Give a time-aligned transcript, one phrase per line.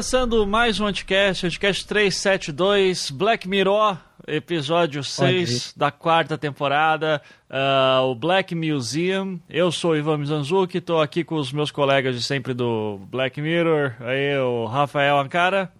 [0.00, 7.20] Começando mais um Anticast, Anticast 372, Black Mirror, episódio 6 da quarta temporada,
[7.50, 9.38] uh, o Black Museum.
[9.46, 13.42] Eu sou o Ivan Mizanzuki, estou aqui com os meus colegas de sempre do Black
[13.42, 15.70] Mirror, aí o Rafael Ancara.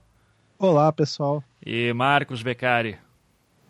[0.58, 1.42] Olá, pessoal.
[1.64, 2.98] E Marcos Beccari.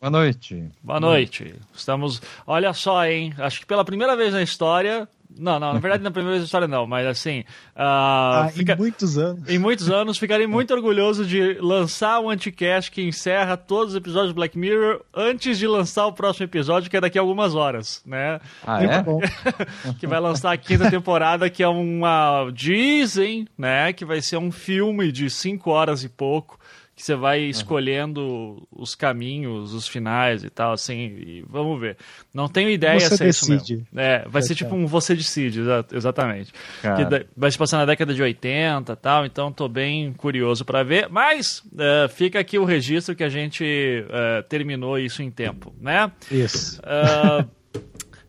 [0.01, 0.69] Boa noite.
[0.83, 1.55] Boa noite.
[1.73, 2.21] Estamos.
[2.45, 3.33] Olha só, hein?
[3.39, 5.09] Acho que pela primeira vez na história
[5.39, 7.41] não, não, na verdade na primeira vez da história não, mas assim.
[7.41, 8.75] Uh, ah, fica...
[8.75, 9.49] Em muitos anos.
[9.49, 13.97] Em muitos anos, ficarei muito orgulhoso de lançar o um anticast que encerra todos os
[13.97, 17.55] episódios do Black Mirror antes de lançar o próximo episódio, que é daqui a algumas
[17.55, 18.41] horas, né?
[18.67, 19.05] Ah, é?
[19.99, 22.51] que vai lançar a quinta temporada, que é uma.
[22.53, 23.93] Dizem, né?
[23.93, 26.60] Que vai ser um filme de cinco horas e pouco
[27.01, 31.97] que você vai escolhendo os caminhos, os finais e tal, assim, e vamos ver.
[32.33, 33.87] Não tenho ideia você se é isso mesmo.
[33.97, 35.61] É, vai ser tipo um você decide,
[35.93, 36.53] exatamente.
[36.83, 40.83] Que vai se passar na década de 80 e tal, então tô bem curioso para
[40.83, 45.73] ver, mas uh, fica aqui o registro que a gente uh, terminou isso em tempo,
[45.81, 46.13] né?
[46.31, 46.81] Isso.
[46.81, 47.49] Uh,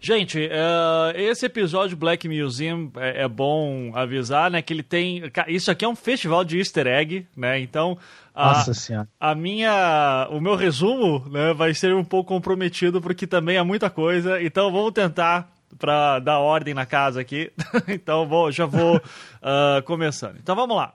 [0.03, 4.59] Gente, uh, esse episódio Black Museum é, é, bom avisar, né?
[4.59, 5.22] Que ele tem.
[5.47, 7.59] Isso aqui é um festival de easter egg, né?
[7.59, 7.95] Então.
[8.33, 9.07] A, Nossa senhora.
[9.19, 10.27] A minha.
[10.31, 14.41] O meu resumo né, vai ser um pouco comprometido, porque também é muita coisa.
[14.41, 17.51] Então vamos tentar para dar ordem na casa aqui.
[17.88, 20.38] então vou, já vou uh, começando.
[20.38, 20.93] Então vamos lá.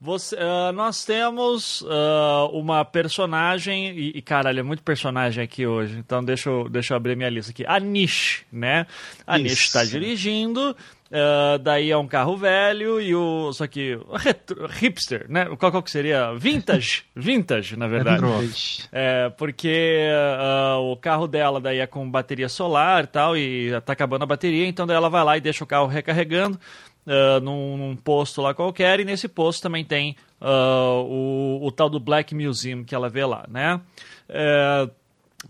[0.00, 5.96] Você, uh, nós temos uh, uma personagem, e, e caralho, é muito personagem aqui hoje,
[5.96, 7.64] então deixa eu, deixa eu abrir minha lista aqui.
[7.66, 8.86] A Nish, né?
[9.26, 9.44] A Isso.
[9.44, 10.76] Nish está dirigindo,
[11.14, 13.52] Uh, daí é um carro velho e o.
[13.52, 13.96] Só que.
[14.14, 15.44] Retro, hipster, né?
[15.56, 16.34] Qual, qual que seria?
[16.34, 17.04] Vintage.
[17.14, 18.24] Vintage, na verdade.
[18.90, 23.92] É, porque uh, o carro dela daí é com bateria solar e tal, e tá
[23.92, 26.58] acabando a bateria, então daí ela vai lá e deixa o carro recarregando
[27.06, 31.88] uh, num, num, posto lá qualquer, e nesse posto também tem uh, o, o, tal
[31.88, 33.80] do Black Museum que ela vê lá, né?
[34.28, 34.90] Uh,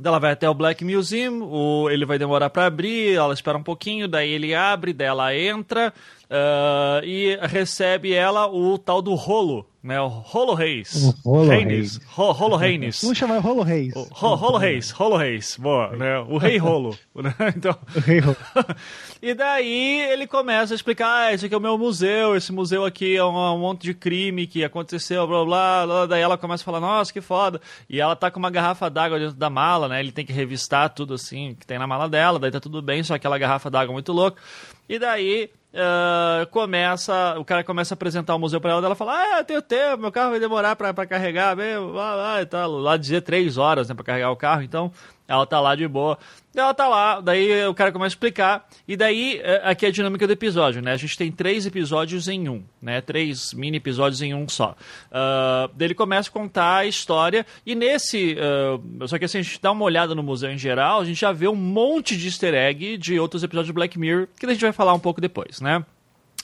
[0.02, 3.62] ela vai até o Black Museum, o, ele vai demorar para abrir, ela espera um
[3.62, 5.92] pouquinho, daí ele abre, daí ela entra
[6.30, 10.00] uh, e recebe ela o tal do rolo, né?
[10.00, 11.14] O Rolo Reis.
[11.22, 12.00] O Rolo Reis.
[12.06, 13.02] Rolo Reis.
[13.02, 13.94] Vamos chamar Rolo Reis.
[13.94, 15.58] O, Ro, Rolo Reis, Rolo Reis.
[15.58, 16.18] Boa, né?
[16.20, 16.96] O Rei Rolo.
[17.14, 17.32] Né?
[17.56, 17.78] então...
[17.94, 18.36] O Rei Rolo.
[19.22, 22.84] e daí ele começa a explicar, ah, esse aqui é o meu museu, esse museu
[22.84, 26.06] aqui é um, um monte de crime que aconteceu, blá, blá, blá.
[26.06, 27.60] Daí ela começa a falar, nossa, que foda.
[27.88, 30.00] E ela tá com uma garrafa d'água dentro da mala, né?
[30.00, 33.02] Ele tem que revistar tudo assim que tem na mala dela, daí tá tudo bem,
[33.02, 34.40] só aquela garrafa d'água muito louca.
[34.88, 39.12] E daí Uh, começa, o cara começa a apresentar o museu para ela, ela fala,
[39.12, 42.70] ah, eu tenho tempo, meu carro vai demorar para carregar mesmo, lá, lá e tal,
[42.70, 44.92] lá dizer três horas, né, para carregar o carro, então
[45.26, 46.16] ela tá lá de boa.
[46.54, 49.92] Ela tá lá, daí o cara começa a explicar, e daí é, aqui é a
[49.92, 50.92] dinâmica do episódio, né?
[50.92, 53.00] A gente tem três episódios em um, né?
[53.00, 54.76] Três mini episódios em um só.
[55.10, 58.36] Uh, daí ele começa a contar a história, e nesse.
[58.38, 61.20] Uh, só que assim, a gente dá uma olhada no museu em geral, a gente
[61.20, 64.50] já vê um monte de easter egg de outros episódios de Black Mirror, que a
[64.50, 65.84] gente vai falar um pouco depois, né?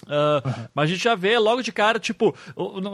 [0.07, 0.67] Uh, uhum.
[0.75, 2.35] Mas a gente já vê logo de cara, tipo,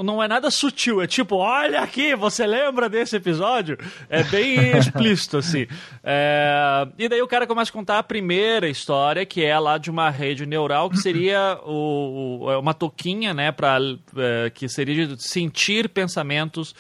[0.05, 3.78] não é nada sutil, é tipo, olha aqui, você lembra desse episódio?
[4.09, 5.66] É bem explícito, assim.
[6.03, 6.87] É...
[6.99, 10.11] E daí o cara começa a contar a primeira história, que é lá de uma
[10.11, 13.78] rede neural, que seria o, o é uma toquinha, né, pra,
[14.16, 16.75] é, que seria de sentir pensamentos,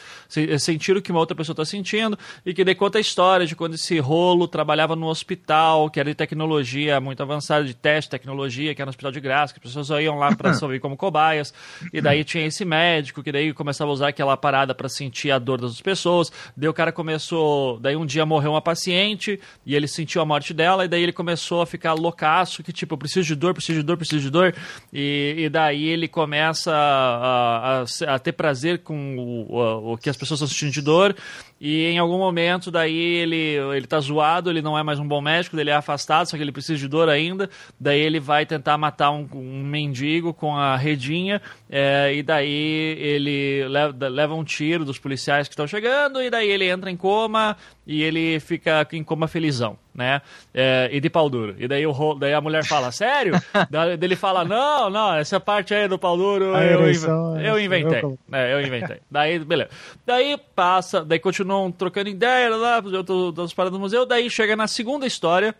[0.58, 3.54] sentir o que uma outra pessoa está sentindo, e que daí conta a história de
[3.54, 8.74] quando esse rolo trabalhava no hospital, que era de tecnologia muito avançada, de teste, tecnologia,
[8.74, 10.96] que era no hospital de graça, que as pessoas iam lá lá para servir como
[10.96, 11.54] cobaias.
[11.92, 15.38] E daí tinha esse médico que daí começava a usar aquela parada para sentir a
[15.38, 16.32] dor das pessoas.
[16.56, 20.52] Daí o cara começou, daí um dia morreu uma paciente e ele sentiu a morte
[20.52, 23.80] dela e daí ele começou a ficar loucaço, que tipo, eu preciso de dor, preciso
[23.80, 24.54] de dor, preciso de dor.
[24.92, 30.10] E, e daí ele começa a, a, a ter prazer com o, o, o que
[30.10, 31.14] as pessoas estão sentindo de dor
[31.58, 35.22] e em algum momento, daí ele, ele tá zoado, ele não é mais um bom
[35.22, 37.48] médico, ele é afastado, só que ele precisa de dor ainda.
[37.80, 43.66] Daí ele vai tentar matar um, um mendigo com a redinha, é, e daí ele
[43.68, 47.56] leva, leva um tiro dos policiais que estão chegando, e daí ele entra em coma
[47.86, 50.20] e ele fica em coma felizão né?
[50.52, 51.56] É, e de pau duro.
[51.58, 53.40] E daí, o, daí a mulher fala, sério?
[53.70, 58.02] daí ele fala, não, não, essa parte aí do pau duro eu, eu, eu inventei.
[58.30, 58.98] É, eu inventei.
[59.10, 59.70] daí, beleza.
[60.04, 65.06] Daí passa, daí continuam trocando ideia lá, dos paradas do museu, daí chega na segunda
[65.06, 65.54] história,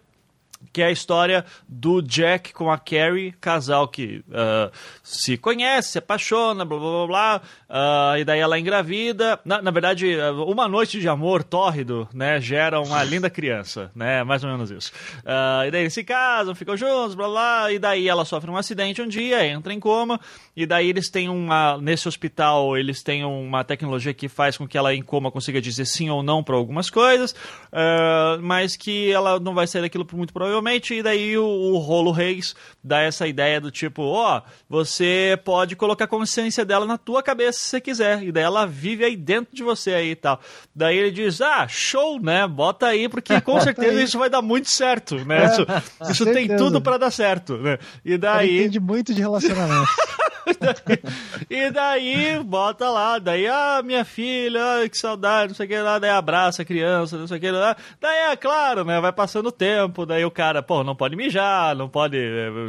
[0.73, 4.71] que é a história do Jack com a Carrie, casal que uh,
[5.03, 9.39] se conhece, se apaixona, blá blá blá, blá uh, e daí ela engravida.
[9.45, 10.17] Na, na, verdade,
[10.47, 14.93] uma noite de amor tórrido, né, gera uma linda criança, né, mais ou menos isso.
[15.19, 18.57] Uh, e daí eles se casam, ficam juntos, blá blá, e daí ela sofre um
[18.57, 20.21] acidente um dia, entra em coma,
[20.57, 24.77] e daí eles têm uma, nesse hospital, eles têm uma tecnologia que faz com que
[24.77, 27.35] ela em coma consiga dizer sim ou não para algumas coisas,
[28.43, 32.11] mas que ela não vai sair daquilo muito provavelmente provavelmente, e daí o, o Rolo
[32.11, 36.99] Reis dá essa ideia do tipo, ó, oh, você pode colocar a consciência dela na
[36.99, 40.17] tua cabeça se você quiser, e daí ela vive aí dentro de você aí e
[40.17, 40.41] tal.
[40.75, 44.71] Daí ele diz, ah, show, né, bota aí, porque com certeza isso vai dar muito
[44.71, 45.67] certo, né, é, isso,
[46.11, 48.49] isso tem tudo para dar certo, né, e daí...
[48.49, 49.89] Ele entende muito de relacionamento.
[51.51, 55.99] e daí, bota lá, daí, ah, minha filha, que saudade, não sei o que lá,
[55.99, 57.77] daí abraça a criança, não sei o que lá.
[58.01, 61.75] Daí, é claro, né, vai passando o tempo, daí o cara, pô, não pode mijar,
[61.75, 62.19] não pode,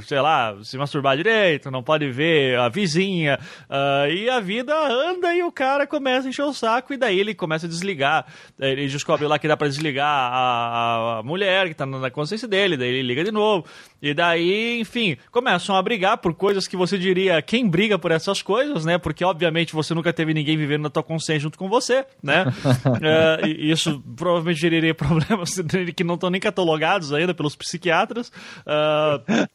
[0.07, 3.39] sei lá, se masturbar direito, não pode ver a vizinha,
[3.69, 7.19] uh, e a vida anda e o cara começa a encher o saco, e daí
[7.19, 8.25] ele começa a desligar,
[8.59, 12.75] ele descobre lá que dá pra desligar a, a mulher que tá na consciência dele,
[12.75, 13.65] daí ele liga de novo,
[14.01, 18.41] e daí, enfim, começam a brigar por coisas que você diria, quem briga por essas
[18.41, 18.97] coisas, né?
[18.97, 22.45] Porque, obviamente, você nunca teve ninguém vivendo na tua consciência junto com você, né?
[22.45, 25.55] uh, isso provavelmente geraria problemas
[25.95, 28.31] que não estão nem catalogados ainda pelos psiquiatras.
[28.65, 29.47] Uh,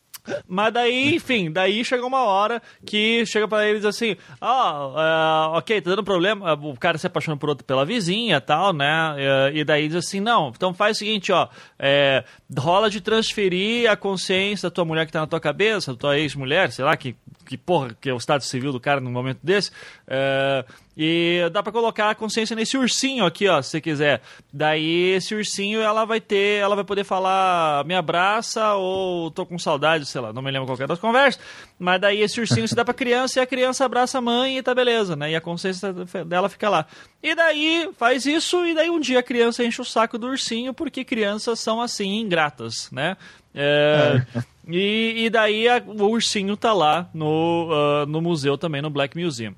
[0.47, 5.59] mas daí, enfim, daí chega uma hora que chega para eles assim: ó, oh, uh,
[5.59, 6.55] ok, tá dando problema.
[6.55, 9.15] O cara se apaixona por outro pela vizinha tal, né?
[9.15, 11.49] Uh, e daí diz assim: não, então faz o seguinte, ó,
[11.79, 12.25] é,
[12.57, 16.19] rola de transferir a consciência da tua mulher que tá na tua cabeça, da tua
[16.19, 19.41] ex-mulher, sei lá, que, que porra, que é o estado civil do cara num momento
[19.43, 19.71] desse.
[20.07, 20.65] Uh,
[20.97, 24.21] e dá para colocar a consciência nesse ursinho aqui, ó, se você quiser.
[24.53, 29.59] Daí esse ursinho ela vai ter, ela vai poder falar me abraça ou tô com
[29.59, 31.43] saudade, sei lá, não me lembro qualquer das conversas.
[31.79, 34.63] Mas daí esse ursinho se dá pra criança e a criança abraça a mãe e
[34.63, 35.31] tá beleza, né?
[35.31, 35.93] E a consciência
[36.27, 36.87] dela fica lá.
[37.23, 40.75] E daí faz isso e daí um dia a criança enche o saco do ursinho
[40.75, 43.17] porque crianças são assim ingratas, né?
[43.55, 44.43] É, é.
[44.69, 49.21] E, e, daí a, o ursinho tá lá no, uh, no museu também, no Black
[49.21, 49.55] Museum.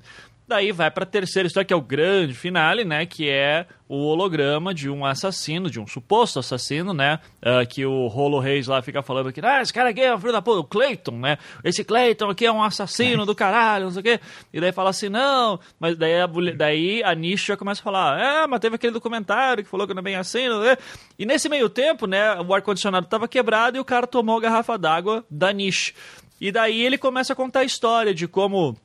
[0.47, 3.03] Daí vai para a terceira história, que é o grande finale, né?
[3.05, 7.19] Que é o holograma de um assassino, de um suposto assassino, né?
[7.37, 10.19] Uh, que o Rolo Reis lá fica falando que, ah, esse cara aqui é o
[10.19, 11.39] filho da puta, o Clayton, né?
[11.63, 14.19] Esse Clayton aqui é um assassino do caralho, não sei o quê.
[14.53, 18.19] E daí fala assim, não, mas daí a, daí a Nish já começa a falar,
[18.19, 20.77] é, mas teve aquele documentário que falou que não é bem assim, não é?
[21.17, 24.77] E nesse meio tempo, né, o ar-condicionado tava quebrado e o cara tomou a garrafa
[24.77, 25.93] d'água da Nish.
[26.39, 28.77] E daí ele começa a contar a história de como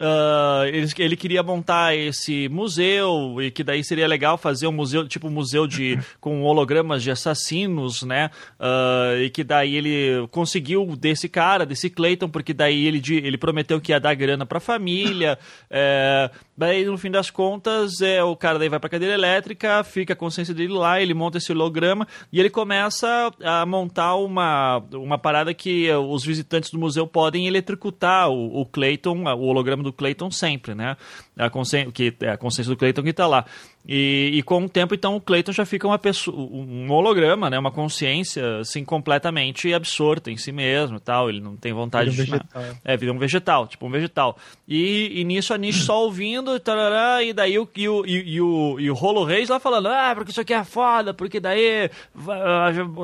[0.00, 5.06] Uh, ele, ele, queria montar esse museu e que daí seria legal fazer um museu
[5.06, 8.30] tipo um museu de com hologramas de assassinos, né?
[8.58, 13.80] Uh, e que daí ele conseguiu desse cara, desse Clayton, porque daí ele, ele prometeu
[13.80, 15.38] que ia dar grana para a família.
[15.74, 20.12] É, daí no fim das contas é o cara daí vai para cadeira elétrica, fica
[20.12, 25.18] a consciência dele lá, ele monta esse holograma e ele começa a montar uma uma
[25.18, 30.30] parada que os visitantes do museu podem eletrocutar o, o Clayton, o holograma do Clayton
[30.30, 30.96] sempre, né?
[31.36, 33.44] A consciência, que, é a consciência do Clayton que está lá.
[33.86, 37.58] E, e, com o tempo, então, o Clayton já fica uma pessoa, um holograma, né?
[37.58, 41.28] Uma consciência, assim, completamente absorta em si mesmo e tal.
[41.28, 42.30] Ele não tem vontade vira um de...
[42.30, 42.62] Vegetal.
[42.84, 44.38] É, vira um vegetal, tipo um vegetal.
[44.68, 48.80] E, e nisso a Nish só ouvindo, tarará, e daí o, e, o, e, o,
[48.80, 51.90] e o Rolo Reis lá falando, ah, porque isso aqui é foda, porque daí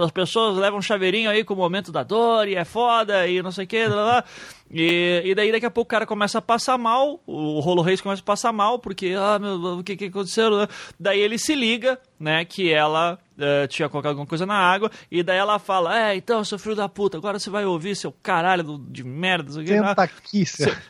[0.00, 3.42] as pessoas levam um chaveirinho aí com o momento da dor, e é foda, e
[3.42, 4.24] não sei o que, lá, lá.
[4.70, 8.00] E, e daí daqui a pouco o cara começa a passar mal, o Rolo Reis
[8.00, 10.50] começa a passar mal, porque, ah, meu, o que, que aconteceu?
[10.98, 15.22] Daí ele se liga, né, que ela uh, tinha colocado alguma coisa na água, e
[15.22, 18.84] daí ela fala, é, então, seu filho da puta, agora você vai ouvir seu caralho
[18.88, 19.52] de merda.
[19.52, 20.44] Senta aqui,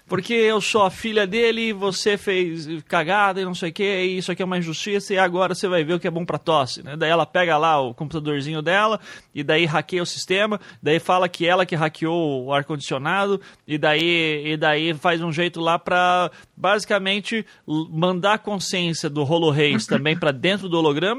[0.07, 4.19] Porque eu sou a filha dele, você fez cagada e não sei o que, e
[4.19, 6.39] isso aqui é uma injustiça, e agora você vai ver o que é bom pra
[6.39, 6.97] tosse, né?
[6.97, 9.01] Daí ela pega lá o computadorzinho dela,
[9.35, 14.53] e daí hackeia o sistema, daí fala que ela que hackeou o ar-condicionado, e daí,
[14.53, 17.45] e daí faz um jeito lá pra, basicamente,
[17.91, 21.18] mandar a consciência do Rolo Reis também para dentro do holograma,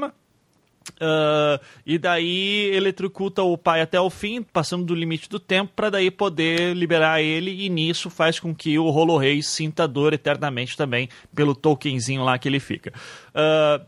[0.96, 5.90] Uh, e daí eletrocuta o pai até o fim, passando do limite do tempo, para
[5.90, 10.76] daí poder liberar ele, e nisso faz com que o Rolo Reis sinta dor eternamente
[10.76, 12.92] também pelo tokenzinho lá que ele fica.
[13.30, 13.84] Uh,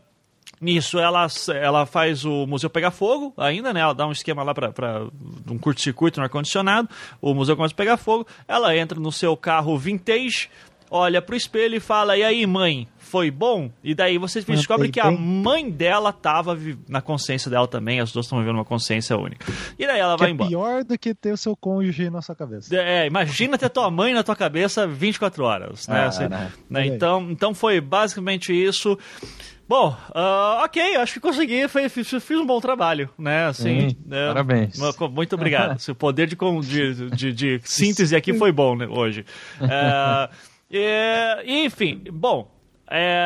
[0.63, 1.27] nisso ela,
[1.61, 3.81] ela faz o museu pegar fogo ainda, né?
[3.81, 5.07] Ela dá um esquema lá para
[5.49, 6.89] um curto-circuito no ar-condicionado,
[7.21, 10.49] o museu começa a pegar fogo, ela entra no seu carro vintage,
[10.89, 13.69] olha pro espelho e fala: E aí, mãe, foi bom?
[13.83, 16.57] E daí você descobre que a mãe dela tava
[16.89, 19.45] na consciência dela também, as duas estão vivendo uma consciência única.
[19.77, 20.49] E daí ela que vai é embora.
[20.49, 22.75] pior do que ter o seu cônjuge na sua cabeça.
[22.75, 25.99] É, imagina ter tua mãe na tua cabeça 24 horas, né?
[25.99, 26.51] Ah, Assim, né?
[26.67, 26.87] né?
[26.87, 28.97] Então, então foi basicamente isso.
[29.69, 33.45] Bom, uh, ok, acho que consegui, foi, fiz, fiz, um bom trabalho, né?
[33.45, 34.79] Assim, Sim, é, parabéns.
[35.11, 35.77] Muito obrigado.
[35.87, 39.23] o poder de, de, de, de, síntese aqui foi bom né, hoje.
[39.61, 40.33] Uh,
[40.71, 42.52] e, enfim, bom,
[42.95, 43.25] é,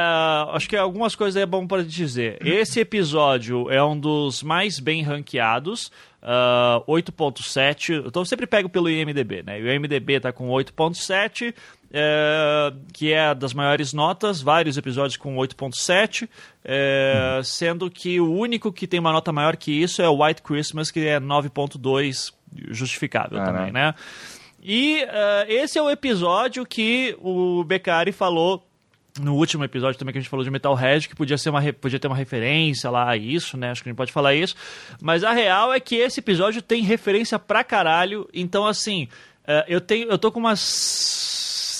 [0.53, 2.38] acho que algumas coisas é bom para dizer.
[2.39, 5.91] Esse episódio é um dos mais bem ranqueados.
[6.24, 8.05] Uh, 8.7.
[8.07, 9.59] Então eu sempre pego pelo IMDB, né?
[9.59, 11.53] O IMDB está com 8.7,
[11.91, 16.27] é, que é das maiores notas, vários episódios com 8.7,
[16.63, 20.41] é, sendo que o único que tem uma nota maior que isso é o White
[20.41, 22.33] Christmas, que é 9.2,
[22.69, 23.93] justificável também, né?
[24.62, 28.66] E uh, esse é o episódio que o Beccari falou
[29.19, 32.00] no último episódio também que a gente falou de Metalhead, que podia, ser uma, podia
[32.00, 33.71] ter uma referência lá a isso, né?
[33.71, 34.55] Acho que a gente pode falar isso.
[35.01, 38.27] Mas a real é que esse episódio tem referência pra caralho.
[38.33, 39.07] Então, assim,
[39.43, 40.59] uh, eu, tenho, eu tô com umas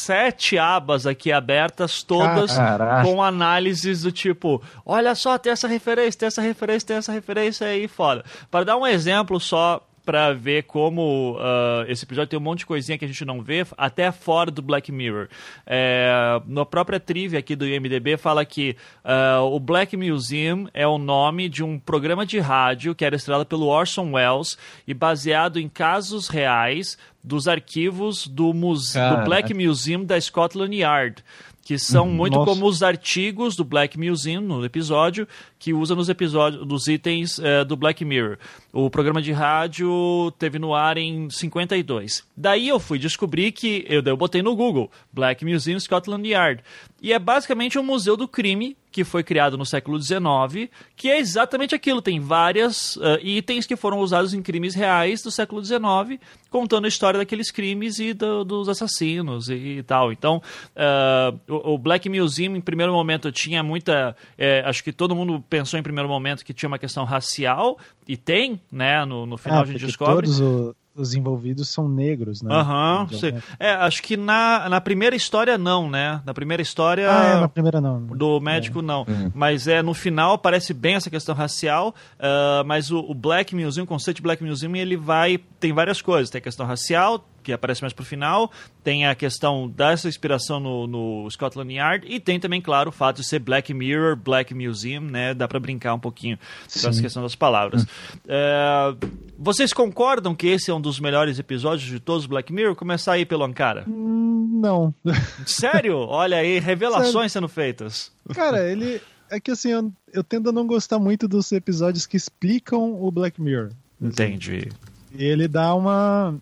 [0.08, 3.04] sete abas aqui abertas, todas Caraca.
[3.04, 7.68] com análises do tipo: olha só, tem essa referência, tem essa referência, tem essa referência
[7.68, 8.24] aí, foda.
[8.50, 12.66] Para dar um exemplo só para ver como uh, esse episódio tem um monte de
[12.66, 15.28] coisinha que a gente não vê, até fora do Black Mirror.
[15.66, 20.98] É, na própria trivia aqui do IMDB fala que uh, o Black Museum é o
[20.98, 25.68] nome de um programa de rádio que era estrelado pelo Orson Welles e baseado em
[25.68, 31.22] casos reais dos arquivos do, muse do Black Museum da Scotland Yard
[31.68, 32.14] que são uhum.
[32.14, 32.50] muito Nossa.
[32.50, 35.28] como os artigos do Black Museum no episódio,
[35.60, 38.38] que usa nos episódios dos itens é, do Black Mirror.
[38.72, 42.24] O programa de rádio teve no ar em 52.
[42.38, 46.64] Daí eu fui descobrir que eu, eu botei no Google Black Museum Scotland Yard.
[47.02, 51.20] E é basicamente um museu do crime que foi criado no século XIX, que é
[51.20, 52.02] exatamente aquilo.
[52.02, 56.88] Tem vários uh, itens que foram usados em crimes reais do século XIX, contando a
[56.88, 60.12] história daqueles crimes e do, dos assassinos e, e, tal.
[60.12, 60.42] Então,
[60.76, 64.16] uh, o, o, Black Museum, em primeiro momento, tinha muita.
[64.36, 67.78] É, acho que todo mundo pensou em primeiro momento que tinha uma questão racial,
[68.08, 69.06] e tem, né?
[69.06, 70.26] No, no final é, a gente descobre.
[70.26, 72.54] Todos o os envolvidos são negros, né?
[72.54, 76.22] Aham, uhum, é, acho que na, na primeira história não, né?
[76.26, 77.08] Na primeira história...
[77.10, 78.02] Ah, é, na primeira não.
[78.02, 78.82] Do médico é.
[78.82, 79.06] não.
[79.08, 79.32] Uhum.
[79.34, 83.84] Mas é, no final aparece bem essa questão racial, uh, mas o, o, Black Museum,
[83.84, 85.40] o conceito de Black Museum, ele vai...
[85.60, 88.52] Tem várias coisas, tem a questão racial, que aparece mais pro final,
[88.84, 93.22] tem a questão dessa inspiração no, no, Scotland Yard e tem também, claro, o fato
[93.22, 95.34] de ser Black Mirror, Black Museum, né?
[95.34, 96.38] Dá para brincar um pouquinho
[96.68, 96.82] Sim.
[96.82, 97.84] com essa questão das palavras.
[97.84, 97.88] Hum.
[98.28, 98.96] É,
[99.40, 102.76] vocês concordam que esse é um dos melhores episódios de todos os Black Mirror?
[102.76, 103.86] Começar aí pelo Ankara.
[103.88, 104.94] Hum, não.
[105.48, 105.96] Sério?
[105.96, 107.30] Olha aí, revelações Sério?
[107.30, 108.12] sendo feitas.
[108.34, 109.02] Cara, ele...
[109.30, 113.10] É que assim, eu, eu tendo a não gostar muito dos episódios que explicam o
[113.10, 113.72] Black Mirror.
[114.02, 114.70] Entendi.
[115.14, 116.36] E ele dá uma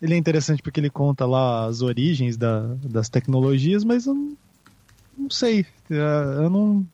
[0.00, 4.36] ele é interessante porque ele conta lá as origens da, das tecnologias, mas eu não,
[5.16, 5.66] não sei.
[5.90, 6.86] É, eu não,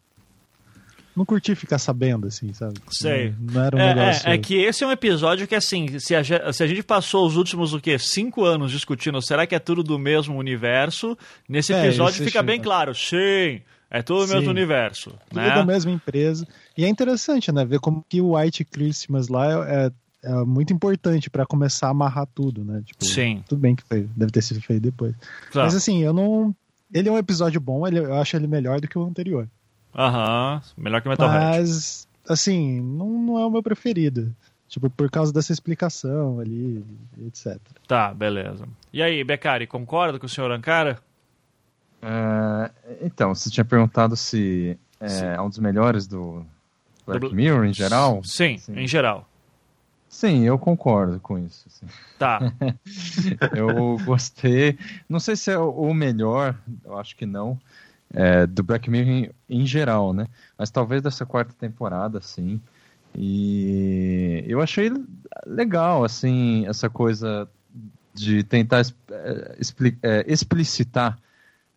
[1.14, 2.74] não curti ficar sabendo, assim, sabe?
[2.90, 3.34] Sei.
[3.38, 4.28] Não, não era um é, negócio...
[4.28, 7.26] é, é, que esse é um episódio que, assim, se a, se a gente passou
[7.26, 7.98] os últimos, o quê?
[7.98, 11.16] Cinco anos discutindo, será que é tudo do mesmo universo?
[11.48, 15.10] Nesse é, episódio fica bem claro, sim, é tudo do mesmo universo.
[15.28, 15.54] Tudo né?
[15.54, 16.48] da mesma empresa.
[16.76, 17.64] E é interessante, né?
[17.64, 19.92] Ver como que o White Christmas lá é,
[20.24, 22.82] é muito importante para começar a amarrar tudo, né?
[22.84, 23.44] Tipo, Sim.
[23.48, 25.14] Tudo bem que foi, deve ter sido feito depois.
[25.50, 25.66] Claro.
[25.66, 26.54] Mas assim, eu não.
[26.92, 29.48] Ele é um episódio bom, ele, eu acho ele melhor do que o anterior.
[29.94, 34.34] Aham, melhor que o Metal Mas, assim, não, não é o meu preferido.
[34.68, 36.84] Tipo, por causa dessa explicação ali,
[37.26, 37.58] etc.
[37.86, 38.66] Tá, beleza.
[38.92, 40.98] E aí, Beccari, concorda com o senhor Ankara?
[42.02, 42.70] Uh,
[43.02, 46.44] então, você tinha perguntado se é, é um dos melhores do
[47.06, 47.34] Black do...
[47.34, 48.22] Mirror em geral?
[48.24, 49.28] Sim, Sim, em geral.
[50.14, 51.68] Sim, eu concordo com isso.
[51.68, 51.86] Sim.
[52.20, 52.38] Tá.
[53.52, 54.78] eu gostei.
[55.08, 57.58] Não sei se é o melhor, eu acho que não,
[58.12, 60.28] é, do Black Mirror em, em, geral, né?
[60.56, 62.60] Mas talvez dessa quarta temporada, sim.
[63.12, 64.88] E eu achei
[65.44, 67.48] legal, assim, essa coisa
[68.14, 69.58] de tentar é,
[70.00, 71.18] é, explicitar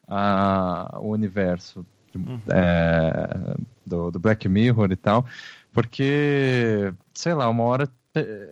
[0.08, 2.40] a, o universo uhum.
[2.50, 5.26] é, do, do Black Mirror e tal,
[5.74, 7.90] porque, sei lá, uma hora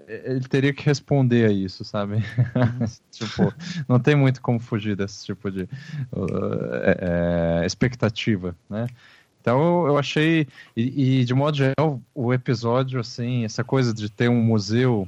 [0.07, 2.17] ele teria que responder a isso, sabe?
[3.11, 3.53] tipo,
[3.87, 5.63] não tem muito como fugir desse tipo de
[6.11, 8.87] uh, é, é, expectativa, né?
[9.41, 14.27] Então eu achei, e, e, de modo geral, o episódio, assim, essa coisa de ter
[14.27, 15.07] um museu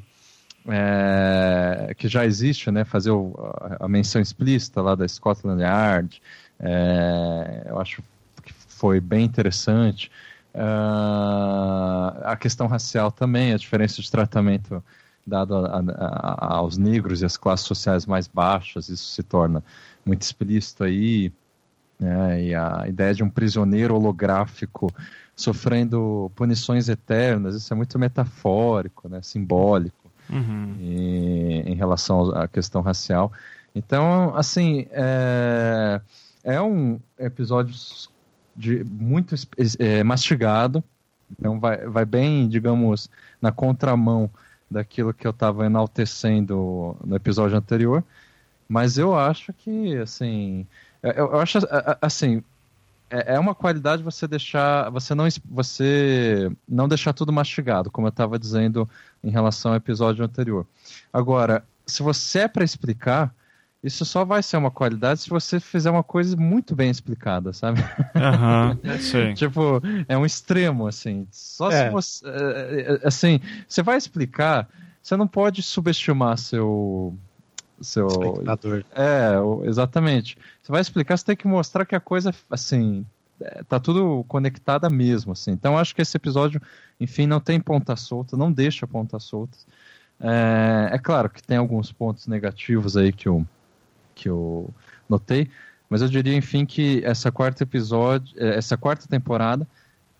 [0.67, 2.85] é, que já existe, né?
[2.85, 6.21] Fazer o, a, a, menção explícita lá da Scotland Yard,
[6.59, 8.03] é, eu acho
[8.43, 10.11] que foi bem interessante.
[10.53, 14.83] Uh, a questão racial também, a diferença de tratamento
[15.25, 19.63] dado a, a, aos negros e às classes sociais mais baixas, isso se torna
[20.05, 21.31] muito explícito aí.
[21.99, 22.43] Né?
[22.45, 24.91] E a ideia de um prisioneiro holográfico
[25.35, 29.21] sofrendo punições eternas, isso é muito metafórico, né?
[29.21, 30.75] simbólico uhum.
[30.79, 33.31] e, em relação à questão racial.
[33.75, 36.01] Então, assim, é,
[36.43, 37.75] é um episódio
[38.57, 39.35] de muito
[39.79, 40.83] é, mastigado,
[41.31, 43.09] então vai, vai bem, digamos,
[43.41, 44.29] na contramão
[44.69, 48.03] daquilo que eu estava enaltecendo no episódio anterior,
[48.67, 50.65] mas eu acho que, assim,
[51.01, 51.59] eu, eu acho,
[52.01, 52.43] assim,
[53.09, 58.09] é, é uma qualidade você deixar, você não, você não deixar tudo mastigado, como eu
[58.09, 58.89] estava dizendo
[59.23, 60.65] em relação ao episódio anterior.
[61.13, 63.33] Agora, se você é para explicar,
[63.87, 67.81] isso só vai ser uma qualidade se você fizer uma coisa muito bem explicada, sabe?
[67.81, 71.27] Uhum, tipo, é um extremo, assim.
[71.31, 71.85] Só é.
[71.85, 72.27] se você.
[72.27, 74.67] É, é, assim, você vai explicar,
[75.01, 77.15] você não pode subestimar seu.
[77.79, 78.07] Seu.
[78.07, 78.83] Espectador.
[78.93, 79.33] É,
[79.67, 80.37] exatamente.
[80.61, 83.05] Você vai explicar, você tem que mostrar que a coisa, assim,
[83.39, 85.51] é, tá tudo conectada mesmo, assim.
[85.51, 86.61] Então acho que esse episódio,
[86.99, 89.65] enfim, não tem ponta solta, não deixa ponta soltas.
[90.19, 93.45] É, é, claro que tem alguns pontos negativos aí que eu,
[94.17, 94.69] que eu
[95.07, 95.47] notei,
[95.89, 99.67] mas eu diria, enfim, que essa quarta episódio, é, essa quarta temporada,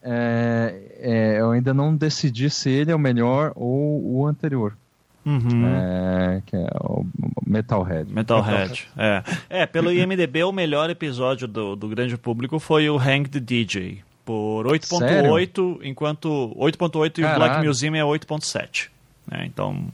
[0.02, 4.78] é, é, eu ainda não decidi se ele é o melhor ou o anterior.
[5.26, 5.68] Uhum.
[5.68, 7.06] É, que é o
[7.46, 8.14] Metalhead.
[8.14, 9.24] Metalhead, é.
[9.50, 14.02] É, pelo IMDB, o melhor episódio do, do grande público foi o Hang the DJ,
[14.24, 18.88] por 8.8, enquanto 8.8 e o Black Museum é 8.7.
[19.32, 19.88] É, então...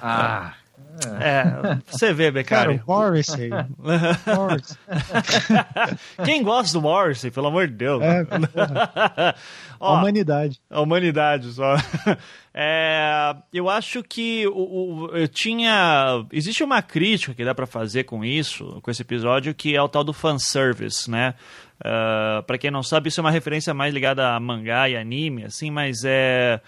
[0.00, 0.54] Ah...
[1.20, 2.78] É, você vê, Becari.
[2.78, 3.50] Cara, o Morrissey.
[4.36, 4.76] Morrissey.
[6.24, 8.02] Quem gosta do Morrissey, pelo amor de Deus?
[8.02, 8.24] É,
[9.80, 10.60] Ó, a humanidade.
[10.70, 11.76] A humanidade só.
[12.56, 16.24] É, eu acho que o, o, eu tinha.
[16.30, 19.88] Existe uma crítica que dá para fazer com isso, com esse episódio, que é o
[19.88, 21.34] tal do fanservice, né?
[21.80, 25.44] Uh, para quem não sabe, isso é uma referência mais ligada a mangá e anime,
[25.44, 26.60] assim, mas é.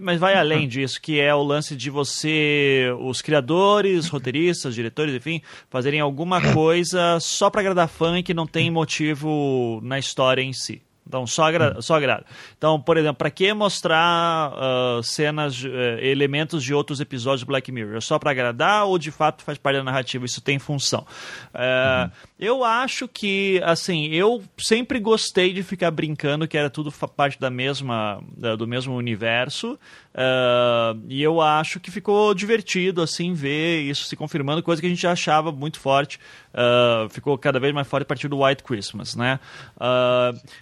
[0.00, 5.42] Mas vai além disso, que é o lance de você, os criadores, roteiristas, diretores, enfim,
[5.68, 10.52] fazerem alguma coisa só para agradar fã e que não tem motivo na história em
[10.52, 10.82] si.
[11.06, 12.24] Então, só, agra só agrada.
[12.58, 15.68] Então, por exemplo, para que mostrar uh, cenas, uh,
[16.00, 17.96] elementos de outros episódios de Black Mirror?
[17.96, 20.24] É só para agradar ou de fato faz parte da narrativa?
[20.24, 21.06] Isso tem função.
[21.54, 22.10] Uh, uhum.
[22.38, 27.50] Eu acho que, assim, eu sempre gostei de ficar brincando que era tudo parte da
[27.50, 28.20] mesma,
[28.58, 29.78] do mesmo universo.
[30.12, 34.90] Uh, e eu acho que ficou divertido, assim, ver isso se confirmando, coisa que a
[34.90, 36.18] gente achava muito forte.
[37.10, 39.38] Ficou cada vez mais forte a partir do White Christmas, né?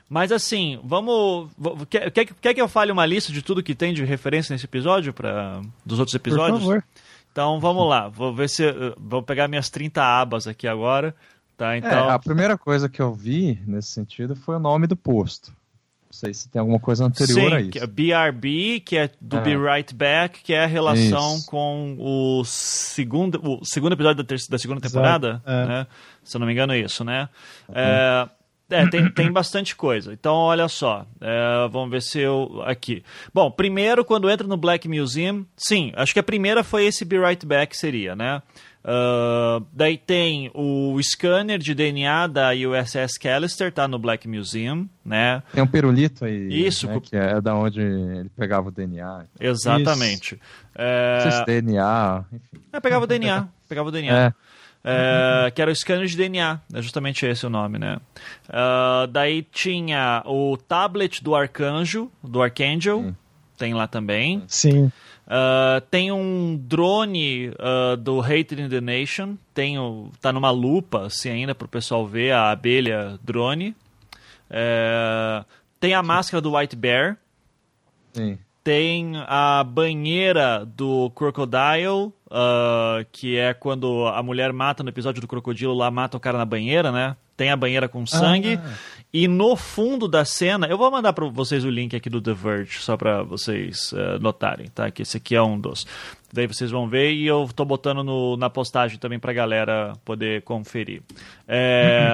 [0.09, 1.50] Mas, assim, vamos...
[1.88, 4.66] Quer, quer, quer, que eu fale uma lista de tudo que tem de referência nesse
[4.66, 6.60] episódio, pra, dos outros episódios?
[6.60, 6.84] Por favor.
[7.32, 8.08] Então, vamos lá.
[8.08, 8.62] Vou ver se...
[8.96, 11.14] Vou pegar minhas 30 abas aqui agora.
[11.56, 12.10] Tá, é, então...
[12.10, 15.52] É, a primeira coisa que eu vi nesse sentido foi o nome do posto.
[16.14, 17.70] Não sei se tem alguma coisa anterior Sim, a isso.
[17.70, 19.40] Que é BRB, que é do é.
[19.40, 21.46] Be Right Back, que é a relação isso.
[21.46, 25.42] com o segundo, o segundo episódio da, terceira, da segunda temporada.
[25.44, 25.66] É.
[25.66, 25.86] Né?
[26.22, 27.28] Se eu não me engano, é isso, né?
[27.68, 27.74] Uhum.
[27.76, 28.28] É,
[28.70, 30.12] é, tem, tem bastante coisa.
[30.12, 31.07] Então, olha só.
[31.20, 32.62] É, vamos ver se eu.
[32.64, 33.05] Aqui.
[33.33, 35.44] Bom, primeiro, quando entra no Black Museum.
[35.57, 38.42] Sim, acho que a primeira foi esse Be Right Back, seria, né?
[38.85, 45.42] Uh, daí tem o scanner de DNA da USS Callister, tá no Black Museum, né?
[45.55, 49.24] Tem um pirulito aí, Isso, né, que é da onde ele pegava o DNA.
[49.40, 50.38] Exatamente.
[50.74, 51.14] É...
[51.14, 52.64] Não sei se DNA, enfim.
[52.74, 54.27] É, pegava o DNA, pegava o DNA.
[54.27, 54.35] É.
[54.86, 57.96] É, que era o scanner de DNA, é justamente esse o nome, né?
[58.48, 63.16] Uh, daí tinha o tablet do Arcanjo, do Archangel, Sim.
[63.56, 64.42] tem lá também.
[64.46, 64.92] Sim.
[65.26, 69.36] Uh, tem um drone uh, do Hated in the Nation.
[69.54, 73.74] Tem o, tá numa lupa, assim, ainda para o pessoal ver a abelha drone.
[74.50, 75.44] Uh,
[75.80, 77.16] tem a máscara do White Bear.
[78.12, 78.38] Sim.
[78.62, 85.28] Tem a banheira do Crocodile, uh, que é quando a mulher mata no episódio do
[85.28, 87.16] crocodilo, lá mata o cara na banheira, né?
[87.36, 88.58] Tem a banheira com sangue.
[88.62, 88.74] Ah.
[89.12, 92.32] E no fundo da cena, eu vou mandar para vocês o link aqui do The
[92.32, 94.90] Verge, só para vocês uh, notarem, tá?
[94.90, 95.86] Que esse aqui é um dos.
[96.32, 100.42] Daí vocês vão ver e eu tô botando no, na postagem também pra galera poder
[100.42, 101.00] conferir.
[101.46, 102.08] É,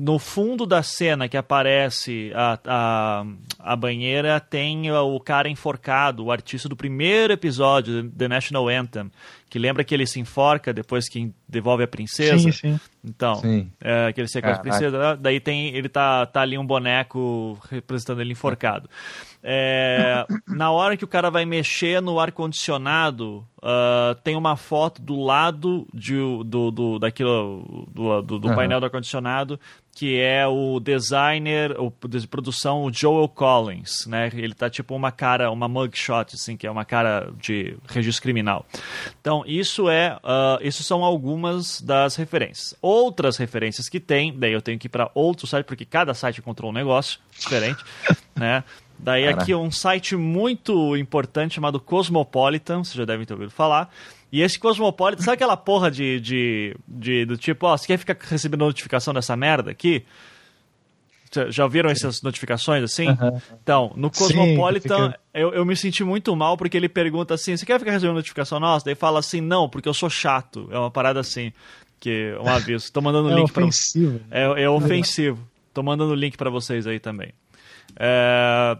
[0.00, 3.26] no fundo da cena que aparece a, a,
[3.58, 9.10] a banheira tem o cara enforcado, o artista do primeiro episódio, The National Anthem,
[9.50, 12.38] que lembra que ele se enforca depois que devolve a princesa.
[12.38, 12.80] Sim, sim.
[13.04, 13.72] Então, Sim.
[13.80, 18.20] é, que ele sequestra a princesa, daí tem, ele tá, tá ali um boneco representando
[18.20, 18.88] ele enforcado.
[19.50, 25.18] É, na hora que o cara vai mexer no ar-condicionado, ah, tem uma foto do
[25.18, 28.56] lado de, do, do, daquilo, do, do, do Aham.
[28.56, 29.58] painel do ar-condicionado,
[29.94, 34.30] que é o designer o de produção, o Joel Collins, né?
[34.34, 38.66] Ele tá tipo uma cara, uma mugshot, assim, que é uma cara de registro criminal.
[39.18, 42.76] Então, isso é, ah, isso são algumas das referências.
[42.82, 46.38] Outras referências que tem, daí eu tenho que ir para outro site, porque cada site
[46.38, 47.82] encontrou um negócio diferente,
[48.36, 48.62] né?
[48.98, 49.42] Daí Caraca.
[49.42, 53.92] aqui um site muito importante chamado Cosmopolitan, vocês já devem ter ouvido falar.
[54.32, 58.16] E esse Cosmopolitan, sabe aquela porra de, de, de- do tipo, ó, você quer ficar
[58.20, 60.04] recebendo notificação dessa merda aqui?
[61.50, 63.06] Já- ouviram essas notificações assim?
[63.62, 67.56] Então, no Sim, Cosmopolitan, fica- eu, eu me senti muito mal porque ele pergunta assim:
[67.56, 68.84] você quer ficar recebendo notificação nossa?
[68.86, 70.68] Daí fala assim: não, porque eu sou chato.
[70.72, 71.52] É uma parada assim,
[72.00, 72.90] que é um aviso.
[72.92, 74.20] Tô mandando um É link pra ofensivo.
[74.30, 75.38] é, é ofensivo.
[75.74, 77.28] Tô mandando o link pra vocês aí também.
[77.96, 78.76] É,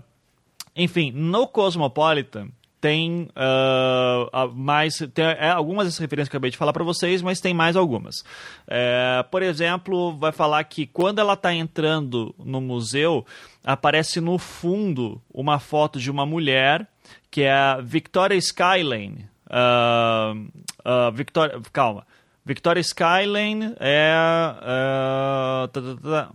[0.77, 2.49] Enfim, no Cosmopolitan
[2.81, 7.21] tem a- mais tem é, algumas dessas referências que eu acabei de falar pra vocês,
[7.23, 8.25] mas tem mais algumas.
[8.69, 13.27] É, por exemplo, vai falar que quando ela tá entrando no museu,
[13.65, 16.87] aparece no fundo uma foto de uma mulher
[17.31, 19.27] que é a Victoria Skylane.
[19.51, 20.35] Ah,
[20.85, 22.07] ah, Victoria, calma.
[22.45, 24.13] Victoria Skylane é.
[24.15, 26.31] ah, tá, tá, tá.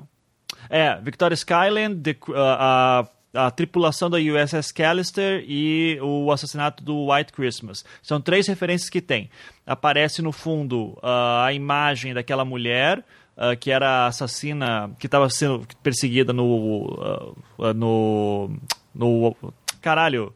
[0.69, 2.01] É, Victoria Skyland,
[2.35, 7.83] a, a, tripulação da USS Callister e o assassinato do White Christmas.
[8.01, 9.29] São três referências que tem.
[9.65, 13.03] Aparece no fundo ah, a imagem daquela mulher.
[13.35, 18.51] ah, que era assassina que estava sendo perseguida no, ah, no
[18.93, 19.35] no
[19.81, 20.31] caralho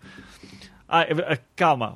[0.90, 1.96] ah, é- é- calma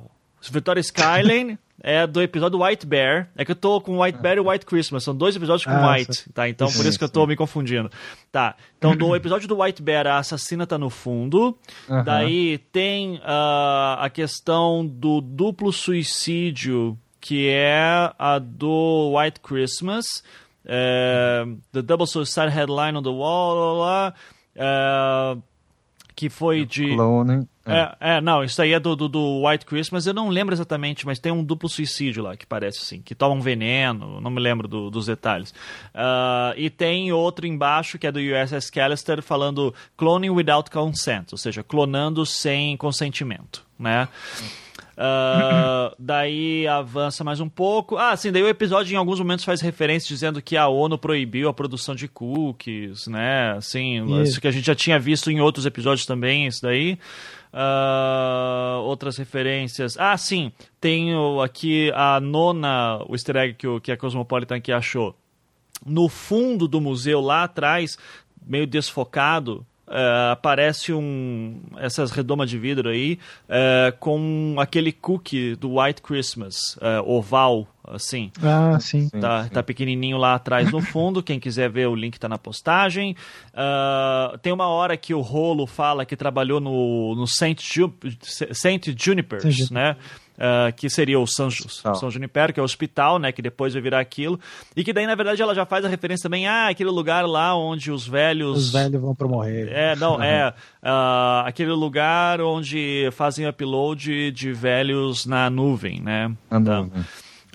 [0.50, 3.28] Victoria Skyline é do episódio White Bear.
[3.36, 5.02] É que eu tô com White Bear e White Christmas.
[5.02, 6.48] São dois episódios com Ah, White, tá?
[6.48, 7.90] Então por Sim, isso que eu tô me confundindo.
[8.30, 8.54] Tá.
[8.78, 11.58] Então no episódio do White Bear, a assassina tá no fundo.
[11.90, 12.04] Aham.
[12.04, 20.22] Daí tem ah, a questão do duplo suicídio, que é a do White Christmas.
[20.64, 24.14] É, the Double Suicide Headline on the Wall, lá.
[24.54, 25.36] É,
[26.14, 26.94] que foi de.
[26.94, 27.48] Clone.
[27.64, 31.06] É, é, não, isso aí é do, do, do White Christmas, eu não lembro exatamente,
[31.06, 34.40] mas tem um duplo suicídio lá, que parece assim, que toma um veneno, não me
[34.40, 35.54] lembro do- dos detalhes.
[35.94, 41.38] Ah, e tem outro embaixo, que é do USS Callister, falando cloning without consent, ou
[41.38, 44.08] seja, clonando sem consentimento, né?
[44.96, 47.96] Ah, daí avança mais um pouco.
[47.96, 51.48] Ah, sim, daí o episódio em alguns momentos faz referência dizendo que a ONU proibiu
[51.48, 53.52] a produção de cookies, né?
[53.56, 54.22] Assim, Isso.
[54.22, 56.98] isso que a gente já tinha visto em outros episódios também, isso daí.
[57.52, 59.96] Ah, outras referências.
[59.98, 64.56] Ah, sim, tem o- aqui a nona, o easter egg que, o, que a Cosmopolitan
[64.56, 65.14] aqui achou.
[65.84, 67.98] No fundo do museu, lá atrás,
[68.46, 75.78] meio desfocado, eh, aparece um essas redomas de vidro aí eh, com aquele cookie do
[75.78, 78.30] White Christmas, eh, oval, assim.
[78.42, 79.08] Ah, sim.
[79.08, 79.50] Sim, Tá, sim.
[79.50, 81.22] tá pequenininho lá atrás no fundo.
[81.22, 83.14] Quem quiser ver, o link tá na postagem.
[83.54, 87.92] Ah, tem uma hora que o Rolo fala que trabalhou no, no Saint, Ju
[88.52, 89.72] Saint Junipers, Saint Juniper.
[89.74, 89.96] né?
[90.44, 91.94] Ah, que seria o São, Hospital.
[91.94, 93.30] São Junipero, que é o hospital, né?
[93.30, 94.40] Que depois vai virar aquilo.
[94.74, 97.56] E que daí, na verdade, ela já faz a referência também, ah, aquele lugar lá
[97.56, 98.58] onde os velhos.
[98.58, 99.68] Os velhos vão pra morrer.
[99.72, 100.52] É, não, é
[100.82, 106.34] ah, aquele lugar onde fazem upload de velhos na nuvem, né?
[106.50, 106.90] Ah, Então.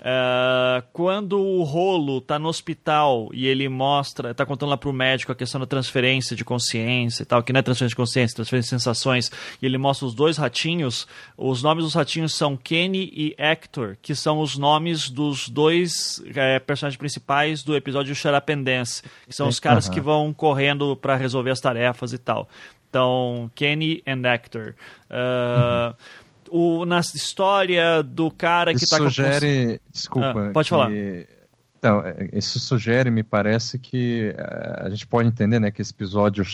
[0.00, 5.32] É, quando o rolo tá no hospital e ele mostra, tá contando lá pro médico
[5.32, 8.76] a questão da transferência de consciência e tal, que não é transferência de consciência, transferência
[8.76, 9.30] de sensações,
[9.60, 14.14] e ele mostra os dois ratinhos, os nomes dos ratinhos são Kenny e Hector, que
[14.14, 18.14] são os nomes dos dois é, personagens principais do episódio
[18.64, 19.94] Dance, que são os caras Aham.
[19.94, 22.48] que vão correndo para resolver as tarefas e tal.
[22.88, 24.74] Então, Kenny and Hector.
[25.10, 25.94] É,
[26.50, 29.80] o, na história do cara que Isso tá sugere.
[29.90, 30.48] Desculpa.
[30.48, 30.90] Ah, pode falar.
[31.78, 35.92] Então, é, isso sugere, me parece que eh, a gente pode entender, né, que esse
[35.92, 36.44] episódio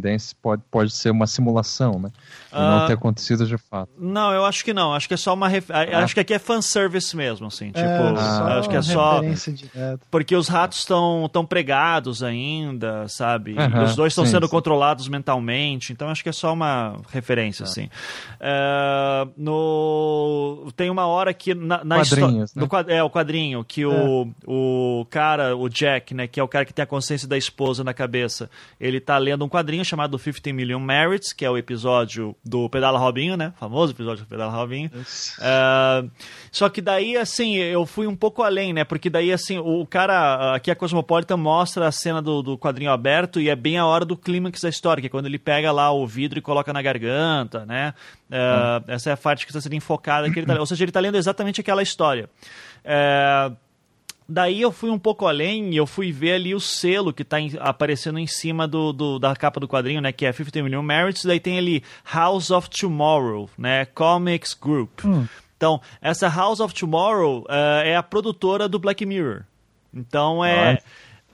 [0.00, 2.10] Dance pode, pode ser uma simulação, né?
[2.50, 2.78] E Ah.
[2.80, 3.90] não ter acontecido de fato.
[3.98, 4.94] Não, eu acho que não.
[4.94, 5.48] Acho que é só uma.
[5.48, 5.70] Ref...
[5.70, 7.66] a- Acho que aqui é fanservice mesmo, assim.
[7.66, 9.14] Tipo, É, só acho que é só.
[9.16, 10.00] referência direta.
[10.10, 13.54] Porque os ratos estão tão pregados ainda, sabe?
[13.84, 14.50] Os dois estão sendo sim.
[14.50, 17.88] controlados mentalmente, então acho que é só uma referência, assim.
[18.40, 20.72] É, no...
[20.76, 22.64] tem uma hora que na, na Quadrinhos, histó- né?
[22.64, 26.46] do quad- é, o quadrinho, que o, o cara, o Jack, né, que é o
[26.46, 28.48] cara que tem a consciência da esposa na cabeça,
[28.80, 32.98] ele tá lendo um quadrinho chamado 50 Million Merits, que é o episódio do Pedala
[32.98, 33.52] Robinho, né?
[33.58, 34.90] Famoso episódio do Pedala Robinho.
[35.40, 36.04] É,
[36.52, 38.84] só que daí, assim, eu fui um pouco além, né?
[38.84, 43.40] Porque daí, assim, o cara, aqui a Cosmopolitan mostra a cena do, do quadrinho aberto
[43.40, 45.90] e é bem a hora do clímax da história, que é quando ele pega lá
[45.90, 47.94] o vidro e coloca na garganta, né?
[48.30, 50.30] É, Essa é a parte que está sendo enfocada.
[50.30, 52.28] Que ele tá, ou seja, ele está lendo exatamente aquela história.
[52.84, 53.50] É,
[54.28, 57.36] Daí eu fui um pouco além e eu fui ver ali o selo que está
[57.60, 60.12] aparecendo em cima do, do- da capa do quadrinho, né?
[60.12, 61.24] Que é 50 Million Merits.
[61.24, 63.84] Daí tem ali House of Tomorrow, né?
[63.86, 65.00] Comics Group.
[65.56, 69.42] Então, essa House of Tomorrow eh, é a produtora do Black Mirror.
[69.92, 70.68] Então é.
[70.70, 70.82] Olha.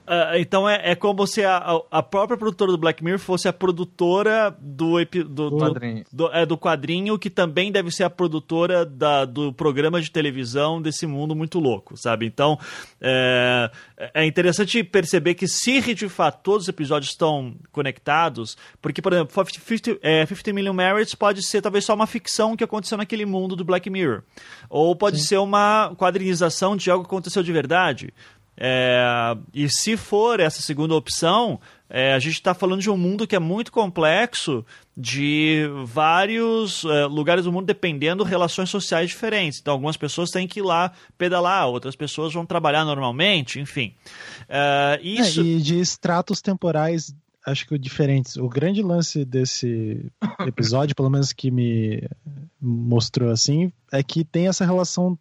[0.07, 3.53] Ah, então é, é como se a, a própria produtora do Black Mirror fosse a
[3.53, 6.03] produtora do, epi- do, do, quadrinho.
[6.11, 10.81] do- é, do quadrinho, que também deve ser a produtora da, do programa de televisão
[10.81, 12.25] desse mundo muito louco, sabe?
[12.25, 12.57] Então,
[12.99, 13.71] é,
[14.13, 19.33] é interessante perceber que se de fato todos os episódios estão conectados, porque, por exemplo,
[19.33, 23.55] 50, é, 50 Million Merits pode ser talvez só uma ficção que aconteceu naquele mundo
[23.55, 24.21] do Black Mirror.
[24.69, 28.13] Ou pode ser uma quadrinização de algo que aconteceu de verdade.
[28.63, 33.25] É, e se for essa segunda opção, é, a gente está falando de um mundo
[33.25, 34.63] que é muito complexo,
[34.95, 39.59] de vários é, lugares do mundo dependendo relações sociais diferentes.
[39.59, 43.95] Então, algumas pessoas têm que ir lá pedalar, outras pessoas vão trabalhar normalmente, enfim.
[44.47, 45.41] É, É, isso.
[45.41, 48.37] e de estratos temporais, acho que diferentes.
[48.37, 50.05] O grande lance desse
[50.47, 52.07] episódio, pelo menos que me
[52.61, 55.17] mostrou assim, é que tem essa relação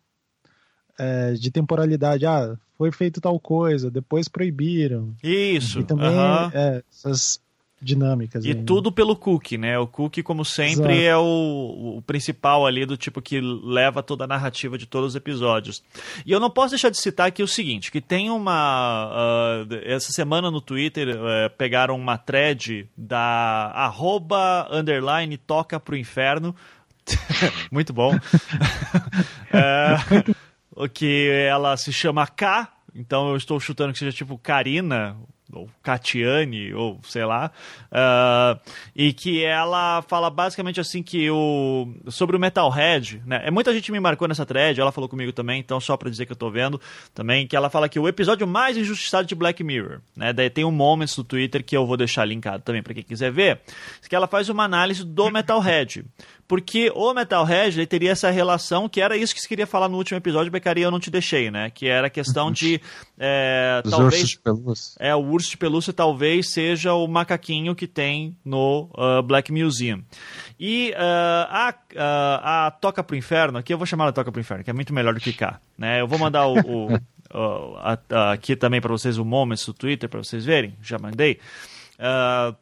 [1.00, 2.26] é, de temporalidade.
[2.26, 5.14] Ah, foi feito tal coisa, depois proibiram.
[5.22, 5.80] Isso.
[5.80, 6.10] E também
[6.52, 7.40] é, essas
[7.80, 8.44] dinâmicas.
[8.44, 8.62] E aí, né?
[8.66, 9.78] tudo pelo cookie, né?
[9.78, 11.08] O cookie, como sempre, Exato.
[11.08, 15.16] é o, o principal ali do tipo que leva toda a narrativa de todos os
[15.16, 15.82] episódios.
[16.26, 18.52] E eu não posso deixar de citar aqui o seguinte, que tem uma...
[18.52, 26.54] ah, essa semana no Twitter eh, pegaram uma thread da arroba underline toca pro inferno.
[27.72, 28.12] Muito bom.
[29.52, 29.96] É,
[30.88, 35.16] que ela se chama K, então eu estou chutando que seja tipo Karina,
[35.52, 37.50] ou Catiane, ou sei lá,
[37.90, 38.58] ah,
[38.94, 43.42] e que ela fala basicamente assim que o sobre o Metalhead, né?
[43.44, 46.26] É, muita gente me marcou nessa thread, ela falou comigo também, então só pra dizer
[46.26, 46.80] que eu tô vendo
[47.14, 50.32] também, que ela fala que o episódio mais injustiçado de Black Mirror, né?
[50.32, 53.32] Daí tem um Moments no Twitter que eu vou deixar linkado também pra quem quiser
[53.32, 53.60] ver,
[54.08, 56.04] que ela faz uma análise do Metalhead.
[56.50, 59.96] Porque o Metalhead ele teria essa relação, que era isso que se queria falar no
[59.96, 61.70] último episódio, Becaria, eu não te deixei, né?
[61.70, 62.80] Que era a questão de.
[63.16, 64.14] é, Os talvez.
[64.14, 64.96] ursos de pelúcia.
[64.98, 70.02] É, o urso de pelúcia talvez seja o macaquinho que tem no ah, Black Museum.
[70.58, 74.40] E ah, a, ah, a Toca pro Inferno, aqui eu vou chamar ela Toca pro
[74.40, 75.60] Inferno, que é muito melhor do que cá.
[75.78, 76.00] Né?
[76.00, 76.94] Eu vou mandar o, o-
[77.32, 80.98] o- a- a- aqui também para vocês o Moments do Twitter, para vocês verem, já
[80.98, 81.38] mandei.
[81.96, 82.56] Ah,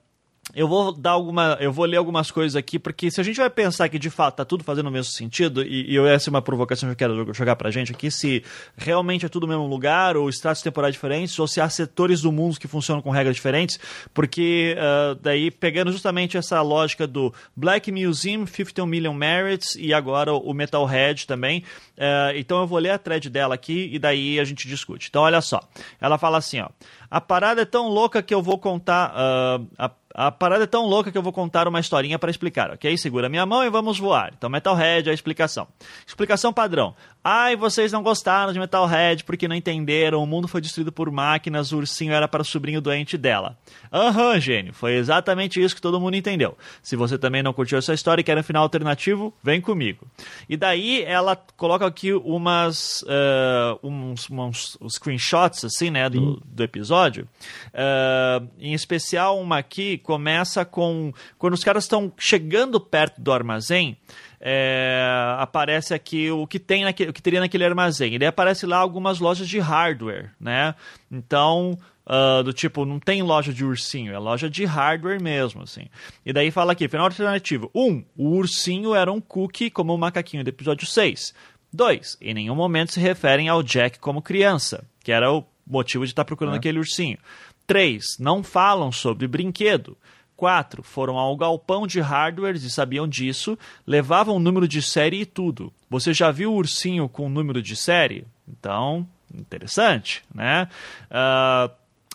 [0.54, 1.56] eu vou dar alguma.
[1.60, 4.36] Eu vou ler algumas coisas aqui, porque se a gente vai pensar que de fato
[4.36, 7.34] tá tudo fazendo o mesmo sentido, e, e essa é uma provocação que eu quero
[7.34, 8.42] jogar pra gente aqui, se
[8.76, 12.32] realmente é tudo no mesmo lugar, ou estratos temporais diferentes, ou se há setores do
[12.32, 13.78] mundo que funcionam com regras diferentes,
[14.14, 20.32] porque ah, daí, pegando justamente essa lógica do Black Museum, 50 Million Merits, e agora
[20.32, 21.62] o Metalhead também.
[21.98, 25.08] ah, então eu vou ler a thread dela aqui e daí a gente discute.
[25.08, 25.60] Então olha só.
[26.00, 26.68] Ela fala assim, ó.
[27.10, 29.12] A parada é tão louca que eu vou contar.
[29.14, 32.72] ah, a, a parada é tão louca que eu vou contar uma historinha para explicar,
[32.72, 32.96] ok?
[32.98, 34.32] Segura minha mão e vamos voar.
[34.36, 35.68] Então, Metalhead é a explicação.
[36.04, 36.92] Explicação padrão.
[37.30, 41.72] Ai, vocês não gostaram de Metalhead porque não entenderam, o mundo foi destruído por máquinas,
[41.72, 43.58] o ursinho era para o sobrinho doente dela.
[43.92, 46.56] Aham, gênio, foi exatamente isso que todo mundo entendeu.
[46.82, 50.06] Se você também não curtiu essa história e quer um final alternativo, vem comigo.
[50.48, 57.28] E daí ela coloca aqui umas eh, uns, uns screenshots assim, né, do, do episódio.
[57.74, 63.98] Eh, em especial uma aqui começa com quando os caras estão chegando perto do armazém.
[64.40, 65.02] É,
[65.38, 68.14] aparece aqui o que tem naquele, o que teria naquele armazém.
[68.14, 70.74] E daí aparece lá algumas lojas de hardware, né?
[71.10, 75.86] Então, ah, do tipo, não tem loja de ursinho, é loja de hardware mesmo, assim.
[76.24, 77.70] E daí fala aqui, final alternativo.
[77.74, 81.34] Um, o ursinho era um cookie como o macaquinho do episódio 6.
[81.70, 86.12] Dois, em nenhum momento se referem ao Jack como criança, que era o motivo de
[86.12, 86.56] estar procurando É.
[86.58, 87.18] aquele ursinho.
[87.66, 89.94] Três, não falam sobre brinquedo.
[90.38, 95.26] Quatro, foram ao galpão de hardwares e sabiam disso, levavam o número de série e
[95.26, 95.72] tudo.
[95.90, 98.24] Você já viu o ursinho com o número de série?
[98.46, 100.68] Então, interessante, né?
[101.10, 101.68] Ah,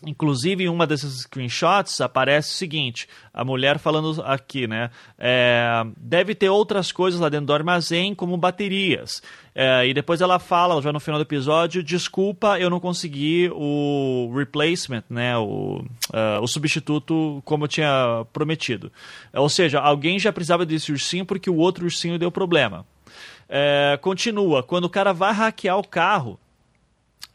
[0.06, 4.90] Inclusive, em uma desses screenshots aparece o seguinte: a mulher falando aqui, né?
[5.18, 9.22] É, deve ter outras coisas lá dentro do armazém, como baterias.
[9.56, 14.34] É, e depois ela fala, já no final do episódio, desculpa, eu não consegui o
[14.36, 15.38] replacement, né?
[15.38, 18.92] O, uh, o substituto como eu tinha prometido.
[19.34, 22.86] Ou seja, alguém já precisava desse ursinho porque o outro ursinho deu problema.
[23.48, 26.40] É, continua, quando o cara vai hackear o carro,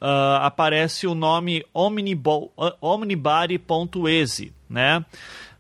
[0.01, 1.65] uh, aparece o nome
[2.81, 5.05] omnibody.exe, né?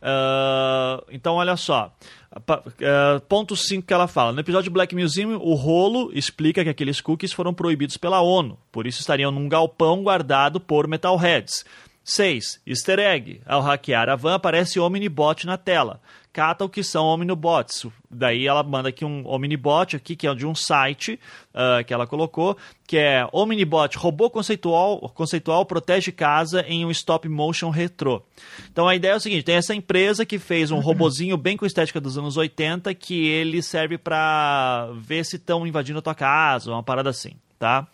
[0.00, 1.92] Uh, então, olha só.
[2.36, 4.32] Uh, ponto 5 que ela fala.
[4.32, 8.86] No episódio Black Museum, o rolo explica que aqueles cookies foram proibidos pela ONU, por
[8.86, 11.64] isso estariam num galpão guardado por metalheads.
[12.08, 12.60] 6.
[12.66, 13.40] Easter egg.
[13.46, 16.00] Ao hackear a van, aparece Omnibot na tela
[16.38, 17.86] cata o que são omnibots.
[18.08, 21.18] Daí ela manda aqui um omnibot aqui, que é de um site
[21.52, 27.28] uh, que ela colocou, que é Omnibot, robô conceitual, conceitual protege casa em um stop
[27.28, 28.22] motion retrô.
[28.70, 31.66] Então a ideia é o seguinte, tem essa empresa que fez um robozinho bem com
[31.66, 36.70] estética dos anos 80, que ele serve para ver se estão invadindo a tua casa,
[36.70, 37.84] uma parada assim, tá?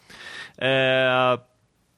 [0.59, 1.39] É...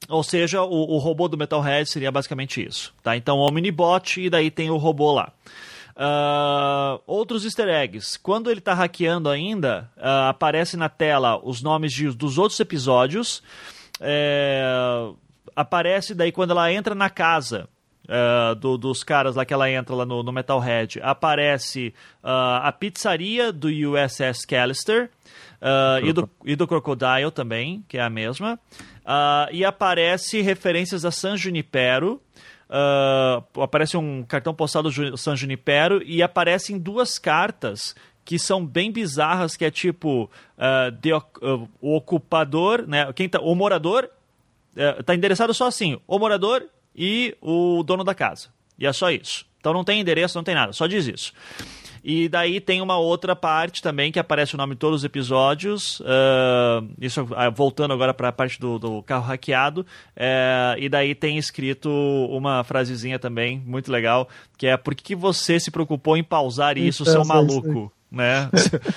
[0.09, 3.17] Ou seja, o, o, robô do Metalhead seria basicamente isso, tá?
[3.17, 5.33] Então, Omnibot e daí tem o robô lá.
[5.97, 8.19] Uh, outros easter eggs.
[8.19, 13.43] Quando ele está hackeando ainda, uh, aparece na tela os nomes de, dos outros episódios.
[13.99, 14.63] É,
[15.55, 17.69] aparece daí quando ela entra na casa.
[18.05, 21.93] Uh, do, dos caras lá que ela entra lá no, no Metalhead, aparece
[22.23, 25.11] a pizzaria do USS Callister
[26.03, 28.59] e, do, e do Crocodile também, que é a mesma.
[29.53, 32.21] e aparece referências a San Junipero,
[32.71, 38.91] uh, aparece um cartão postal do San Junipero e aparecem duas cartas que são bem
[38.91, 43.13] bizarras, que é tipo uh, de, uh, o ocupador, né?
[43.13, 44.11] Quem tá, o morador
[44.75, 46.65] uh, tá endereçado só assim, o morador
[46.95, 48.49] e o dono da casa.
[48.79, 49.47] E é só isso.
[49.61, 51.33] Então não tem endereço, não tem nada, só diz isso.
[52.09, 55.99] E daí tem uma outra parte também que aparece o nome de todos os episódios.
[55.99, 59.81] Uh, isso uh, voltando agora para a parte do, do, carro hackeado.
[59.81, 61.91] Uh, e daí tem escrito
[62.31, 66.79] uma frasezinha também, muito legal, que é por que, que você se preocupou em pausar
[66.79, 67.93] isso, então, seu maluco?
[68.09, 68.51] Né?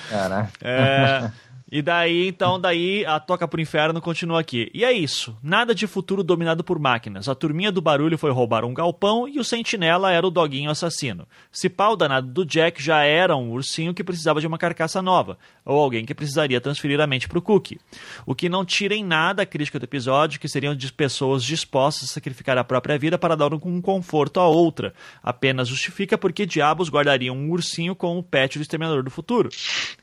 [0.08, 0.52] Caraca.
[0.62, 1.32] É,
[1.72, 4.68] e daí, então, daí a Toca pro Inferno continua aqui.
[4.74, 5.36] E é isso.
[5.40, 7.28] Nada de futuro dominado por máquinas.
[7.28, 11.28] A turminha do barulho foi roubar um galpão e o sentinela era o doguinho assassino.
[11.52, 15.38] Se pau danado do Jack já era um ursinho que precisava de uma carcaça nova,
[15.64, 17.78] ou alguém que precisaria transferir a mente pro Cookie.
[18.26, 22.10] O que não tira em nada a crítica do episódio, que seriam de pessoas dispostas
[22.10, 24.92] a sacrificar a própria vida para dar um conforto a outra.
[25.22, 29.50] Apenas justifica porque diabos guardariam um ursinho com o pet do Exterminador do Futuro.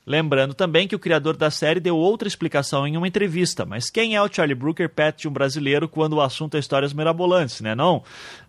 [0.05, 4.15] Lembrando também que o criador da série deu outra explicação em uma entrevista, mas quem
[4.15, 7.73] é o Charlie Brooker, pet de um brasileiro, quando o assunto é histórias mirabolantes, né?
[7.73, 7.97] Não?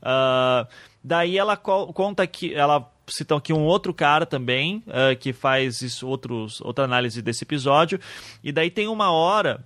[0.03, 0.67] Uh,
[1.03, 5.81] daí ela co conta que ela cita aqui um outro cara também uh, que faz
[5.81, 7.99] isso, outros, outra análise desse episódio.
[8.45, 9.65] E daí tem uma hora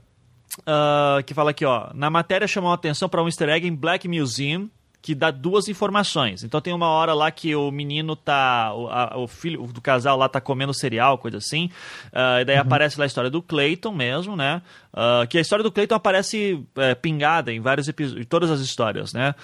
[0.60, 1.90] uh, que fala aqui, ó.
[1.94, 4.70] Na matéria chamou a atenção para um easter egg em Black Museum,
[5.02, 6.44] que dá duas informações.
[6.44, 8.72] Então tem uma hora lá que o menino tá.
[8.72, 11.66] O, a, o filho do casal lá tá comendo cereal, coisa assim.
[12.12, 12.62] Uh, e daí uhum.
[12.62, 14.62] aparece lá a história do Clayton mesmo, né?
[14.94, 18.60] Uh, que a história do Clayton aparece é, pingada em vários episódios, em todas as
[18.60, 19.34] histórias, né?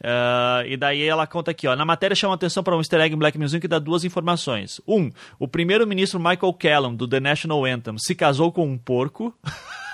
[0.00, 1.74] Uh, e daí ela conta aqui, ó.
[1.74, 4.82] Na matéria chama atenção para um easter egg em Black Museum que dá duas informações.
[4.86, 9.34] Um, o primeiro-ministro Michael Callum, do The National Anthem, se casou com um porco.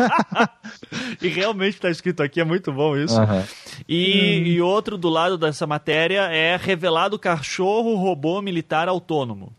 [1.20, 3.18] e realmente está escrito aqui, é muito bom isso.
[3.18, 3.44] Uhum.
[3.88, 4.46] E, hum.
[4.46, 9.52] e outro do lado dessa matéria é revelado cachorro robô militar autônomo.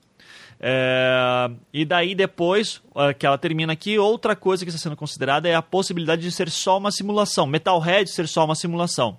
[0.63, 2.83] É, e daí depois,
[3.17, 6.51] que ela termina aqui, outra coisa que está sendo considerada é a possibilidade de ser
[6.51, 7.47] só uma simulação.
[7.47, 9.17] Metalhead ser só uma simulação.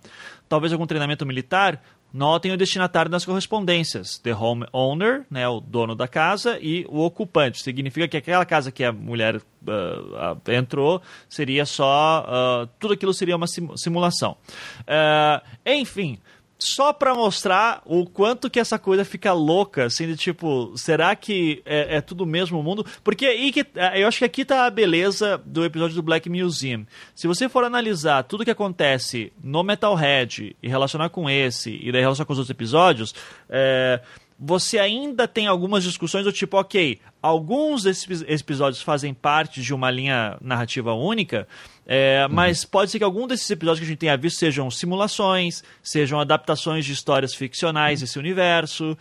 [0.49, 5.95] Talvez algum treinamento militar, Notem o destinatário das correspondências: the home owner, né, o dono
[5.95, 7.63] da casa, e o ocupante.
[7.63, 12.27] Significa que aquela casa que a mulher uh, entrou seria só.
[12.27, 14.37] Uh, tudo aquilo seria uma simulação.
[14.81, 16.19] Uh, enfim
[16.63, 21.63] só para mostrar o quanto que essa coisa fica louca, assim, de tipo, será que
[21.67, 22.87] é, é tudo o mesmo mundo?
[23.03, 26.31] Porque aí que, é, eu acho que aqui tá a beleza do episódio do Black
[26.31, 26.87] Museum.
[27.15, 32.01] Se você for analisar tudo que acontece no Metalhead e relacionar com esse, e daí
[32.01, 33.15] relacionar com os outros episódios,
[33.49, 34.01] é,
[34.39, 39.91] você ainda tem algumas discussões do tipo, ok, alguns desses episódios fazem parte de uma
[39.91, 41.47] linha narrativa única,
[41.87, 42.35] é, uhum.
[42.35, 46.21] mas pode ser que algum desses episódios que a gente tenha visto sejam simulações, sejam
[46.21, 48.97] adaptações de histórias ficcionais desse universo,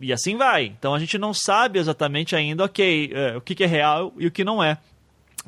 [0.00, 0.66] e assim vai.
[0.66, 4.26] Então a gente não sabe exatamente ainda, ok, é, o que, que é real e
[4.26, 4.78] o que não é.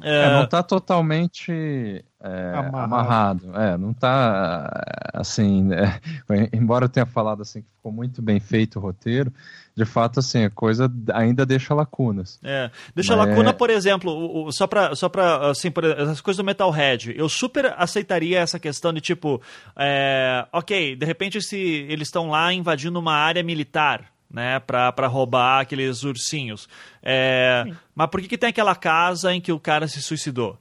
[0.03, 3.47] É, não está totalmente é, amarrado.
[3.47, 3.57] amarrado.
[3.61, 4.69] É, não está
[5.13, 5.69] assim.
[5.73, 6.01] É,
[6.53, 9.33] embora eu tenha falado assim que ficou muito bem feito o roteiro,
[9.77, 12.39] de fato assim a coisa ainda deixa lacunas.
[12.43, 13.29] É, deixa Mas...
[13.29, 17.15] lacuna, por exemplo, o, o, só para só para assim, por, as coisas do Metalhead.
[17.17, 19.43] Eu super aceitaria essa questão de tipo,
[19.77, 25.61] é, ok, de repente se eles estão lá invadindo uma área militar né, para roubar
[25.61, 26.69] aqueles ursinhos.
[27.03, 27.65] É,
[27.95, 30.59] mas por que, que tem aquela casa em que o cara se suicidou?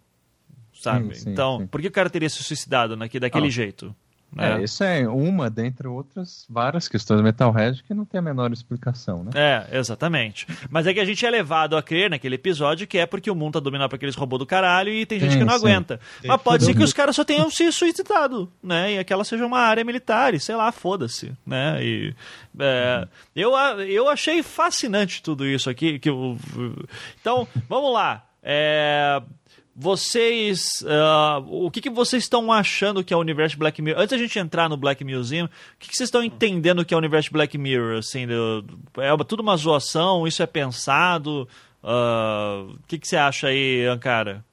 [0.74, 1.16] Sabe?
[1.16, 1.68] Sim, sim, então, sim.
[1.68, 3.52] por que o cara teria se suicidado naquele, daquele ah.
[3.52, 3.96] jeito?
[4.36, 4.60] Né?
[4.60, 8.52] É, isso é uma dentre outras várias questões do Metalhead que não tem a menor
[8.52, 9.32] explicação, né?
[9.36, 10.48] É, exatamente.
[10.70, 13.36] Mas é que a gente é levado a crer naquele episódio que é porque o
[13.36, 15.66] mundo tá dominado por aqueles robôs do caralho e tem gente sim, que não sim.
[15.66, 16.00] aguenta.
[16.22, 18.94] Tem Mas pode ser que os caras só tenham se suicidado, né?
[18.94, 21.84] E aquela seja uma área militar, e sei lá, foda-se, né?
[21.84, 22.16] E
[22.60, 23.52] é, eu,
[23.88, 26.00] eu achei fascinante tudo isso aqui.
[26.00, 26.38] Que eu...
[27.20, 28.26] Então, vamos lá.
[28.42, 29.22] É,
[29.76, 30.82] vocês.
[30.82, 34.02] Uh, o que, que vocês estão achando que é o universo Black Mirror?
[34.02, 35.50] Antes da gente entrar no Black Museum, o
[35.80, 37.98] que, que vocês estão entendendo que é o universo Black Mirror?
[37.98, 38.28] Assim,
[38.98, 40.28] é tudo uma zoação?
[40.28, 41.48] Isso é pensado?
[41.84, 44.44] Uh, o que, que você acha aí, Ankara?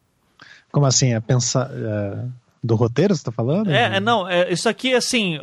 [0.72, 1.14] Como assim?
[1.14, 1.70] É pensar.
[1.72, 3.70] É do roteiro, você tá falando?
[3.70, 5.38] É, é não, é, isso aqui, assim,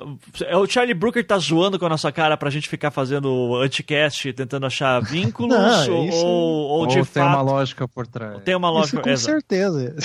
[0.45, 4.31] é o Charlie Brooker tá zoando com a nossa cara pra gente ficar fazendo anticast,
[4.33, 7.27] tentando achar vínculos, não, ou, ou, ou, ou, de tem fato...
[7.27, 8.43] uma lógica por trás.
[8.43, 9.31] Tem uma lógica, isso, com exato.
[9.31, 9.95] certeza.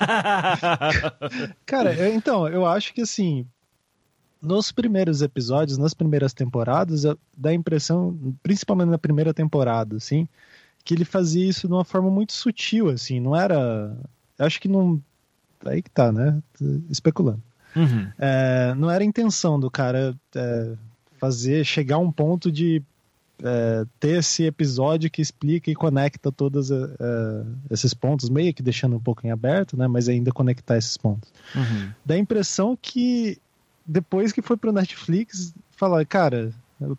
[1.64, 3.46] cara, eu, então, eu acho que, assim,
[4.42, 7.04] nos primeiros episódios, nas primeiras temporadas,
[7.36, 10.26] dá a impressão, principalmente na primeira temporada, assim,
[10.84, 13.96] que ele fazia isso de uma forma muito sutil, assim, não era...
[14.38, 15.00] Eu acho que não
[15.64, 16.42] aí que tá, né?
[16.90, 17.42] Especulando.
[17.74, 18.08] Uhum.
[18.18, 20.72] É, não era a intenção do cara é,
[21.18, 22.82] fazer, chegar a um ponto de
[23.42, 28.62] é, ter esse episódio que explica e conecta todos é, é, esses pontos, meio que
[28.62, 29.86] deixando um pouco em aberto, né?
[29.86, 31.30] Mas ainda conectar esses pontos.
[31.54, 31.90] Uhum.
[32.04, 33.38] Dá a impressão que
[33.86, 36.52] depois que foi pro Netflix, falar, cara,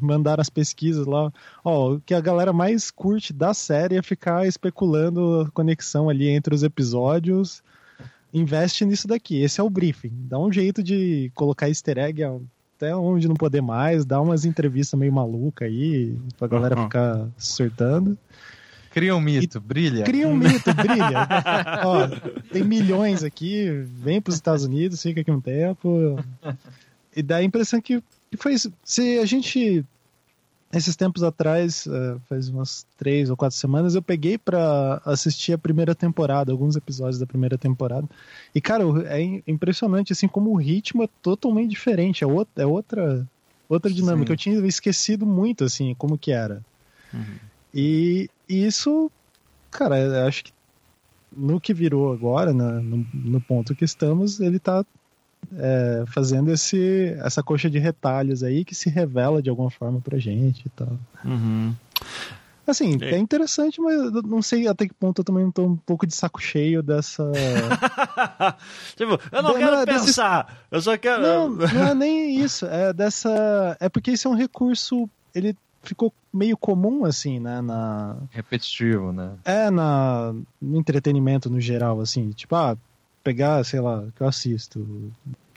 [0.00, 1.32] mandaram as pesquisas lá,
[1.64, 6.28] ó, o que a galera mais curte da série é ficar especulando a conexão ali
[6.28, 7.62] entre os episódios
[8.34, 9.40] investe nisso daqui.
[9.40, 10.12] Esse é o briefing.
[10.28, 12.22] Dá um jeito de colocar easter egg
[12.76, 16.84] até onde não poder mais, dá umas entrevistas meio maluca aí, pra galera uhum.
[16.84, 18.18] ficar surtando.
[18.90, 20.04] Cria um mito, e brilha.
[20.04, 21.28] Cria um mito, brilha.
[21.84, 22.08] Ó,
[22.52, 26.16] tem milhões aqui, vem para os Estados Unidos, fica aqui um tempo.
[27.14, 28.02] E dá a impressão que,
[28.36, 28.72] foi isso.
[28.84, 29.84] Se a gente
[30.76, 35.58] esses tempos atrás, uh, faz umas três ou quatro semanas, eu peguei para assistir a
[35.58, 38.08] primeira temporada, alguns episódios da primeira temporada.
[38.54, 42.24] E, cara, é impressionante, assim, como o ritmo é totalmente diferente.
[42.24, 43.28] É outra, é outra,
[43.68, 44.28] outra dinâmica.
[44.28, 44.32] Sim.
[44.32, 46.62] Eu tinha esquecido muito, assim, como que era.
[47.12, 47.36] Uhum.
[47.72, 49.10] E, e, isso,
[49.70, 50.52] cara, eu acho que
[51.36, 54.84] no que virou agora, no, no ponto que estamos, ele tá
[55.56, 60.18] é, fazendo esse, essa coxa de retalhos aí que se revela de alguma forma pra
[60.18, 60.98] gente e tal.
[61.24, 61.74] Uhum.
[62.66, 63.16] Assim, é.
[63.16, 66.14] é interessante, mas eu não sei até que ponto eu também tô um pouco de
[66.14, 67.30] saco cheio dessa.
[68.96, 70.58] tipo, eu não quero não, pensar, desse...
[70.70, 71.22] eu só quero.
[71.22, 72.64] Não, não é nem isso.
[72.64, 73.76] É dessa.
[73.78, 75.08] É porque esse é um recurso.
[75.34, 77.60] Ele ficou meio comum, assim, né?
[77.60, 78.16] Na...
[78.30, 79.32] Repetitivo, né?
[79.44, 80.34] É, na...
[80.60, 82.30] no entretenimento no geral, assim.
[82.30, 82.78] Tipo, ah,
[83.24, 84.86] pegar, sei lá, que eu assisto,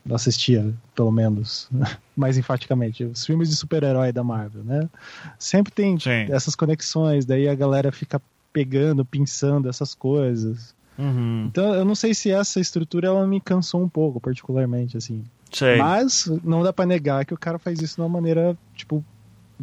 [0.10, 1.70] assistia, pelo menos,
[2.16, 4.90] mais enfaticamente, os filmes de super-herói da Marvel, né?
[5.38, 6.32] Sempre tem Sim.
[6.32, 8.22] essas conexões, daí a galera fica
[8.54, 10.74] pegando, pensando essas coisas.
[10.98, 11.46] Uhum.
[11.48, 15.24] Então, eu não sei se essa estrutura ela me cansou um pouco, particularmente, assim.
[15.52, 15.78] Sei.
[15.78, 19.04] Mas não dá para negar que o cara faz isso de uma maneira, tipo,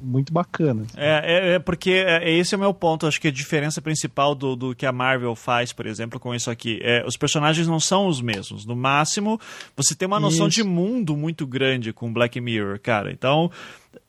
[0.02, 0.82] muito bacana.
[0.82, 0.96] Assim.
[0.96, 3.06] É, é, é, porque é, esse é o meu ponto.
[3.06, 6.50] Acho que a diferença principal do, do que a Marvel faz, por exemplo, com isso
[6.50, 8.64] aqui, é os personagens não são os mesmos.
[8.64, 9.40] No máximo,
[9.76, 10.56] você tem uma noção isso.
[10.56, 13.12] de mundo muito grande com Black Mirror, cara.
[13.12, 13.50] Então,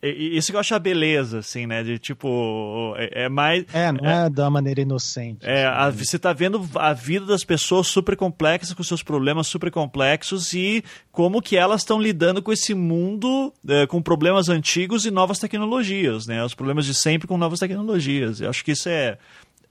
[0.02, 1.84] isso que eu acho a beleza, assim, né?
[1.84, 2.94] De tipo.
[2.98, 3.66] É, é mais.
[3.74, 5.46] É, não é, é da maneira inocente.
[5.46, 5.92] É, assim, a, né?
[5.92, 10.84] você tá vendo a vida das pessoas super complexas, com seus problemas super complexos e
[11.12, 16.28] como que elas estão lidando com esse mundo, é, com problemas antigos e novas tecnologias,
[16.28, 16.44] né?
[16.44, 18.42] Os problemas de sempre com novas tecnologias.
[18.42, 19.18] Eu acho que isso é.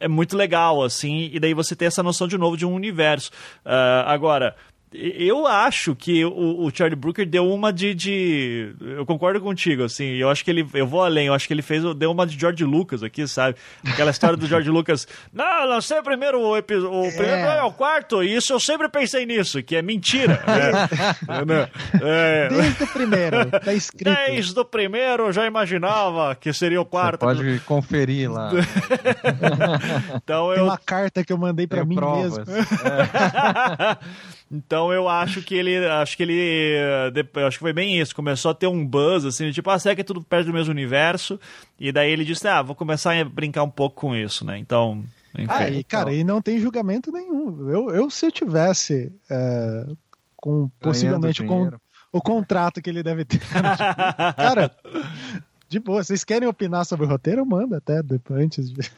[0.00, 3.30] É muito legal, assim, e daí você tem essa noção de novo de um universo.
[3.64, 4.54] Uh, agora,
[4.94, 10.04] eu acho que o, o, Charlie Brooker deu uma de, de, Eu concordo contigo, assim.
[10.04, 10.64] Eu acho que ele.
[10.72, 11.82] Eu vou além, eu acho que ele fez.
[11.96, 13.56] Deu uma de George Lucas aqui, sabe?
[13.84, 15.08] Aquela história do George Lucas.
[15.32, 16.96] Não, lancei primeiro o episódio.
[16.96, 17.10] O é.
[17.10, 20.40] primeiro é o quarto, e isso eu sempre pensei nisso, que é mentira.
[20.46, 21.68] Né?
[22.00, 24.14] é, Desde o primeiro, tá escrito.
[24.14, 27.26] Desde o primeiro eu já imaginava que seria o quarto.
[27.26, 28.50] Você pode conferir lá.
[30.14, 30.54] então eu...
[30.54, 32.38] Tem uma carta que eu mandei para mim provas.
[32.38, 32.54] mesmo.
[32.54, 33.98] É.
[34.54, 35.84] Então eu acho que ele.
[35.86, 36.78] Acho que ele.
[37.46, 38.14] Acho que foi bem isso.
[38.14, 40.70] Começou a ter um buzz, assim, tipo, ah, será que é tudo perto do mesmo
[40.70, 41.40] universo?
[41.78, 44.56] E daí ele disse, ah, vou começar a brincar um pouco com isso, né?
[44.56, 45.04] Então.
[45.36, 46.20] Enfim, ah, e, cara, então...
[46.20, 47.68] e não tem julgamento nenhum.
[47.68, 49.86] Eu, eu se eu tivesse é,
[50.36, 51.72] com possivelmente com
[52.12, 53.40] o contrato que ele deve ter.
[54.36, 54.70] cara,
[55.68, 57.44] de boa, vocês querem opinar sobre o roteiro?
[57.44, 58.88] Manda até depois, antes de.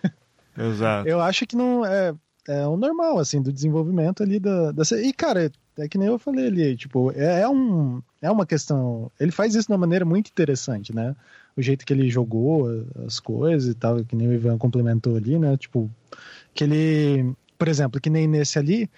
[0.58, 1.08] Exato.
[1.08, 2.14] Eu acho que não é
[2.48, 4.82] é o normal, assim, do desenvolvimento ali da, da...
[5.02, 9.10] E, cara, é que nem eu falei ali, tipo, é, é, um, é uma questão...
[9.18, 11.14] Ele faz isso de uma maneira muito interessante, né?
[11.56, 12.68] O jeito que ele jogou
[13.06, 15.56] as coisas e tal, que nem o Ivan complementou ali, né?
[15.56, 15.90] Tipo,
[16.54, 17.34] que ele...
[17.58, 18.90] Por exemplo, que nem nesse ali,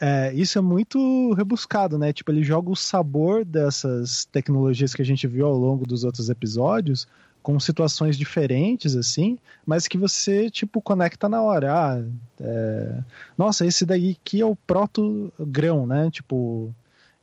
[0.00, 2.12] é, isso é muito rebuscado, né?
[2.12, 6.28] Tipo, ele joga o sabor dessas tecnologias que a gente viu ao longo dos outros
[6.28, 7.06] episódios
[7.42, 11.72] com situações diferentes, assim, mas que você, tipo, conecta na hora.
[11.72, 12.04] Ah,
[12.40, 12.98] é...
[13.36, 16.10] nossa, esse daí que é o proto-grão, né?
[16.10, 16.72] Tipo,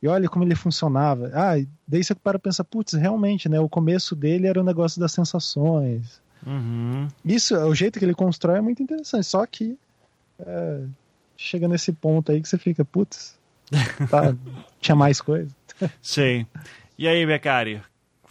[0.02, 1.30] e olha como ele funcionava.
[1.34, 1.54] Ah,
[1.86, 3.58] daí você para pensar, putz, realmente, né?
[3.60, 6.20] O começo dele era o negócio das sensações.
[6.46, 7.08] Uhum.
[7.24, 9.78] Isso, o jeito que ele constrói é muito interessante, só que
[10.38, 10.80] é,
[11.36, 13.38] chega nesse ponto aí que você fica, putz,
[14.10, 14.34] tá,
[14.80, 15.50] tinha mais coisa.
[16.00, 16.46] Sim.
[16.98, 17.82] E aí, Becari,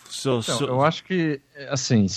[0.10, 0.66] So, então, so...
[0.66, 1.40] Eu acho que,
[1.70, 2.08] assim,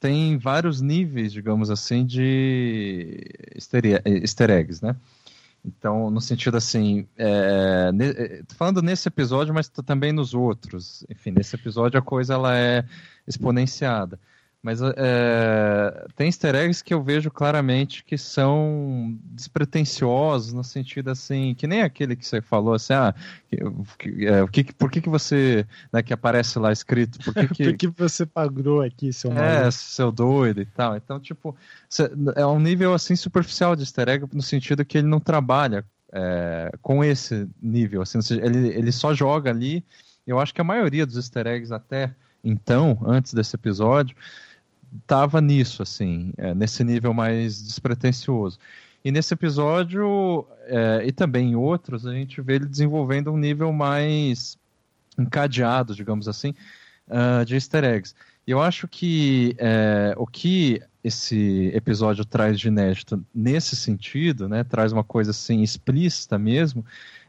[0.00, 3.20] tem vários níveis, digamos assim, de
[3.54, 4.96] easter eggs, né?
[5.64, 11.04] Então, no sentido assim, é, ne, é, falando nesse episódio, mas também nos outros.
[11.08, 12.84] Enfim, nesse episódio a coisa ela é
[13.28, 14.18] exponenciada.
[14.62, 21.52] Mas é, tem easter eggs que eu vejo claramente que são despretensiosos, no sentido assim,
[21.52, 23.12] que nem aquele que você falou assim, ah,
[23.98, 27.64] que, é, que, por que, que você, né, que aparece lá escrito, por que, que...
[27.64, 29.52] por que você pagou aqui, seu maluco?
[29.52, 30.96] É, seu doido e tal.
[30.96, 31.56] Então, tipo,
[32.36, 36.70] é um nível assim superficial de easter egg, no sentido que ele não trabalha é,
[36.80, 39.84] com esse nível, assim, ele, ele só joga ali,
[40.24, 44.16] eu acho que a maioria dos easter eggs até então, antes desse episódio,
[45.06, 48.58] tava nisso, assim, é, nesse nível mais despretensioso.
[49.04, 53.72] E nesse episódio, é, e também em outros, a gente vê ele desenvolvendo um nível
[53.72, 54.56] mais
[55.18, 56.54] encadeado, digamos assim,
[57.08, 58.14] uh, de easter eggs.
[58.46, 64.64] E eu acho que é, o que esse episódio traz de inédito nesse sentido, né,
[64.64, 66.84] traz uma coisa assim explícita mesmo,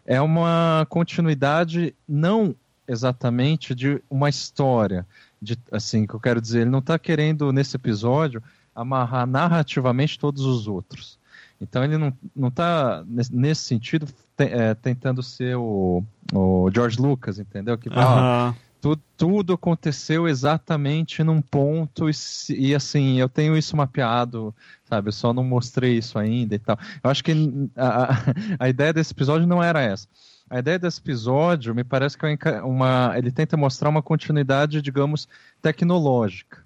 [0.05, 2.55] é uma continuidade não
[2.87, 5.07] exatamente de uma história,
[5.43, 8.41] de, assim, que eu quero dizer, ele não está querendo, nesse episódio,
[8.73, 11.19] amarrar narrativamente todos os outros.
[11.61, 17.77] Então ele não está, nesse sentido, te, é, tentando ser o, o, George Lucas, entendeu?
[17.77, 22.13] Que fala, tu, tudo aconteceu exatamente num ponto e,
[22.49, 24.53] e, assim, eu tenho isso mapeado,
[24.89, 25.07] sabe?
[25.09, 26.77] Eu só não mostrei isso ainda e tal.
[27.01, 27.31] Eu acho que
[27.77, 28.17] a,
[28.59, 30.07] a ideia desse episódio não era essa
[30.53, 35.27] a ideia desse episódio me parece que é uma, ele tenta mostrar uma continuidade, digamos,
[35.63, 36.63] tecnológica.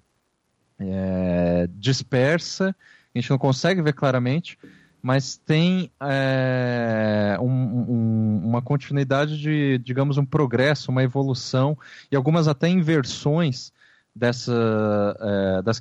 [0.78, 2.76] É, dispersa,
[3.14, 4.58] a gente não consegue ver claramente,
[5.00, 11.76] mas tem é, um, um, uma continuidade de, digamos, um progresso, uma evolução
[12.12, 13.72] e algumas até inversões
[14.14, 15.80] dessa é, das,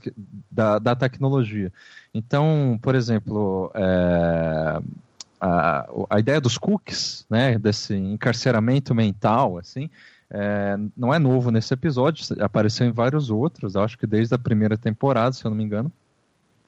[0.50, 1.74] da, da, tecnologia.
[2.14, 4.80] Então, por exemplo, é,
[5.40, 9.90] a, a ideia dos cookies, né, desse encarceramento mental, assim,
[10.30, 14.78] é, não é novo nesse episódio, apareceu em vários outros, acho que desde a primeira
[14.78, 15.92] temporada, se eu não me engano.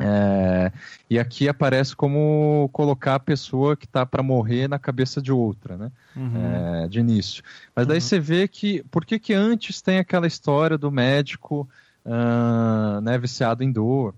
[0.02, 0.72] É,
[1.10, 5.76] e aqui aparece como colocar a pessoa que está para morrer na cabeça de outra,
[5.76, 5.92] né?
[6.16, 6.84] Uhum.
[6.84, 7.44] É, de início.
[7.76, 8.02] Mas daí uhum.
[8.02, 11.68] você vê que por que, que antes tem aquela história do médico
[12.06, 14.16] uh, né, viciado em dor?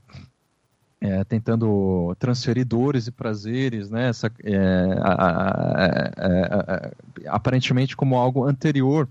[1.02, 4.58] É, tentando transferir dores e prazeres, né, essa, é,
[5.02, 9.10] a, a, a, aparentemente como algo anterior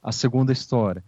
[0.00, 1.02] à segunda história.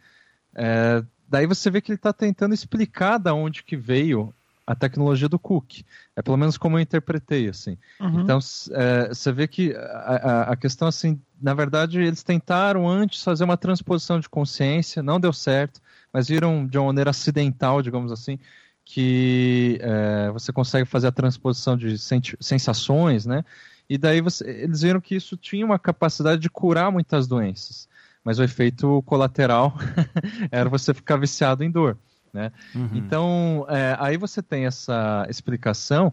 [0.53, 4.35] É, daí você vê que ele está tentando explicar da onde que veio
[4.67, 5.83] a tecnologia do Cook.
[6.17, 7.79] É pelo menos como eu interpretei, assim.
[8.01, 8.23] Uhum.
[8.23, 8.41] Então,
[8.73, 13.57] é, você vê que a, a, questão, assim, na verdade, eles tentaram antes fazer uma
[13.57, 15.81] transposição de consciência, não deu certo,
[16.13, 18.41] mas viram de uma maneira acidental, digamos assim,
[18.89, 21.99] que é, você consegue fazer a transposição de
[22.41, 23.45] sensações, né?
[23.91, 27.89] E daí você, eles viram que isso tinha uma capacidade de curar muitas doenças.
[28.25, 29.77] Mas o efeito colateral
[30.51, 31.99] era você ficar viciado em dor.
[32.33, 32.53] Né?
[32.75, 32.91] Uhum.
[32.95, 36.13] Então, é, aí você tem essa explicação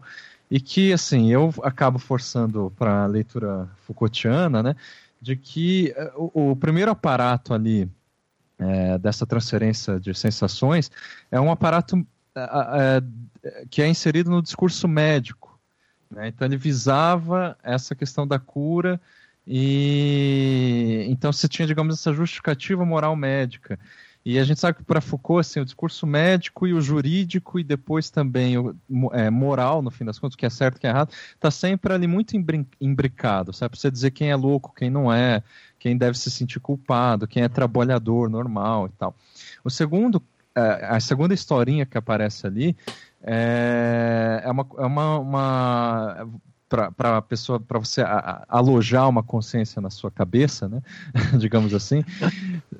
[0.50, 4.76] e que, assim, eu acabo forçando para a leitura Foucaultiana, né,
[5.20, 7.88] de que é, o, o primeiro aparato ali
[8.58, 10.90] é, dessa transferência de sensações
[11.30, 12.04] é um aparato
[13.70, 15.58] que é inserido no discurso médico.
[16.10, 16.28] Né?
[16.28, 19.00] Então, ele visava essa questão da cura
[19.46, 23.78] e então se tinha, digamos, essa justificativa moral médica.
[24.24, 27.64] E a gente sabe que para Foucault, assim, o discurso médico e o jurídico e
[27.64, 28.74] depois também o
[29.12, 31.50] é, moral, no fim das contas, o que é certo o que é errado, está
[31.50, 32.34] sempre ali muito
[32.80, 33.78] imbricado, sabe?
[33.78, 35.42] Você dizer quem é louco, quem não é,
[35.78, 39.14] quem deve se sentir culpado, quem é trabalhador normal e tal.
[39.62, 40.22] O segundo,
[40.54, 42.76] a segunda historinha que aparece ali
[43.22, 46.28] é, é uma, é uma, uma
[46.68, 50.82] para pessoa para você a, a, alojar uma consciência na sua cabeça, né?
[51.38, 52.04] digamos assim,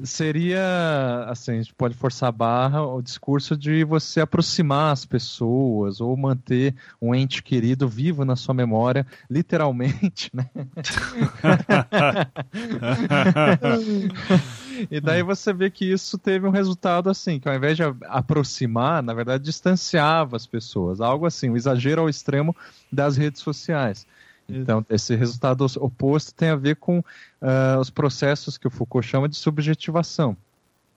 [0.03, 6.01] seria assim, a gente pode forçar a barra o discurso de você aproximar as pessoas
[6.01, 10.51] ou manter um ente querido vivo na sua memória, literalmente, né?
[14.91, 19.03] e daí você vê que isso teve um resultado assim, que ao invés de aproximar,
[19.03, 22.55] na verdade distanciava as pessoas, algo assim, um exagero ao extremo
[22.91, 24.07] das redes sociais.
[24.49, 29.29] Então, esse resultado oposto tem a ver com uh, os processos que o Foucault chama
[29.29, 30.37] de subjetivação.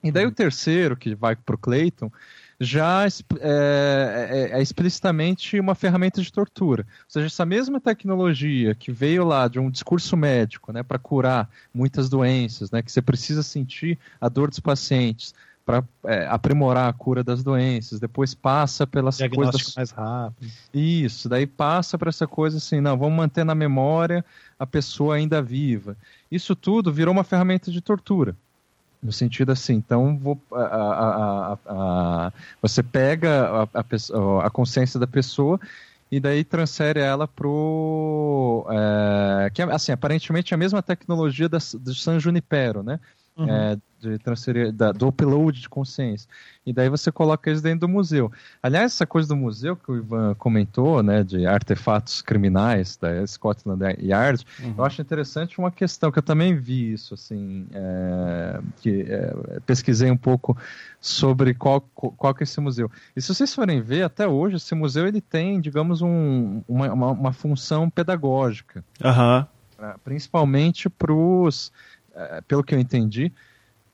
[0.02, 0.34] E daí o uhum.
[0.34, 2.12] terceiro, que vai para o Clayton,
[2.60, 6.82] já é, é, é, explicitamente uma ferramenta de tortura.
[6.82, 11.48] Ou seja, essa mesma tecnologia que veio lá de um discurso médico né, para curar
[11.72, 15.34] muitas doenças, né, que você precisa sentir a dor dos pacientes,
[15.68, 20.50] para é, aprimorar a cura das doenças, depois passa pelas coisas mais rápido.
[20.72, 24.24] Isso, daí passa para essa coisa assim, não, vamos manter na memória
[24.58, 25.94] a pessoa ainda viva.
[26.32, 28.34] Isso tudo virou uma ferramenta de tortura.
[29.00, 33.68] No sentido assim, então vou, a, a, a, você pega
[34.42, 35.60] a, consciência da pessoa
[36.10, 42.18] e daí transfere ela pro é, que assim aparentemente é a mesma tecnologia do San
[42.18, 42.98] Junipero, né?
[43.38, 43.48] Uhum.
[43.48, 46.28] É, de transferir, da, do upload de consciência.
[46.64, 48.30] E daí você coloca eles dentro do museu.
[48.62, 53.82] Aliás, essa coisa do museu que o Ivan comentou, né, de artefatos criminais da Scotland
[54.00, 54.74] Yard, uhum.
[54.78, 60.10] eu acho interessante uma questão que eu também vi isso, assim, é, que é, pesquisei
[60.10, 60.56] um pouco
[61.00, 62.90] sobre qual, qual que é esse museu.
[63.16, 67.10] E se vocês forem ver, até hoje, esse museu ele tem, digamos, um, uma, uma,
[67.10, 68.84] uma função pedagógica.
[69.02, 69.46] Uhum.
[70.02, 71.70] Principalmente para os
[72.46, 73.32] pelo que eu entendi,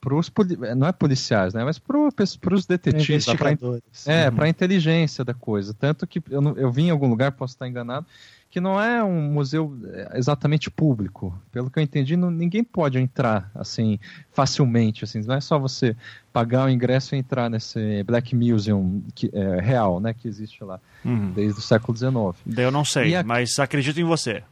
[0.05, 0.31] pros,
[0.77, 1.63] não é policiais, né?
[1.63, 4.41] Mas para os detetives, para é, uhum.
[4.41, 5.73] a inteligência da coisa.
[5.73, 8.05] Tanto que eu, eu vi em algum lugar, posso estar enganado,
[8.51, 11.37] que não é um museu é, exatamente público.
[11.51, 13.99] Pelo que eu entendi, não, ninguém pode entrar assim
[14.31, 15.03] facilmente.
[15.03, 15.95] Assim, não é só você
[16.31, 20.79] pagar o ingresso e entrar nesse Black Museum que, é, real, né, que existe lá
[21.03, 21.31] uhum.
[21.31, 22.57] desde o século XIX.
[22.57, 24.43] Eu não sei, mas acredito em você.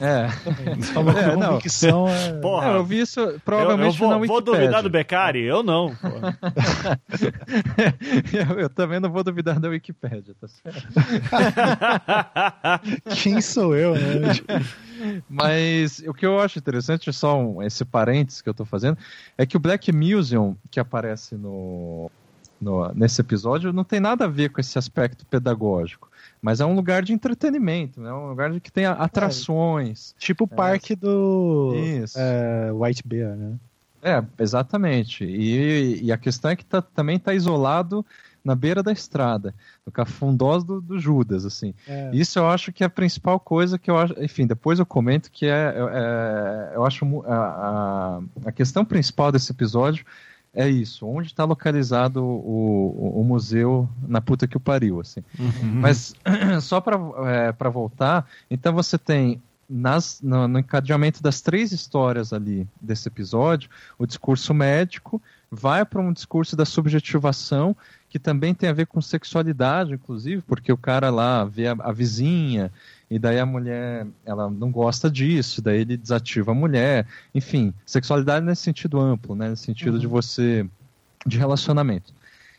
[0.00, 0.28] É.
[0.92, 2.08] Falou que é, não.
[2.08, 2.32] É...
[2.40, 5.42] Porra, eu vi isso provavelmente eu, eu vou, vou duvidar do Beccari?
[5.42, 5.94] Eu não.
[8.32, 10.86] eu, eu, também não vou duvidar da Wikipédia, tá certo?
[13.22, 14.32] Quem sou eu, né?
[15.28, 18.96] Mas o que eu acho interessante, só um, esse parênteses que eu tô fazendo,
[19.36, 22.10] é que o Black Museum, que aparece no,
[22.60, 26.10] no, nesse episódio, não tem nada a ver com esse aspecto pedagógico.
[26.40, 28.12] Mas é um lugar de entretenimento, né?
[28.12, 30.14] Um lugar que tem atrações.
[30.16, 30.96] É, tipo o parque é.
[30.96, 31.72] do
[32.16, 33.54] é, White Bear, né?
[34.02, 35.24] É, exatamente.
[35.24, 38.04] E, e a questão é que tá, também está isolado
[38.44, 39.52] na beira da estrada,
[39.84, 41.74] no cafundós do, do Judas, assim.
[41.88, 42.10] É.
[42.12, 44.14] Isso eu acho que é a principal coisa que eu acho.
[44.22, 49.50] Enfim, depois eu comento que é, é eu acho a, a, a questão principal desse
[49.50, 50.06] episódio
[50.56, 51.06] é isso.
[51.06, 55.20] Onde está localizado o, o, o, museu na puta que o pariu, assim.
[55.38, 55.80] Uhum.
[55.82, 56.14] Mas
[56.62, 56.96] só para
[57.26, 63.68] é, voltar, então você tem nas, no, no, encadeamento das três histórias ali desse episódio,
[63.98, 67.76] o discurso médico vai para um discurso da subjetivação
[68.08, 71.92] que também tem a ver com sexualidade, inclusive, porque o cara lá vê a, a
[71.92, 72.72] vizinha
[73.10, 78.44] e daí a mulher ela não gosta disso, daí ele desativa a mulher, enfim, sexualidade
[78.44, 80.00] nesse sentido amplo, né, nesse sentido uhum.
[80.00, 80.66] de você
[81.24, 82.12] de relacionamento.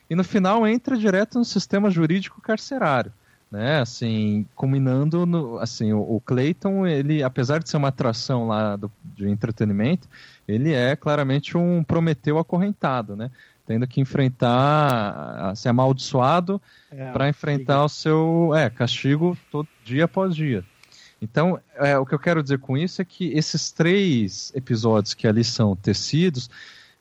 [0.10, 3.12] E no final entra direto no sistema jurídico carcerário,
[3.52, 8.78] né, assim, combinando no, assim, o, o Clayton, ele apesar de ser uma atração lá
[8.78, 10.08] do, de entretenimento,
[10.48, 13.30] ele é claramente um Prometeu acorrentado, né?
[13.68, 16.60] Tendo que enfrentar, ser amaldiçoado
[16.90, 20.64] é, para enfrentar o seu é, castigo todo dia após dia.
[21.22, 25.28] Então, é, o que eu quero dizer com isso é que esses três episódios que
[25.28, 26.50] ali são tecidos,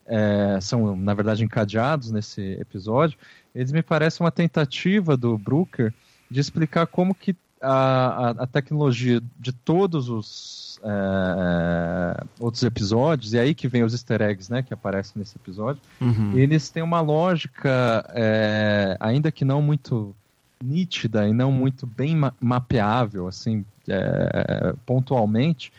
[0.06, 3.16] é, são, na verdade, encadeados nesse episódio,
[3.54, 5.94] eles me parecem uma tentativa do Brooker
[6.28, 13.38] de explicar como que a, a, a tecnologia de todos os é, outros episódios, e
[13.38, 16.32] aí que vem os easter eggs né, que aparecem nesse episódio, uhum.
[16.38, 20.14] eles têm uma lógica, é, ainda que não muito
[20.62, 25.72] nítida e não muito bem ma mapeável, assim, é, pontualmente,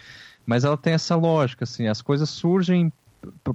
[0.46, 2.92] mas ela tem essa lógica, assim, as coisas surgem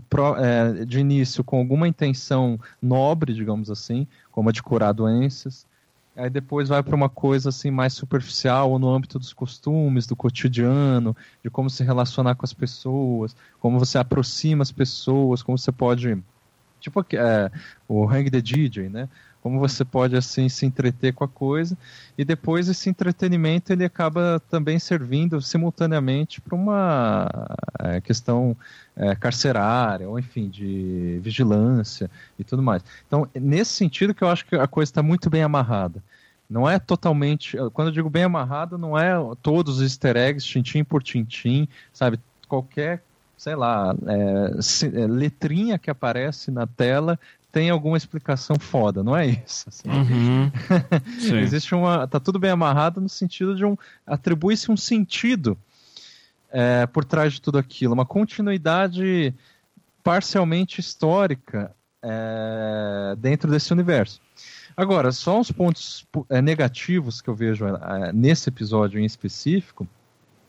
[0.09, 5.66] pro, é, de início com alguma intenção nobre, digamos assim, como a de curar doenças,
[6.16, 10.14] aí depois vai para uma coisa assim mais superficial ou no âmbito dos costumes, do
[10.14, 15.72] cotidiano, de como se relacionar com as pessoas, como você aproxima as pessoas, como você
[15.72, 16.16] pode
[16.80, 17.50] tipo é,
[17.88, 19.08] o Hang the DJ, né?
[19.43, 21.76] Como você pode assim se entreter com a coisa.
[22.16, 27.28] E depois esse entretenimento ele acaba também servindo simultaneamente para uma
[27.80, 28.57] é, questão
[28.97, 32.84] é, carcerária ou enfim de vigilância e tudo mais.
[33.07, 36.03] Então nesse sentido que eu acho que a coisa está muito bem amarrada.
[36.49, 40.84] Não é totalmente quando eu digo bem amarrado não é todos os easter eggs tintim
[40.84, 42.20] por tintim sabe?
[42.47, 43.03] Qualquer
[43.43, 47.18] sei lá, é, é letrinha que aparece na tela
[47.53, 49.68] tem alguma explicação foda, não é isso?
[49.68, 49.88] Assim.
[49.88, 50.50] Uhum.
[51.38, 52.09] Existe uma.
[52.09, 53.76] Tá tudo bem amarrado no sentido de um.
[54.07, 55.57] atribui-se um sentido
[56.50, 59.34] é, por trás de tudo aquilo, uma continuidade
[60.03, 61.70] parcialmente histórica
[62.03, 64.20] é, dentro desse universo.
[64.74, 69.86] Agora, só uns pontos é, negativos que eu vejo é, nesse episódio em específico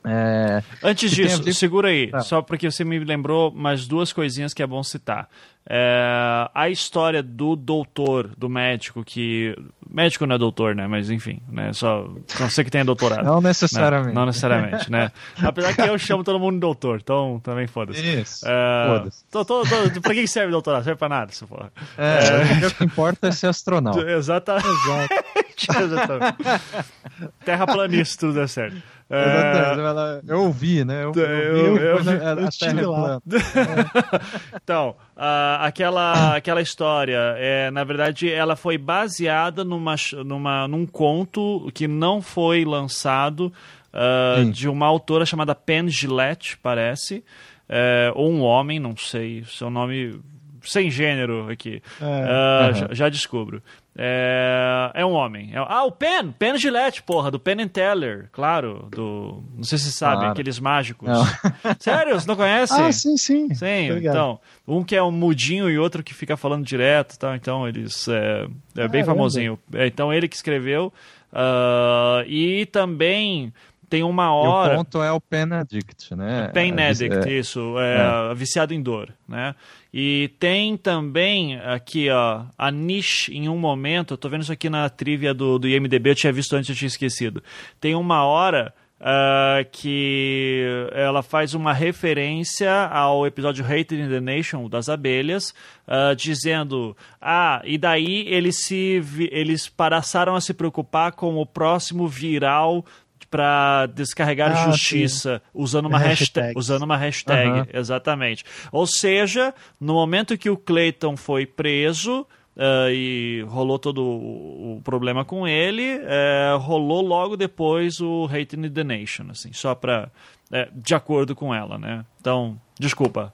[0.06, 2.22] é, Antes disso, segura aí, tá.
[2.22, 5.30] só porque você me lembrou mais duas coisinhas que é bom citar.
[5.70, 9.56] É, a história do doutor, do médico, que.
[9.90, 10.88] Médico não é doutor, né?
[10.88, 11.72] Mas enfim, né?
[11.72, 13.24] Só, só sei que tem doutorado.
[13.24, 14.10] Não necessariamente.
[14.10, 14.14] Né?
[14.14, 15.12] Não necessariamente, né?
[15.42, 18.02] Apesar que eu chamo todo mundo de doutor, então também foda-se.
[18.02, 18.46] Isso.
[18.46, 19.24] É, foda-se.
[19.32, 20.84] Tô, tô, tô, pra que serve doutorado?
[20.84, 21.72] Serve pra nada, se for.
[21.98, 24.02] É, é, o que importa é ser astronauta.
[24.12, 24.68] Exatamente.
[24.68, 25.23] Exatamente.
[27.46, 28.78] Terraplanista, tudo é certo.
[29.10, 30.22] É...
[30.28, 31.04] Eu ouvi, né?
[31.04, 33.22] Eu, eu, eu, eu, eu, eu estive lá.
[34.64, 39.96] então, uh, aquela, aquela história, é, na verdade, ela foi baseada numa,
[40.26, 43.54] numa, num conto que não foi lançado
[43.94, 47.24] uh, de uma autora chamada Pen Gillette, parece.
[47.70, 50.20] É, ou um homem, não sei, seu nome
[50.64, 51.82] sem gênero aqui.
[52.02, 52.74] É, uh, uhum.
[52.74, 53.62] já, já, descubro.
[53.96, 55.52] É, é um homem.
[55.54, 56.32] É, ah, o Pen!
[56.32, 58.88] Pen Gillette, porra, do Pen and Teller, claro.
[58.92, 60.32] Do, não sei se você sabe, claro.
[60.32, 61.08] aqueles mágicos.
[61.08, 61.24] Não.
[61.80, 62.74] Sério, você não conhece?
[62.74, 63.54] Ah, sim, sim.
[63.54, 64.40] Sim, então.
[64.68, 67.36] Um que é um mudinho e outro que fica falando direto, tá?
[67.36, 68.08] Então, eles.
[68.08, 69.60] É, é bem famosinho.
[69.74, 70.92] É, então, ele que escreveu.
[71.32, 73.52] Uh, e também
[73.94, 74.74] tem uma hora.
[74.74, 76.50] E o ponto é o Penadict, né?
[76.52, 78.34] Penadict, é, isso, é, é.
[78.34, 79.54] viciado em dor, né?
[79.94, 84.68] E tem também aqui, ó, a Niche em um momento, eu tô vendo isso aqui
[84.68, 87.44] na trivia do, do IMDB, eu tinha visto antes, eu tinha esquecido.
[87.80, 88.74] Tem uma hora
[89.04, 90.64] Uh, que
[90.94, 95.54] ela faz uma referência ao episódio Hated in the Nation das abelhas,
[95.86, 102.08] uh, dizendo: Ah, e daí eles se eles passaram a se preocupar com o próximo
[102.08, 102.86] viral
[103.34, 107.66] para descarregar ah, justiça usando uma hashtag, usando uma hashtag, uhum.
[107.74, 108.46] exatamente.
[108.72, 114.82] Ou seja, no momento que o Clayton foi preso, Uh, e rolou todo o, o
[114.84, 120.12] problema com ele, uh, rolou logo depois o Hate in the Nation, assim, só para
[120.52, 122.06] uh, de acordo com ela, né?
[122.22, 123.34] Então, desculpa,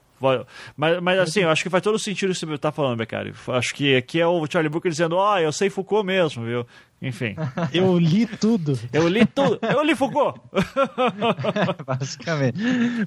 [0.76, 3.32] mas, mas assim, eu acho que faz todo sentido o que você está falando, Beccari.
[3.48, 6.66] Acho que aqui é o Charlie Brooker dizendo, ó, oh, eu sei Foucault mesmo, viu?
[7.00, 7.34] Enfim.
[7.72, 8.78] Eu li tudo.
[8.92, 9.58] Eu li tudo.
[9.62, 10.38] Eu li Foucault.
[11.86, 12.58] Basicamente.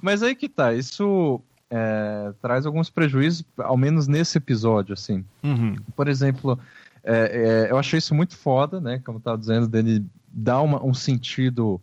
[0.02, 1.40] Mas aí que tá, isso
[1.70, 5.24] é, traz alguns prejuízos, ao menos nesse episódio, assim.
[5.44, 5.76] Uhum.
[5.96, 6.58] Por exemplo,
[7.04, 9.00] é, é, eu achei isso muito foda, né?
[9.06, 11.80] Como eu tava dizendo, dele dar uma, um sentido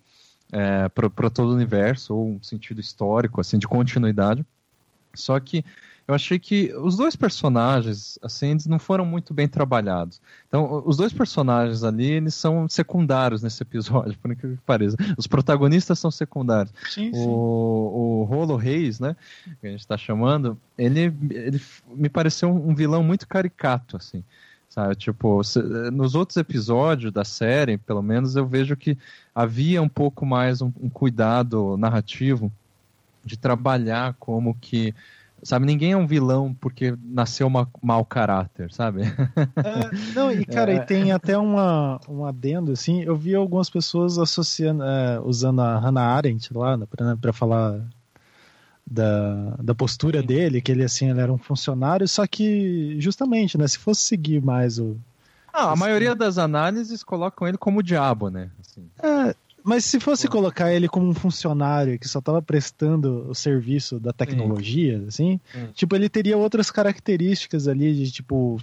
[0.53, 4.45] é, para todo o universo, ou um sentido histórico, assim, de continuidade.
[5.15, 5.65] Só que
[6.11, 10.21] eu achei que os dois personagens, assim, eles não foram muito bem trabalhados.
[10.49, 14.97] Então, os dois personagens ali, eles são secundários nesse episódio, por incrível que pareça.
[15.17, 16.75] Os protagonistas são secundários.
[16.89, 17.27] Sim, sim.
[17.29, 19.15] O, o Rolo Reis, né,
[19.61, 24.25] que a gente está chamando, ele, ele me pareceu um vilão muito caricato, assim.
[24.69, 25.43] Sabe, tipo,
[25.93, 28.99] nos outros episódios da série, pelo menos, eu vejo que
[29.33, 32.53] havia um pouco mais um, um cuidado narrativo
[33.25, 34.95] de trabalhar como que
[35.43, 39.03] Sabe, ninguém é um vilão porque nasceu uma, mau caráter, sabe?
[39.03, 40.77] É, não, e cara, é.
[40.77, 45.79] e tem até uma, um adendo, assim, eu vi algumas pessoas associando, é, usando a
[45.79, 46.87] Hannah Arendt lá né,
[47.21, 47.81] para falar
[48.87, 50.27] da, da postura Sim.
[50.27, 54.43] dele, que ele assim, ele era um funcionário, só que justamente, né, se fosse seguir
[54.43, 54.97] mais o...
[55.53, 58.51] Ah, a maioria das análises colocam ele como o diabo, né?
[58.61, 58.89] Assim.
[59.03, 59.35] É,
[59.65, 64.13] mas se fosse colocar ele como um funcionário que só estava prestando o serviço da
[64.13, 65.07] tecnologia, Sim.
[65.07, 65.69] assim, Sim.
[65.73, 68.61] tipo, ele teria outras características ali de tipo.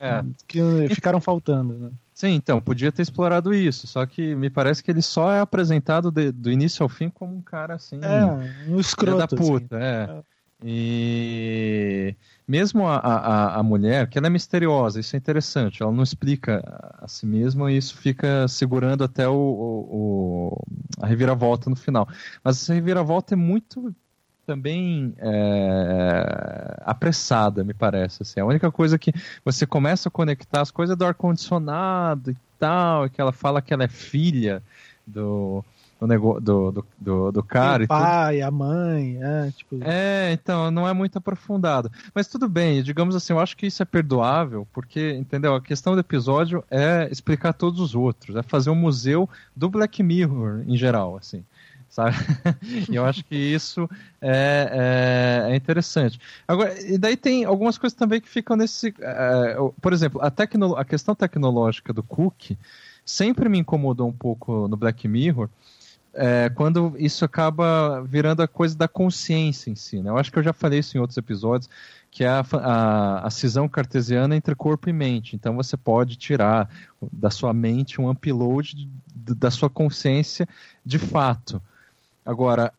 [0.00, 0.24] É.
[0.48, 0.60] que
[0.92, 1.90] ficaram faltando, né?
[2.12, 6.10] Sim, então, podia ter explorado isso, só que me parece que ele só é apresentado
[6.10, 7.98] de, do início ao fim como um cara assim.
[8.02, 9.18] É, um escroto.
[9.18, 9.84] Da puta, assim.
[9.84, 10.18] é.
[10.18, 10.22] é.
[10.64, 12.14] E
[12.52, 16.62] mesmo a, a, a mulher, que ela é misteriosa, isso é interessante, ela não explica
[17.00, 20.64] a si mesma e isso fica segurando até o, o,
[21.00, 22.06] a reviravolta no final.
[22.44, 23.94] Mas essa reviravolta é muito
[24.44, 28.22] também é, apressada, me parece.
[28.22, 28.38] Assim.
[28.38, 33.18] A única coisa que você começa a conectar as coisas do ar-condicionado e tal, que
[33.18, 34.62] ela fala que ela é filha
[35.06, 35.64] do
[36.02, 37.84] do, nego, do, do, do, cara.
[37.84, 39.78] O pai, a mãe, é, tipo...
[39.82, 41.90] É, então, não é muito aprofundado.
[42.12, 45.54] Mas tudo bem, digamos assim, eu acho que isso é perdoável, porque, entendeu?
[45.54, 50.02] A questão do episódio é explicar todos os outros, é fazer um museu do Black
[50.02, 51.44] Mirror, em geral, assim.
[51.88, 52.16] Sabe?
[52.90, 53.88] e eu acho que isso
[54.20, 56.18] é, é, é, interessante.
[56.48, 58.92] Agora, e daí tem algumas coisas também que ficam nesse.
[58.98, 62.58] É, por exemplo, a, tecno, a questão tecnológica do cookie
[63.04, 65.48] sempre me incomodou um pouco no Black Mirror,
[66.14, 70.02] é, quando isso acaba virando a coisa da consciência em si.
[70.02, 70.10] Né?
[70.10, 71.70] Eu acho que eu já falei isso em outros episódios,
[72.10, 75.34] que é a, a, a, cisão cartesiana entre corpo e mente.
[75.34, 76.68] Então você pode tirar
[77.12, 80.46] da sua mente um upload da sua consciência
[80.84, 81.62] de fato.
[82.24, 82.72] Agora,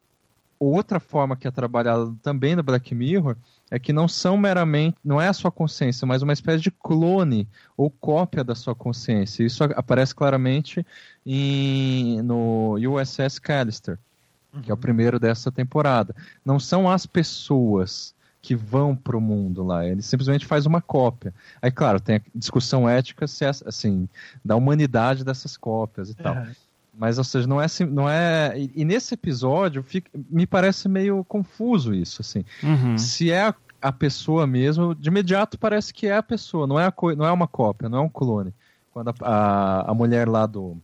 [0.60, 3.36] outra forma que é trabalhada também no Black Mirror
[3.74, 7.48] é que não são meramente, não é a sua consciência, mas uma espécie de clone
[7.76, 9.44] ou cópia da sua consciência.
[9.44, 10.86] Isso aparece claramente
[11.26, 13.98] em, no USS Callister,
[14.54, 14.62] uhum.
[14.62, 14.82] que é o uhum.
[14.82, 16.16] primeiro dessa temporada.
[16.46, 18.14] Não são as pessoas
[18.44, 21.34] que vão para o mundo lá, ele simplesmente faz uma cópia.
[21.60, 24.08] Aí, claro, tem a discussão ética se é, assim,
[24.46, 26.36] da humanidade dessas cópias e tal.
[26.96, 27.66] Mas, ou seja, não é.
[27.66, 32.22] Assim, não é e, nesse episódio fica, me parece meio confuso isso.
[32.22, 32.46] assim.
[32.62, 32.98] Uhum.
[32.98, 36.86] Se é a, a, pessoa mesmo, de imediato parece que é a pessoa, não é,
[36.86, 38.54] a, não é uma cópia, não é um clone.
[38.92, 40.78] Quando a, a, a mulher lá do.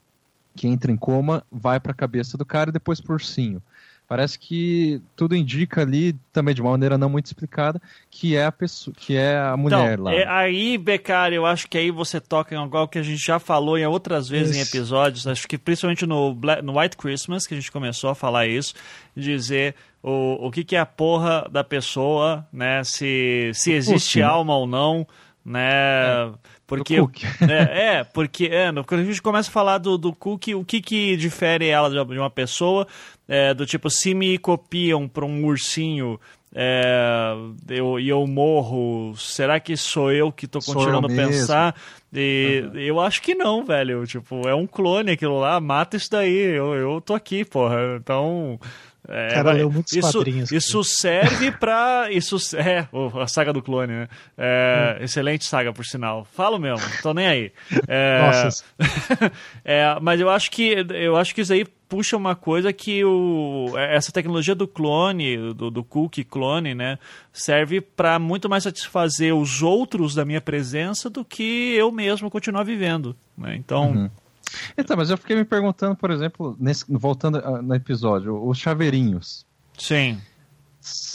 [0.56, 3.62] que entra em coma vai para a cabeça do cara e depois pro ursinho.
[4.10, 7.80] Parece que tudo indica ali, também de uma maneira não muito explicada,
[8.10, 10.16] que é a pessoa, que é a mulher então, lá.
[10.16, 13.38] É, aí, Becari, eu acho que aí você toca em algo que a gente já
[13.38, 14.60] falou em outras vezes isso.
[14.60, 18.16] em episódios, acho que principalmente no, Black, no White Christmas, que a gente começou a
[18.16, 18.74] falar isso,
[19.16, 22.84] dizer o, o que, que é a porra da pessoa, né?
[22.84, 25.06] Se, se existe alma ou não,
[25.46, 25.70] né?
[25.70, 26.32] É.
[26.70, 26.96] Porque,
[27.50, 30.80] é, é, porque é, quando a gente começa a falar do, do cookie, o que,
[30.80, 32.88] que difere ela de uma pessoa,
[33.28, 36.20] é, do tipo, se me copiam para um ursinho
[36.54, 37.34] é,
[37.68, 41.76] eu, e eu morro, será que sou eu que estou continuando a pensar?
[42.12, 42.80] E uhum.
[42.80, 44.06] eu acho que não, velho.
[44.08, 47.98] Tipo, é um clone aquilo lá, mata isso daí, eu, eu tô aqui, porra.
[47.98, 48.60] Então.
[49.10, 50.52] É, cara leu muitos isso, quadrinhos.
[50.52, 52.10] Isso serve pra.
[52.12, 52.88] Isso, é,
[53.20, 54.08] a saga do clone, né?
[54.38, 55.04] É, hum.
[55.04, 56.28] Excelente saga, por sinal.
[56.32, 57.52] Falo mesmo, tô nem aí.
[57.88, 58.64] É, Nossa.
[59.66, 63.74] é, mas eu acho que eu acho que isso aí puxa uma coisa que o,
[63.76, 67.00] essa tecnologia do clone, do, do cookie clone, né,
[67.34, 72.64] serve para muito mais satisfazer os outros da minha presença do que eu mesmo continuar
[72.64, 73.16] vivendo.
[73.36, 73.56] Né?
[73.56, 73.92] Então.
[73.92, 74.10] Uhum.
[74.78, 79.46] Então, mas eu fiquei me perguntando, por exemplo, nesse, voltando ah, no episódio, os chaveirinhos.
[79.78, 80.20] Sim.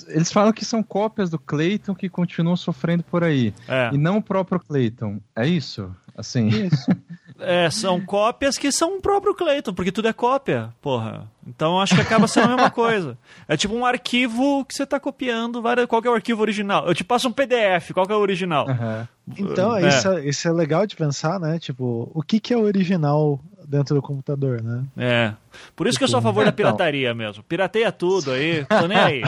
[0.08, 3.54] Eles falam que são cópias do Clayton que continuam sofrendo por aí.
[3.68, 3.90] É.
[3.92, 5.20] E não o próprio Clayton.
[5.34, 5.94] É isso?
[6.16, 6.48] Assim.
[6.48, 6.86] Isso.
[7.40, 11.28] é, são cópias que são o próprio Clayton, porque tudo é cópia, porra.
[11.46, 13.18] Então acho que acaba sendo a mesma coisa.
[13.48, 15.62] É tipo um arquivo que você está copiando.
[15.88, 16.86] Qual que é o arquivo original?
[16.86, 18.66] Eu te passo um PDF, qual que é o original?
[18.68, 19.08] Uhum.
[19.36, 19.88] Então, é.
[19.88, 21.58] Isso, é, isso é legal de pensar, né?
[21.58, 23.40] Tipo, o que, que é original
[23.74, 24.84] dentro do computador, né?
[24.96, 25.34] É.
[25.74, 26.56] Por isso que eu sou a favor da então.
[26.56, 27.42] pirataria mesmo.
[27.42, 29.22] Pirateia tudo aí, tô nem aí.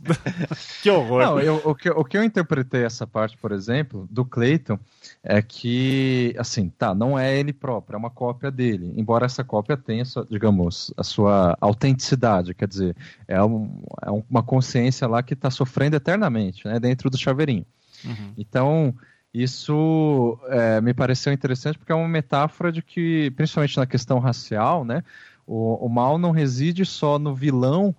[0.82, 1.22] que horror.
[1.22, 4.78] Não, eu, o, que, o que eu interpretei essa parte, por exemplo, do Clayton,
[5.22, 8.92] é que, assim, tá, não é ele próprio, é uma cópia dele.
[8.96, 12.94] Embora essa cópia tenha, digamos, a sua autenticidade, quer dizer,
[13.26, 17.64] é, um, é uma consciência lá que está sofrendo eternamente, né, dentro do chaveirinho.
[18.04, 18.32] Uhum.
[18.36, 18.94] Então,
[19.32, 24.84] isso é, me pareceu interessante porque é uma metáfora de que, principalmente na questão racial,
[24.84, 25.02] né,
[25.46, 27.94] o, o mal não reside só no vilão,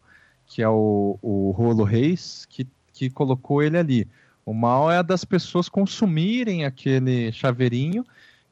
[0.46, 4.08] que é o, o Rolo Reis, que, que colocou ele ali.
[4.46, 8.04] O mal é das pessoas consumirem aquele chaveirinho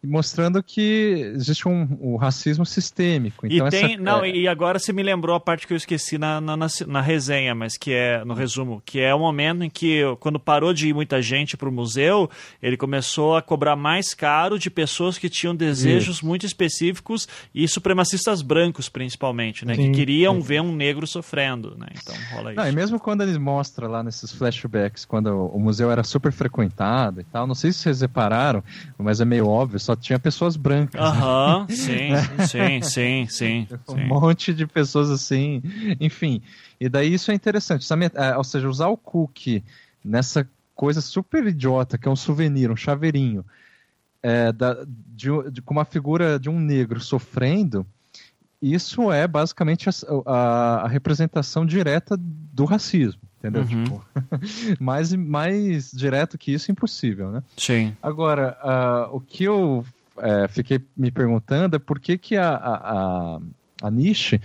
[0.03, 3.47] mostrando que existe um, um racismo sistêmico.
[3.47, 4.29] Então e tem, essa, não, é...
[4.29, 7.55] e agora você me lembrou a parte que eu esqueci na, na, na, na, resenha,
[7.55, 10.93] mas que é no resumo, que é o momento em que quando parou de ir
[10.93, 12.29] muita gente para o museu,
[12.61, 16.25] ele começou a cobrar mais caro de pessoas que tinham desejos Isso.
[16.25, 20.41] muito específicos e supremacistas brancos principalmente, né, sim, que queriam sim.
[20.41, 21.87] ver um negro sofrendo, né?
[21.91, 22.61] Então rola isso.
[22.61, 27.21] Não, e mesmo quando ele mostra lá nesses flashbacks, quando o museu era super frequentado
[27.21, 28.63] e tal, não sei se vocês repararam,
[28.97, 30.99] mas é meio óbvio só tinha pessoas brancas.
[30.99, 31.07] Né?
[31.07, 31.75] Aham, né?
[31.75, 32.09] sim,
[32.45, 34.03] sim, sim, sim, Um sim.
[34.05, 35.61] monte de pessoas assim,
[35.99, 36.41] enfim.
[36.79, 39.63] E daí isso é interessante, é, ou seja, usar o cookie
[40.03, 43.45] nessa coisa super idiota que é um souvenir, um chaveirinho,
[44.21, 47.87] é, da, de, de, com uma figura de um negro sofrendo,
[48.61, 49.93] isso é basicamente a,
[50.25, 53.63] a, a representação direta do racismo entendeu?
[53.63, 53.83] Uhum.
[53.83, 54.05] Tipo,
[54.79, 57.43] mais, mais direto que isso, impossível, né?
[57.55, 57.95] Sim.
[58.01, 59.85] Agora, uh, o que eu
[60.19, 63.39] é, fiquei me perguntando é por que, que a, a,
[63.81, 64.41] a Niche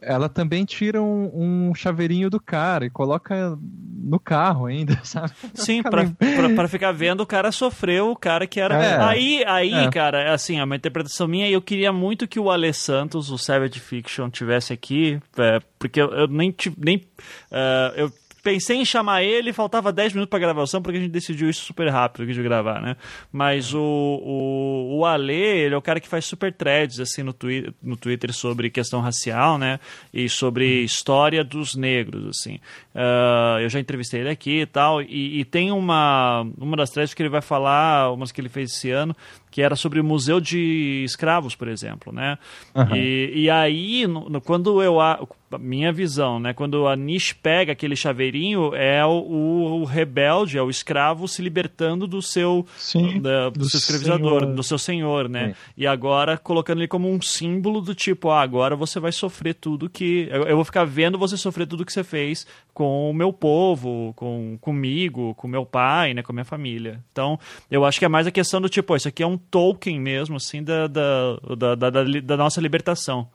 [0.00, 5.32] ela também tira um, um, chaveirinho do cara e coloca no carro ainda, sabe?
[5.54, 8.74] Sim, pra, pra, pra, ficar vendo o cara sofreu, o cara que era.
[8.74, 9.90] É, aí, aí é.
[9.90, 13.38] cara, é assim, é uma interpretação minha eu queria muito que o Ale Santos, o
[13.38, 16.54] Savage Fiction, tivesse aqui, é, porque eu, eu nem.
[16.76, 18.12] nem uh, eu
[18.48, 21.86] pensei em chamar ele, faltava 10 minutos pra gravação, porque a gente decidiu isso super
[21.88, 22.96] rápido de gravar, né?
[23.30, 27.34] Mas o, o, o Ale, ele é o cara que faz super threads, assim, no,
[27.34, 29.78] twi no Twitter sobre questão racial, né?
[30.14, 32.58] E sobre história dos negros, assim.
[32.98, 37.14] Uh, eu já entrevistei ele aqui e tal, e, e tem uma, uma das threads
[37.14, 39.16] que ele vai falar, umas que ele fez esse ano,
[39.52, 42.36] que era sobre o Museu de Escravos, por exemplo, né?
[42.74, 42.96] Uhum.
[42.96, 45.00] E, e aí, no, no, quando eu...
[45.00, 45.24] A,
[45.58, 46.52] minha visão, né?
[46.52, 51.40] Quando a Nish pega aquele chaveirinho, é o, o, o rebelde, é o escravo se
[51.40, 54.54] libertando do seu, Sim, da, do, do, seu escravizador, senhor.
[54.54, 55.48] do seu senhor, né?
[55.48, 55.54] Sim.
[55.78, 59.88] E agora colocando ele como um símbolo do tipo, ah, agora você vai sofrer tudo
[59.88, 60.28] que...
[60.30, 64.12] Eu, eu vou ficar vendo você sofrer tudo que você fez com o meu povo,
[64.14, 66.22] com comigo, com meu pai, né?
[66.22, 67.02] Com a minha família.
[67.12, 67.38] Então,
[67.70, 70.36] eu acho que é mais a questão do tipo, isso aqui é um token mesmo,
[70.36, 71.90] assim, da, da, da,
[72.22, 73.28] da, nossa libertação.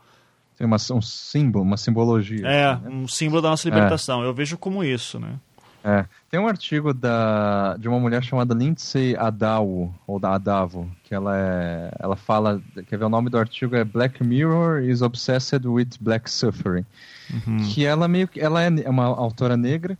[0.58, 2.46] Tem uma, um símbolo, uma simbologia.
[2.46, 2.90] É, assim, né?
[2.90, 4.24] um símbolo da nossa libertação.
[4.24, 4.28] É.
[4.28, 5.40] Eu vejo como isso, né?
[5.84, 6.06] É.
[6.30, 11.38] Tem um artigo da, de uma mulher chamada Lindsay Adawo, ou da Adavo, que ela
[11.38, 11.92] é.
[12.00, 12.62] Ela fala.
[12.88, 13.76] Quer ver o nome do artigo?
[13.76, 16.86] É Black Mirror is Obsessed with Black Suffering.
[17.30, 17.58] Uhum.
[17.58, 18.40] Que ela meio que.
[18.40, 19.98] Ela é uma autora negra.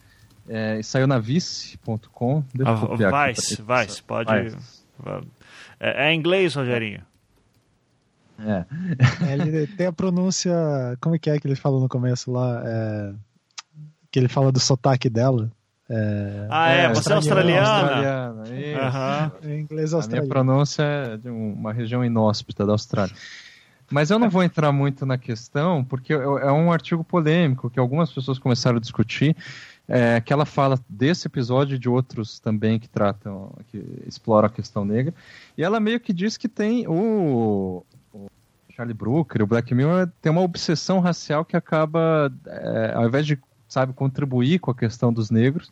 [0.48, 2.44] É, saiu na vice.com.
[2.66, 4.32] Ah, Vice, Vice, pode.
[4.32, 4.84] Vice.
[5.80, 7.02] É, é inglês, Rogerinho?
[8.40, 8.66] É.
[9.30, 9.34] é.
[9.34, 10.54] Ele tem a pronúncia.
[11.02, 12.62] Como é que é que ele falou no começo lá?
[12.66, 13.14] É,
[14.10, 15.52] que ele fala do sotaque dela.
[15.96, 17.70] É, ah, é, você é australiana?
[17.70, 19.48] australiana isso.
[19.48, 19.52] Uhum.
[19.52, 20.04] Em inglês australiano.
[20.04, 23.16] A minha pronúncia é de uma região inóspita da Austrália.
[23.92, 28.12] Mas eu não vou entrar muito na questão, porque é um artigo polêmico que algumas
[28.12, 29.36] pessoas começaram a discutir
[29.88, 34.50] é, que ela fala desse episódio e de outros também que tratam, que exploram a
[34.50, 35.14] questão negra.
[35.56, 38.28] E ela meio que diz que tem o, o
[38.76, 43.38] Charlie Brooker, o Black Mirror, tem uma obsessão racial que acaba, é, ao invés de,
[43.74, 45.72] sabe, contribuir com a questão dos negros,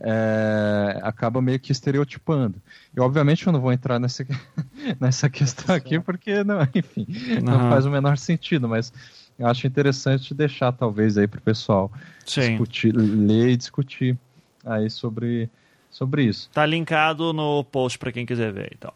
[0.00, 2.60] é, acaba meio que estereotipando.
[2.94, 4.26] E obviamente eu não vou entrar nessa,
[5.00, 7.06] nessa questão aqui, porque, não, enfim,
[7.42, 7.58] não.
[7.58, 8.92] não faz o menor sentido, mas
[9.38, 11.90] eu acho interessante deixar talvez aí para o pessoal
[12.24, 14.18] discutir, ler e discutir
[14.64, 15.48] aí sobre,
[15.88, 16.50] sobre isso.
[16.52, 18.94] Tá linkado no post para quem quiser ver e tal.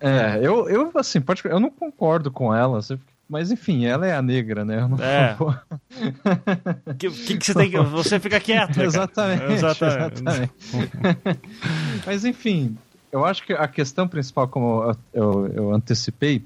[0.00, 2.98] É, eu, eu assim, eu não concordo com ela, assim,
[3.30, 4.88] mas enfim, ela é a negra, né?
[5.00, 5.36] é.
[6.90, 7.78] O que, que, que, você tem que.
[7.90, 8.82] Você fica quieto.
[8.82, 9.52] Exatamente.
[9.52, 10.20] Exatamente.
[10.20, 10.52] exatamente.
[12.04, 12.76] mas enfim,
[13.12, 16.44] eu acho que a questão principal, como eu, eu, eu antecipei,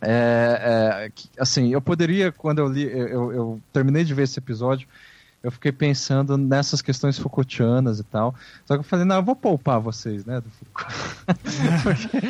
[0.00, 4.88] é, é, assim, eu poderia, quando eu li, eu, eu, terminei de ver esse episódio,
[5.42, 8.34] eu fiquei pensando nessas questões Foucaultianas e tal.
[8.64, 10.94] Só que eu falei, não, eu vou poupar vocês, né, do Foucault.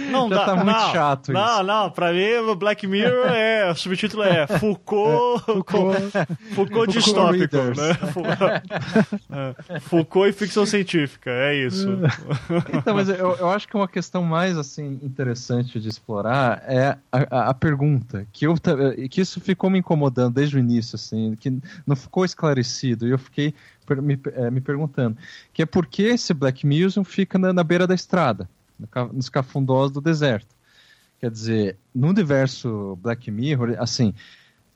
[0.10, 1.56] não, já dá, tá muito não, chato não, isso.
[1.56, 6.10] Não, não, pra mim o Black Mirror é, o subtítulo é Foucault, é, Foucault,
[6.54, 8.62] Foucault distópico, né?
[9.68, 11.88] É, Foucault e ficção científica, é isso.
[12.74, 17.26] então, mas eu, eu acho que uma questão mais, assim, interessante de explorar é a,
[17.30, 18.54] a, a pergunta, que, eu,
[19.10, 23.18] que isso ficou me incomodando desde o início, assim, que não ficou esclarecido, e eu
[23.18, 23.54] fiquei
[24.02, 25.16] me, é, me perguntando,
[25.52, 28.48] que é por que esse Black Museum fica na, na beira da estrada,
[29.12, 30.54] nos cafundós do deserto.
[31.20, 34.14] Quer dizer, no universo Black Mirror, assim,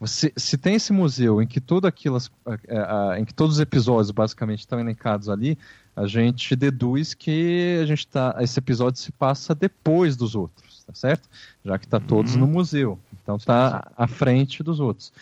[0.01, 2.19] Você, se tem esse museu em que tudo aquilo,
[2.67, 5.57] é, em que todos os episódios basicamente estão elencados ali,
[5.95, 10.93] a gente deduz que a gente tá, esse episódio se passa depois dos outros, tá
[10.93, 11.29] certo?
[11.65, 12.41] Já que está todos uhum.
[12.41, 15.13] no museu, então está à frente dos outros.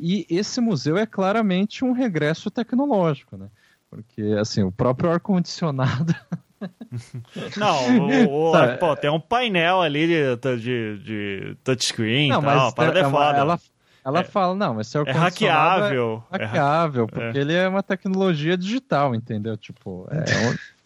[0.00, 3.48] E esse museu é claramente um regresso tecnológico, né?
[3.90, 6.14] Porque, assim, o próprio ar-condicionado.
[7.56, 8.76] Não, o, o, tá.
[8.78, 13.38] pô, tem um painel ali de, de, de touchscreen não, tal, mas é, é foda.
[13.38, 13.60] Ela,
[14.04, 16.24] ela é, fala, não, mas seu é hackeável.
[16.32, 17.06] É hackeável, é.
[17.06, 19.56] porque ele é uma tecnologia digital, entendeu?
[19.56, 20.24] Tipo, é.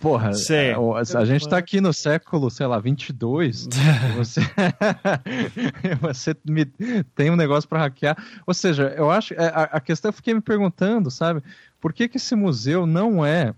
[0.00, 3.66] Porra, é, a, a gente tá aqui no século, sei lá, 22,
[4.16, 4.40] você,
[6.00, 6.64] você me,
[7.16, 8.16] tem um negócio para hackear.
[8.46, 11.42] Ou seja, eu acho, é, a, a questão eu fiquei me perguntando, sabe,
[11.80, 13.52] por que que esse museu não é,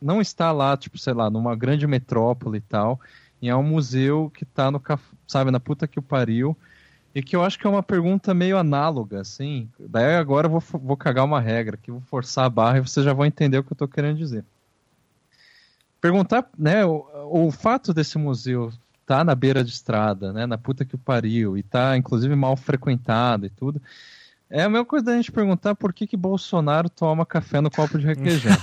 [0.00, 2.98] não está lá, tipo, sei lá, numa grande metrópole e tal,
[3.42, 4.80] e é um museu que tá no,
[5.26, 6.56] sabe, na puta que o pariu,
[7.14, 9.68] e que eu acho que é uma pergunta meio análoga, assim.
[9.78, 13.04] Daí agora eu vou, vou cagar uma regra, que vou forçar a barra e vocês
[13.04, 14.42] já vão entender o que eu estou querendo dizer.
[16.06, 18.72] Perguntar, né, o, o fato desse museu
[19.04, 22.56] tá na beira de estrada, né, na puta que o pariu, e tá inclusive mal
[22.56, 23.82] frequentado e tudo,
[24.48, 27.98] é a mesma coisa da gente perguntar por que que Bolsonaro toma café no copo
[27.98, 28.52] de requeijão.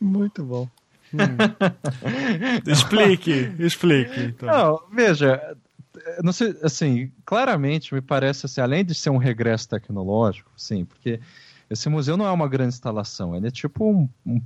[0.00, 0.68] Muito bom.
[1.12, 1.18] Hum.
[2.64, 4.20] explique, explique.
[4.20, 4.48] Então.
[4.48, 5.56] Não, veja,
[6.22, 11.18] não sei, assim, claramente me parece assim, além de ser um regresso tecnológico, sim, porque
[11.68, 14.40] esse museu não é uma grande instalação, ele é tipo um, um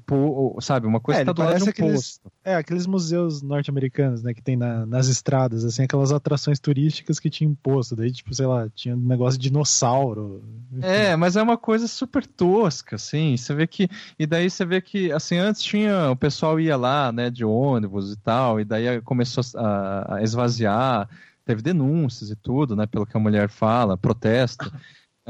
[0.61, 2.33] sabe, uma coisa é, que está do lado de um aqueles, posto.
[2.43, 7.29] É, aqueles museus norte-americanos, né, que tem na, nas estradas, assim, aquelas atrações turísticas que
[7.29, 10.43] tinha imposto, daí, tipo, sei lá, tinha um negócio de dinossauro.
[10.73, 10.87] Enfim.
[10.87, 14.81] É, mas é uma coisa super tosca, assim, você vê que, e daí você vê
[14.81, 19.01] que, assim, antes tinha, o pessoal ia lá, né, de ônibus e tal, e daí
[19.03, 21.07] começou a, a esvaziar,
[21.45, 24.73] teve denúncias e tudo, né, pelo que a mulher fala, protesto.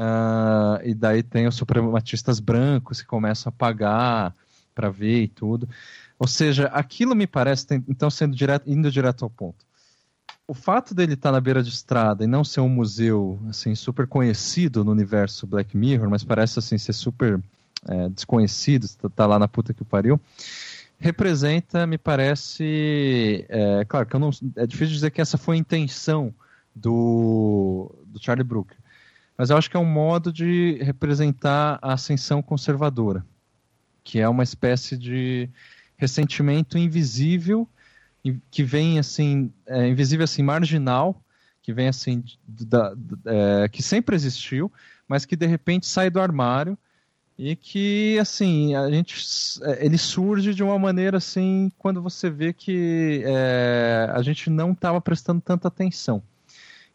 [0.01, 4.33] Uh, e daí tem os suprematistas brancos que começam a pagar
[4.73, 5.69] para ver e tudo.
[6.17, 9.63] Ou seja, aquilo me parece, então, sendo direto, indo direto ao ponto.
[10.47, 13.75] O fato dele estar tá na beira de estrada e não ser um museu assim
[13.75, 17.39] super conhecido no universo Black Mirror, mas parece assim ser super
[17.87, 20.19] é, desconhecido, está tá lá na puta que pariu,
[20.99, 25.59] representa, me parece, é, claro que eu não, é difícil dizer que essa foi a
[25.59, 26.33] intenção
[26.75, 28.77] do, do Charlie Brooker,
[29.41, 33.25] mas eu acho que é um modo de representar a ascensão conservadora,
[34.03, 35.49] que é uma espécie de
[35.97, 37.67] ressentimento invisível
[38.51, 41.19] que vem assim é, invisível assim marginal
[41.63, 42.93] que vem assim da,
[43.25, 44.71] é, que sempre existiu
[45.07, 46.77] mas que de repente sai do armário
[47.35, 49.23] e que assim a gente
[49.63, 54.73] é, ele surge de uma maneira assim quando você vê que é, a gente não
[54.73, 56.21] estava prestando tanta atenção.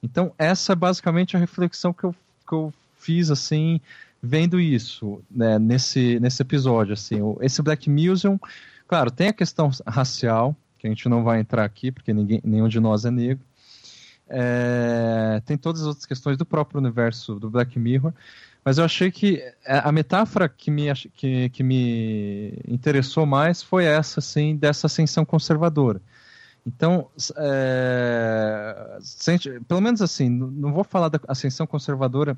[0.01, 2.15] Então essa é basicamente a reflexão que eu
[2.47, 3.81] que eu fiz assim
[4.23, 8.39] vendo isso né, nesse nesse episódio assim esse Black Museum
[8.87, 12.69] claro tem a questão racial que a gente não vai entrar aqui porque ninguém nenhum
[12.69, 13.45] de nós é negro
[14.29, 18.13] é, tem todas as outras questões do próprio universo do Black Mirror
[18.67, 24.19] mas eu achei que a metáfora que me, que, que me interessou mais foi essa,
[24.19, 26.03] assim, dessa ascensão conservadora.
[26.67, 28.99] Então, é,
[29.69, 32.37] pelo menos assim, não vou falar da ascensão conservadora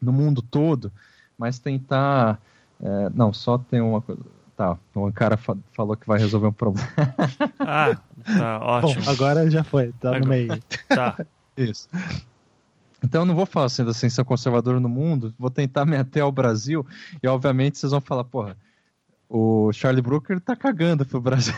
[0.00, 0.92] no mundo todo,
[1.36, 2.40] mas tentar.
[2.80, 4.22] É, não, só tem uma coisa.
[4.56, 6.88] Tá, um cara fa falou que vai resolver um problema.
[7.58, 9.04] ah, tá, ótimo.
[9.04, 10.62] Bom, agora já foi, tá agora, no meio.
[10.88, 11.18] Tá.
[11.56, 11.88] Isso.
[13.02, 16.20] Então eu não vou falar assim da ascensão conservadora no mundo, vou tentar me até
[16.20, 16.86] ao Brasil,
[17.22, 18.56] e obviamente vocês vão falar, porra,
[19.28, 21.54] o Charlie Brooker tá cagando pro Brasil.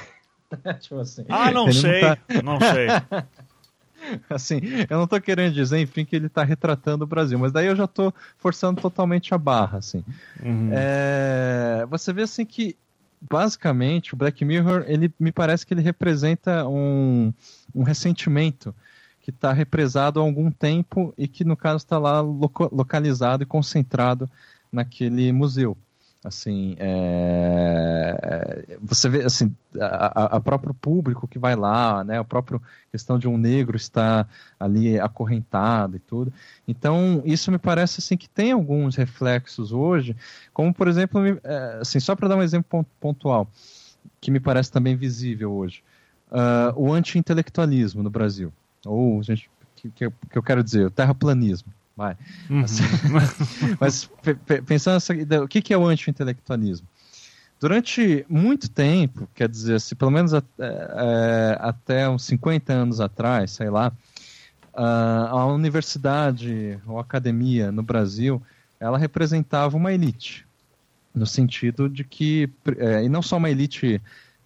[0.80, 2.42] tipo assim, ah, não sei, não, tá...
[2.42, 2.88] não sei.
[4.30, 7.66] assim, eu não tô querendo dizer, enfim, que ele tá retratando o Brasil, mas daí
[7.66, 10.04] eu já tô forçando totalmente a barra, assim.
[10.42, 10.70] Uhum.
[10.72, 11.86] É...
[11.90, 12.76] Você vê, assim, que
[13.20, 17.32] basicamente o Black Mirror, ele me parece que ele representa um,
[17.74, 18.74] um ressentimento
[19.20, 24.30] que está represado há algum tempo e que, no caso, está lá localizado e concentrado
[24.72, 25.76] naquele museu
[26.28, 32.60] assim é, você vê assim a, a, próprio público que vai lá né a própria
[32.92, 36.32] questão de um negro estar ali acorrentado e tudo.
[36.66, 40.16] Então isso me parece assim que tem alguns reflexos hoje
[40.52, 43.48] como por exemplo é, assim só para dar um exemplo pontual
[44.20, 45.82] que me parece também visível hoje.
[46.30, 48.52] Uh, o anti-intelectualismo no Brasil
[48.84, 52.16] ou gente que, que eu quero dizer o terraplanismo vai.
[52.48, 52.60] Uhum.
[52.60, 52.80] Mas,
[53.80, 54.10] mas
[54.64, 56.86] pensando assim, o que, que é o anti-intelectualismo?
[57.60, 63.50] Durante muito tempo, quer dizer, assim, pelo menos até, é, até uns 50 anos atrás,
[63.50, 63.92] sei lá,
[64.72, 68.40] a universidade ou academia no Brasil,
[68.78, 70.46] ela representava uma elite,
[71.12, 74.00] no sentido de que, é, e não só uma elite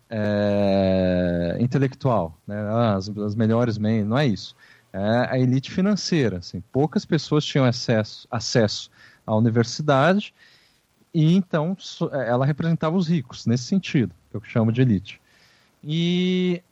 [0.08, 2.56] é, intelectual, né,
[2.96, 4.56] as, as melhores mentes, não é isso,
[4.92, 8.90] é a elite financeira, assim, poucas pessoas tinham acesso, acesso
[9.26, 10.34] à universidade
[11.14, 11.76] e então
[12.12, 15.20] é, ela representava os ricos, nesse sentido, que eu chamo de elite.
[15.84, 16.62] E,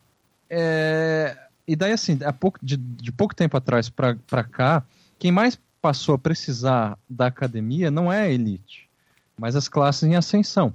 [0.48, 1.36] é,
[1.66, 4.84] e daí, assim, pouco, de, de, pouco tempo atrás para cá,
[5.18, 8.88] quem mais passou a precisar da academia não é a elite,
[9.36, 10.72] mas as classes em ascensão.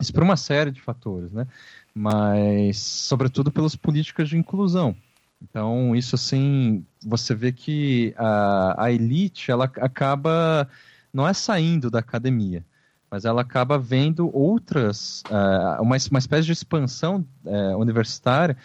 [0.00, 1.46] Isso por uma série de fatores, né?
[1.94, 4.94] Mas, sobretudo, pelas políticas de inclusão.
[5.42, 10.68] Então, isso assim, você vê que a, a elite, ela acaba,
[11.12, 12.64] não é saindo da academia,
[13.10, 18.56] mas ela acaba vendo outras, uh, uma, uma espécie de expansão uh, universitária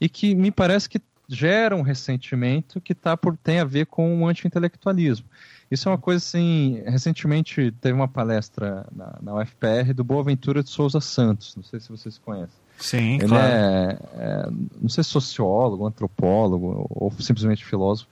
[0.00, 4.22] e que me parece que gera um ressentimento que tá por, tem a ver com
[4.22, 5.26] o anti-intelectualismo.
[5.70, 10.70] Isso é uma coisa assim, recentemente teve uma palestra na, na UFPR do Boaventura de
[10.70, 12.65] Souza Santos, não sei se vocês conhecem.
[12.78, 13.46] Sim, Ele claro.
[13.46, 14.48] é, é,
[14.80, 18.08] não sei, sociólogo, antropólogo ou simplesmente filósofo.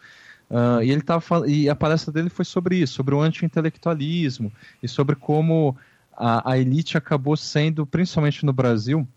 [0.50, 4.86] Uh, e ele tava e a palestra dele foi sobre isso, sobre o anti-intelectualismo e
[4.86, 5.76] sobre como
[6.16, 9.08] a, a, elite acabou sendo, principalmente no Brasil,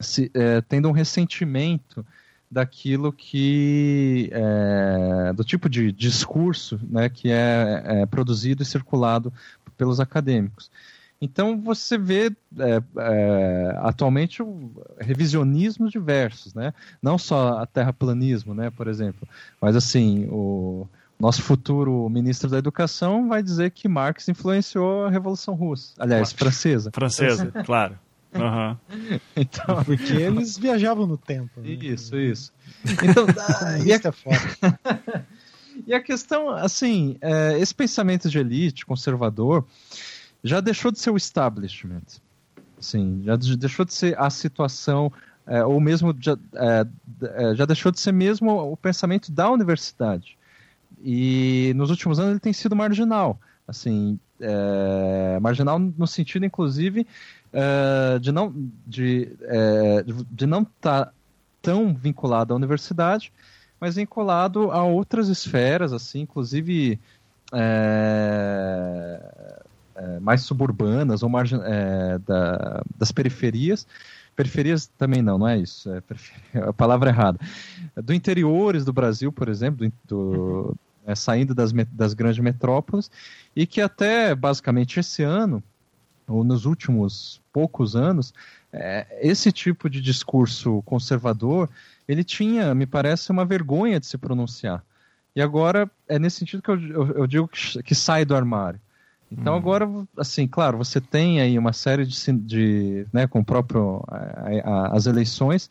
[0.00, 2.04] se, é, tendo um ressentimento
[2.50, 9.32] daquilo que é, do tipo de discurso né, que é, é produzido e circulado
[9.76, 10.70] pelos acadêmicos.
[11.24, 14.42] Então você vê é, é, atualmente
[14.98, 16.74] revisionismos diversos, né?
[17.00, 19.26] Não só a terraplanismo, né, por exemplo,
[19.60, 20.88] mas assim o
[21.20, 26.90] nosso futuro ministro da Educação vai dizer que Marx influenciou a Revolução Russa, aliás, francesa.
[26.92, 27.96] Francesa, claro.
[28.34, 29.20] Uhum.
[29.36, 31.60] Então, porque eles viajavam no tempo.
[31.60, 31.68] Né?
[31.68, 32.52] Isso, isso.
[33.04, 33.26] Então,
[33.86, 33.96] e, a...
[33.96, 35.22] É
[35.86, 39.64] e a questão, assim, é, esse pensamento de elite conservador
[40.42, 42.20] já deixou de ser o establishment.
[42.80, 45.12] Sim, já deixou de ser a situação,
[45.46, 46.86] é, ou mesmo já, é,
[47.22, 50.36] é, já deixou de ser mesmo o pensamento da universidade.
[51.02, 53.38] E nos últimos anos ele tem sido marginal.
[53.66, 57.06] Assim, é, marginal no sentido, inclusive,
[57.52, 58.52] é, de não
[58.86, 61.12] de, é, de não estar tá
[61.60, 63.32] tão vinculado à universidade,
[63.80, 66.98] mas vinculado a outras esferas, assim, inclusive
[67.52, 69.20] é,
[69.96, 73.86] é, mais suburbanas ou margem, é, da, das periferias.
[74.34, 75.90] Periferias também não, não é isso.
[75.92, 76.02] É
[76.68, 77.38] a palavra errada.
[77.96, 83.10] Do interiores do Brasil, por exemplo, do, do é, saindo das, das grandes metrópoles,
[83.54, 85.62] e que até basicamente esse ano,
[86.26, 88.32] ou nos últimos poucos anos,
[88.72, 91.68] é, esse tipo de discurso conservador,
[92.08, 94.82] ele tinha, me parece, uma vergonha de se pronunciar.
[95.34, 98.80] E agora é nesse sentido que eu, eu, eu digo que, que sai do armário.
[99.32, 99.56] Então hum.
[99.56, 104.70] agora, assim, claro, você tem aí uma série de, de né, com o próprio a,
[104.70, 105.70] a, as eleições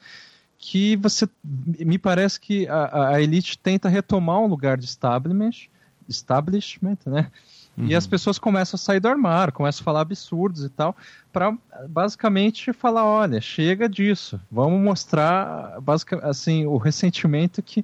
[0.62, 5.68] que você me parece que a, a, elite tenta retomar um lugar de establishment,
[6.08, 7.32] establishment, né?
[7.76, 7.88] Uhum.
[7.88, 10.96] E as pessoas começam a sair do armário, começam a falar absurdos e tal,
[11.34, 11.58] para
[11.90, 17.84] basicamente falar, olha, chega disso, vamos mostrar basicamente assim o ressentimento que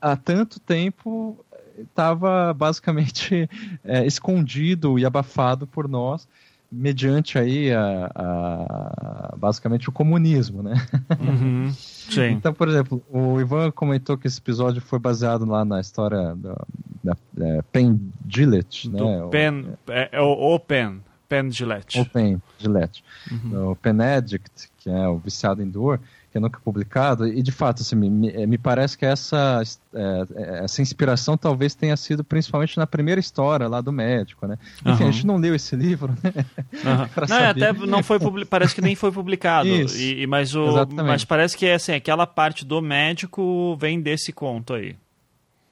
[0.00, 1.44] há tanto tempo
[1.80, 3.48] estava basicamente
[3.84, 6.28] é, escondido e abafado por nós
[6.70, 10.74] mediante aí a, a, basicamente o comunismo, né?
[11.18, 11.72] Uhum.
[12.30, 16.64] Então, por exemplo, o Ivan comentou que esse episódio foi baseado lá na história da,
[17.04, 19.28] da é, Penn Gillette, Do né?
[19.30, 22.00] Penn, o, é, é o, o Penn, Penn Gillette.
[22.00, 23.04] O Penn Gillette.
[23.30, 23.72] Uhum.
[23.72, 26.00] O Penn Addict, que é o viciado em dor,
[26.30, 29.62] que é nunca publicado, e de fato, assim, me, me parece que essa,
[29.94, 34.58] é, é, essa inspiração talvez tenha sido principalmente na primeira história lá do médico, né?
[34.84, 35.08] Enfim, uhum.
[35.08, 36.32] a gente não leu esse livro, né?
[36.74, 37.24] Uhum.
[37.28, 38.18] não, até não foi
[38.48, 42.64] parece que nem foi publicado, e, mas, o, mas parece que é assim, aquela parte
[42.64, 44.96] do médico vem desse conto aí.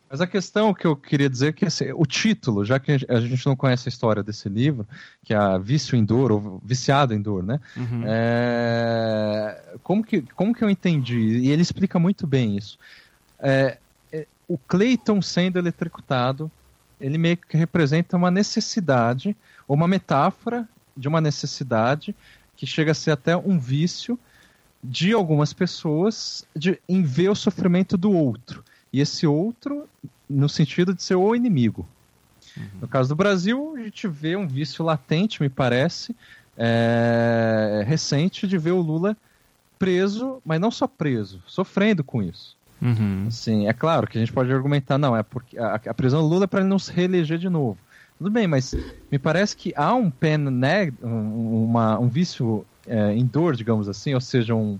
[0.09, 3.21] Mas a questão que eu queria dizer é que assim, o título, já que a
[3.21, 4.87] gente não conhece a história desse livro,
[5.25, 7.61] que é Vício em Dor, ou Viciado em Dor, né?
[7.77, 8.03] Uhum.
[8.07, 9.75] É...
[9.83, 11.39] Como, que, como que eu entendi?
[11.39, 12.79] E ele explica muito bem isso.
[13.41, 13.79] É,
[14.13, 16.51] é, o Clayton sendo eletrocutado,
[17.01, 22.15] ele meio que representa uma necessidade, ou uma metáfora de uma necessidade
[22.57, 24.17] que chega a ser até um vício
[24.83, 28.63] de algumas pessoas de, em ver o sofrimento do outro
[28.97, 29.87] e esse outro
[30.29, 31.87] no sentido de ser o inimigo.
[32.57, 32.65] Uhum.
[32.81, 36.17] No caso do Brasil, a gente vê um vício latente, me parece,
[36.57, 39.15] é, recente de ver o Lula
[39.79, 42.57] preso, mas não só preso, sofrendo com isso.
[42.81, 43.27] Uhum.
[43.29, 46.29] Assim, é claro que a gente pode argumentar, não, é porque a, a prisão do
[46.29, 47.77] Lula é para ele não se reeleger de novo.
[48.17, 48.75] Tudo bem, mas
[49.13, 53.91] me parece que há um pen, né, um, uma, um vício é, em dor, digamos
[53.91, 54.79] assim, ou seja, um,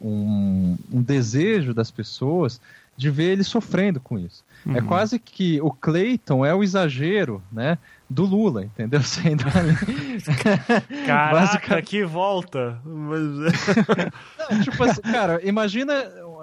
[0.00, 2.58] um, um, desejo das pessoas
[2.98, 4.44] de ver ele sofrendo com isso.
[4.66, 4.76] É uhum.
[4.76, 7.78] É quase que o Clayton é o exagero, né,
[8.10, 9.00] do Lula, entendeu?
[9.06, 9.44] Sendo
[11.06, 11.82] Caraca, Basic...
[11.82, 12.76] que volta!
[12.84, 15.94] Não, tipo assim, cara, imagina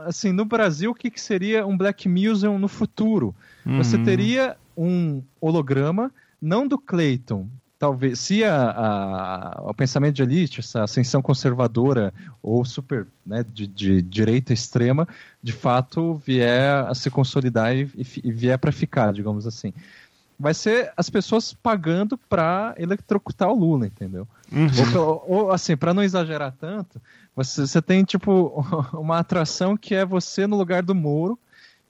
[0.05, 3.35] assim, no Brasil, o que, que seria um Black Museum no futuro?
[3.65, 3.77] Uhum.
[3.77, 6.09] Você teria um holograma
[6.41, 7.49] não do Clayton.
[7.85, 13.67] Talvez, se a, a, o pensamento de elite, essa ascensão conservadora ou super né, de,
[13.67, 15.07] de direita extrema,
[15.41, 17.87] de fato vier a se consolidar e,
[18.23, 19.71] e vier para ficar, digamos assim
[20.37, 24.27] vai ser as pessoas pagando para eletrocutar o Lula, entendeu?
[24.51, 24.99] Uhum.
[24.99, 27.01] Ou, ou, assim, para não exagerar tanto,
[27.33, 31.39] você, você tem tipo uma atração que é você no lugar do Moro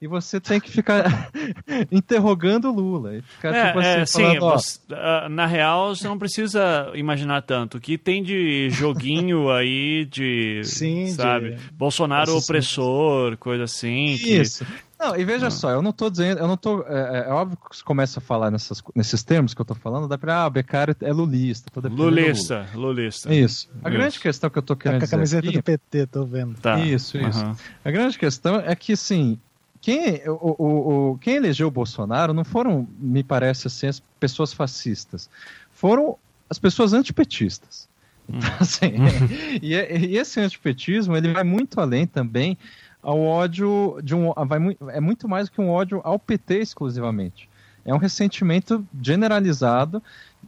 [0.00, 1.30] e você tem que ficar
[1.90, 3.16] interrogando o Lula.
[3.16, 7.42] E ficar, é, tipo, assim, é, sim, você, uh, na real, você não precisa imaginar
[7.42, 7.78] tanto.
[7.78, 10.62] O que tem de joguinho aí de.
[10.64, 11.52] Sim, sabe?
[11.52, 11.72] De...
[11.72, 14.12] Bolsonaro opressor, coisa assim.
[14.12, 14.64] Isso.
[14.64, 14.86] Que...
[14.98, 15.50] Não, e veja ah.
[15.50, 16.82] só, eu não estou dizendo, eu não tô.
[16.82, 19.76] É, é, é, óbvio que você começa a falar nessas, nesses termos que eu estou
[19.76, 20.42] falando, dá pra.
[20.42, 21.70] Ah, o Beccari é lulista.
[21.88, 23.34] Lulista, lulista.
[23.34, 23.68] Isso.
[23.82, 23.98] A isso.
[23.98, 26.58] grande questão que eu estou querendo tá com a camiseta aqui, do PT, tô vendo.
[26.60, 26.78] Tá.
[26.80, 27.44] Isso, isso.
[27.44, 27.56] Uhum.
[27.84, 29.38] A grande questão é que, assim,
[29.80, 34.52] quem, o, o, o, quem elegeu o Bolsonaro não foram, me parece assim, as pessoas
[34.52, 35.28] fascistas.
[35.70, 36.16] Foram
[36.48, 37.88] as pessoas antipetistas.
[38.28, 38.92] Então, assim,
[39.62, 42.56] e, e, esse antipetismo ele vai muito além também
[43.02, 44.32] ao ódio de um.
[44.32, 44.58] Vai,
[44.88, 47.48] é muito mais do que um ódio ao PT exclusivamente.
[47.84, 50.02] É um ressentimento generalizado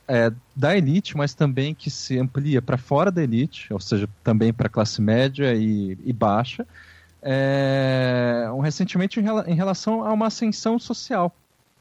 [0.08, 4.52] é, da elite, mas também que se amplia para fora da elite, ou seja, também
[4.52, 6.66] para a classe média e, e baixa
[7.22, 11.34] é, um ressentimento em, relação a uma ascensão social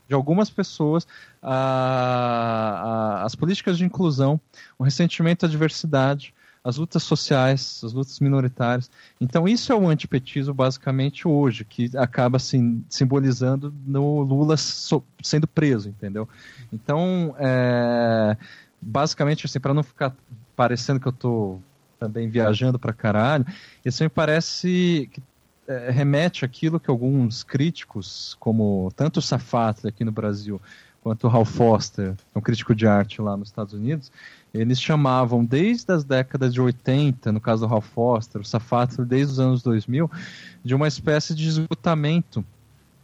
[0.07, 1.05] de algumas pessoas,
[1.41, 4.39] a, a, as políticas de inclusão,
[4.79, 6.33] um ressentimento à diversidade,
[6.63, 8.91] as lutas sociais, as lutas minoritárias.
[9.21, 15.47] Então, isso é o antipetismo, basicamente, hoje, que acaba assim, simbolizando no Lula so, sendo
[15.47, 16.27] preso, entendeu?
[16.71, 18.35] Então, é,
[18.81, 20.13] basicamente, assim, para não ficar
[20.55, 21.61] parecendo que eu estou
[21.99, 23.45] também viajando para caralho,
[23.83, 25.21] isso me parece que
[25.67, 30.61] é, remete àquilo que alguns críticos, como tanto o Safatli aqui no Brasil,
[31.01, 34.11] quanto o Hal Foster, um crítico de arte lá nos Estados Unidos,
[34.53, 39.33] eles chamavam desde as décadas de 80, no caso do Hal Foster, o Safatli desde
[39.33, 40.09] os anos 2000,
[40.63, 42.45] de uma espécie de esgotamento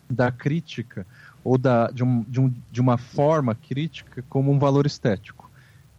[0.09, 1.05] da crítica
[1.43, 5.49] ou da, de, um, de, um, de uma forma crítica como um valor estético.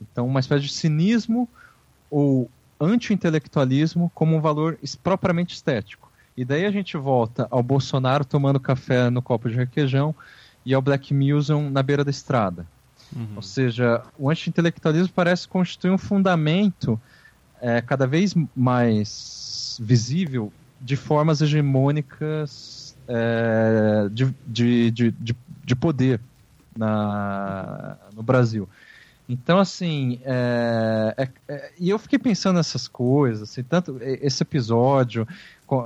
[0.01, 1.49] Então, uma espécie de cinismo
[2.11, 2.51] ou
[2.81, 6.11] anti-intelectualismo como um valor propriamente estético.
[6.37, 10.15] E daí a gente volta ao Bolsonaro tomando café no copo de requeijão
[10.67, 12.67] e ao Black Museum na beira da estrada.
[13.15, 13.29] Uhum.
[13.37, 17.01] Ou seja, o anti-intelectualismo parece constituir um fundamento
[17.61, 26.21] é, cada vez mais visível de formas hegemônicas é, de, de, de, de, poder
[26.77, 28.69] na, no Brasil.
[29.29, 35.27] Então, assim, é, é, é, e eu fiquei pensando nessas coisas, assim, tanto esse episódio,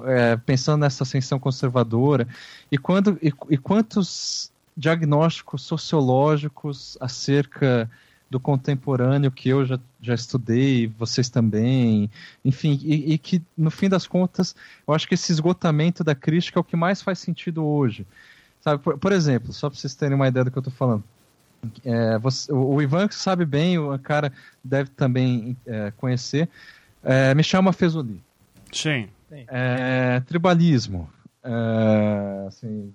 [0.07, 2.27] é, pensando nessa ascensão conservadora,
[2.71, 7.89] e, quando, e, e quantos diagnósticos sociológicos acerca
[8.31, 12.11] do contemporâneo que eu já, já estudei, vocês também,
[12.45, 14.55] enfim, e, e, que no fim das contas,
[14.87, 18.07] eu acho que esse esgotamento da crítica é o que mais faz sentido hoje.
[18.61, 21.05] Sabe, por, por exemplo, só para vocês terem uma ideia do que eu estou falando,
[21.85, 24.33] é, você, o Ivan sabe bem, o cara
[24.63, 26.49] deve também é, conhecer.
[27.03, 28.23] É, me chama Fezoli.
[28.73, 29.09] Sim.
[29.31, 31.09] É, tribalismo.
[31.43, 32.93] É, assim,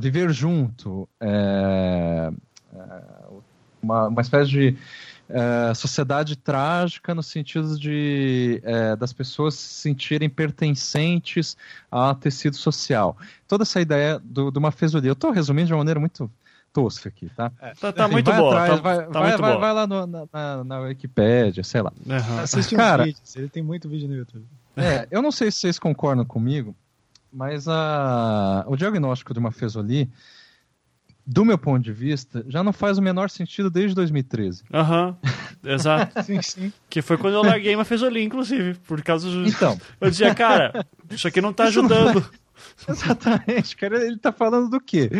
[0.00, 1.08] viver junto.
[1.20, 2.30] É,
[3.82, 4.76] uma, uma espécie de
[5.74, 8.60] sociedade trágica no sentido de
[8.98, 11.56] das pessoas se sentirem pertencentes
[11.90, 13.16] a tecido social.
[13.48, 15.10] Toda essa ideia do, de uma fesolia.
[15.10, 16.30] Eu estou resumindo de uma maneira muito
[16.74, 17.52] tosca aqui, tá?
[17.60, 18.50] É, tá, tá Enfim, muito vai boa.
[18.50, 19.60] Atrás, tá, vai, tá vai, muito vai, boa.
[19.60, 21.92] vai lá no, na, na, na Wikipédia, sei lá.
[22.04, 22.40] Uhum.
[22.40, 24.44] Assiste Cara, vídeos, ele tem muito vídeo no YouTube.
[24.76, 26.74] É, eu não sei se vocês concordam comigo,
[27.32, 30.10] mas a, o diagnóstico de uma fesoli,
[31.24, 34.64] do meu ponto de vista, já não faz o menor sentido desde 2013.
[34.74, 36.22] Aham, uhum, exato.
[36.26, 36.72] sim, sim.
[36.90, 39.46] Que foi quando eu larguei uma fesoli, inclusive, por causa do...
[39.46, 39.80] Então.
[40.00, 42.28] Eu dizia, cara, isso aqui não tá ajudando.
[42.88, 45.10] Exatamente, cara, ele tá falando do quê?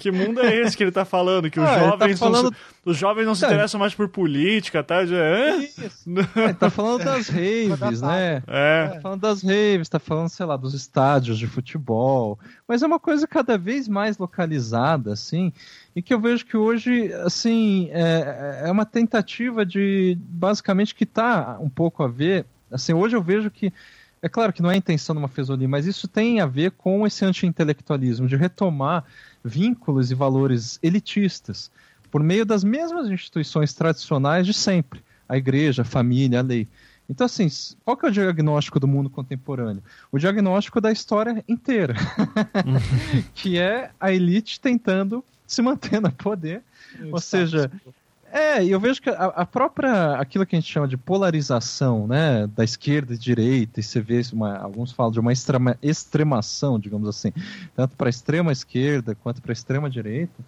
[0.00, 1.50] que mundo é esse que ele tá falando?
[1.50, 2.50] Que os ah, jovens, tá falando...
[2.50, 5.02] não, os jovens não se interessam mais por política, tá?
[5.02, 5.56] É?
[5.56, 6.08] Isso.
[6.08, 7.28] ele tá falando das
[7.78, 8.42] raves, né?
[8.46, 8.88] É.
[8.88, 12.38] Tá falando das raves, tá falando, sei lá, dos estádios de futebol.
[12.66, 15.52] Mas é uma coisa cada vez mais localizada, assim,
[15.94, 21.58] e que eu vejo que hoje, assim, é, é uma tentativa de, basicamente, que tá
[21.60, 23.72] um pouco a ver, assim, hoje eu vejo que
[24.22, 26.70] é claro que não é a intenção de uma Fesoli, mas isso tem a ver
[26.70, 29.04] com esse anti-intelectualismo, de retomar
[29.44, 31.70] vínculos e valores elitistas
[32.08, 36.68] por meio das mesmas instituições tradicionais de sempre, a igreja, a família, a lei.
[37.10, 37.48] Então, assim,
[37.84, 39.82] qual que é o diagnóstico do mundo contemporâneo?
[40.12, 41.94] O diagnóstico da história inteira,
[43.34, 46.62] que é a elite tentando se manter no poder,
[47.10, 47.70] ou seja,
[48.32, 52.46] é, eu vejo que a, a, própria, aquilo que a gente chama de polarização, né,
[52.46, 57.06] da esquerda e direita, e você vê uma, alguns falam de uma extrema, extremação, digamos
[57.06, 57.30] assim,
[57.76, 60.42] tanto para a extrema esquerda quanto para a extrema direita,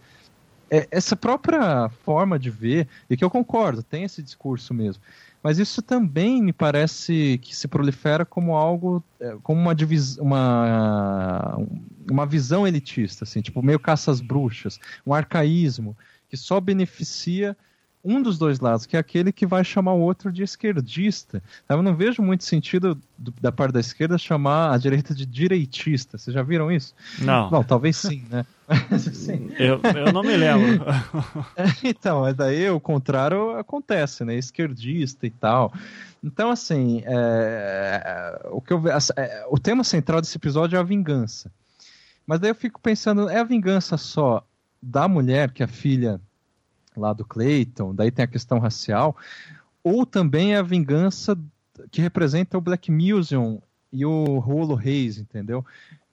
[0.70, 5.02] é, essa própria forma de ver, e que eu concordo, tem esse discurso mesmo,
[5.42, 11.58] mas isso também me parece que se prolifera como algo, é, como uma, divis, uma,
[12.10, 15.94] uma visão elitista, assim, tipo meio caças bruxas, um arcaísmo,
[16.30, 17.54] que só beneficia
[18.04, 21.42] um dos dois lados, que é aquele que vai chamar o outro de esquerdista.
[21.68, 26.18] Eu não vejo muito sentido do, da parte da esquerda chamar a direita de direitista.
[26.18, 26.94] Vocês já viram isso?
[27.20, 27.48] Não.
[27.48, 28.44] Bom, talvez sim, né?
[29.58, 30.86] Eu, eu não me lembro.
[31.84, 34.36] então, mas daí o contrário acontece, né?
[34.36, 35.70] Esquerdista e tal.
[36.22, 38.82] Então, assim, é, o, que eu,
[39.16, 41.52] é, o tema central desse episódio é a vingança.
[42.26, 44.42] Mas daí eu fico pensando, é a vingança só
[44.82, 46.18] da mulher que a filha
[46.96, 49.16] lá do Clayton, daí tem a questão racial,
[49.82, 51.36] ou também a vingança
[51.90, 53.60] que representa o Black Museum
[53.92, 55.64] e o Rolo Reis, entendeu?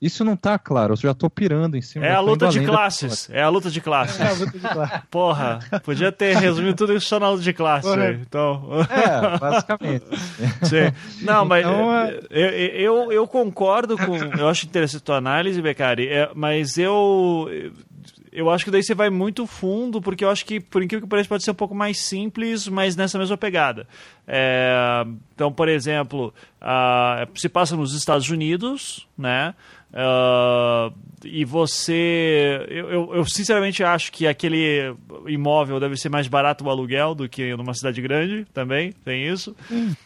[0.02, 2.08] Isso não tá claro, eu já tô pirando em cima.
[2.08, 4.20] É a luta de classes, é a luta de classes.
[4.20, 5.02] É a luta de classes.
[5.12, 7.91] Porra, podia ter resumido tudo isso só na luta de classes.
[8.20, 8.68] Então...
[8.90, 10.06] É, basicamente.
[10.66, 11.24] Sim.
[11.24, 12.20] Não, mas então, é...
[12.32, 14.18] eu, eu, eu, concordo com.
[14.18, 17.48] Eu acho interessante a tua análise, Becari, é, mas eu
[18.32, 21.10] eu acho que daí você vai muito fundo, porque eu acho que, por incrível que
[21.10, 23.86] pareça, pode ser um pouco mais simples, mas nessa mesma pegada.
[24.28, 25.06] É,
[25.36, 29.53] então, por exemplo, uh, se passa nos Estados Unidos, né?
[29.91, 30.95] Uh,
[31.26, 32.66] e você.
[32.70, 34.95] Eu, eu, eu, sinceramente acho que aquele
[35.28, 39.53] imóvel deve ser mais barato o aluguel do que numa cidade grande também, tem isso.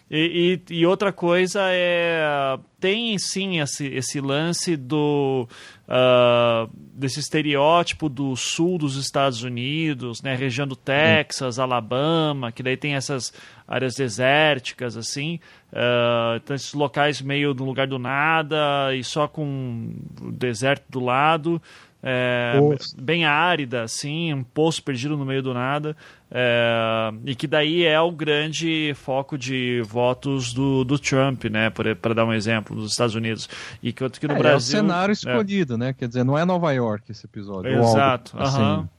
[0.10, 2.58] E, e, e, outra coisa é.
[2.80, 5.48] Tem sim esse, esse lance do.
[5.88, 11.60] Uh, desse estereótipo do sul dos Estados Unidos, né, região do Texas.
[11.60, 13.32] Alabama, que daí tem essas
[13.68, 15.40] áreas desérticas, assim.
[15.72, 21.00] Uh, então, esses locais meio no lugar do nada e só com o deserto do
[21.00, 21.62] lado.
[22.08, 22.54] É,
[23.02, 25.98] bem árida, assim, um poço perdido no meio do nada.
[26.30, 31.72] É, e que daí é o grande foco de votos do, do Trump, né?
[31.72, 33.50] Para dar um exemplo, dos Estados Unidos.
[33.82, 34.78] E que, que no é, Brasil.
[34.78, 35.94] É o cenário escolhido, né?
[35.94, 37.72] Quer dizer, não é Nova York esse episódio.
[37.72, 38.38] Exato.
[38.38, 38.90] Algo, assim.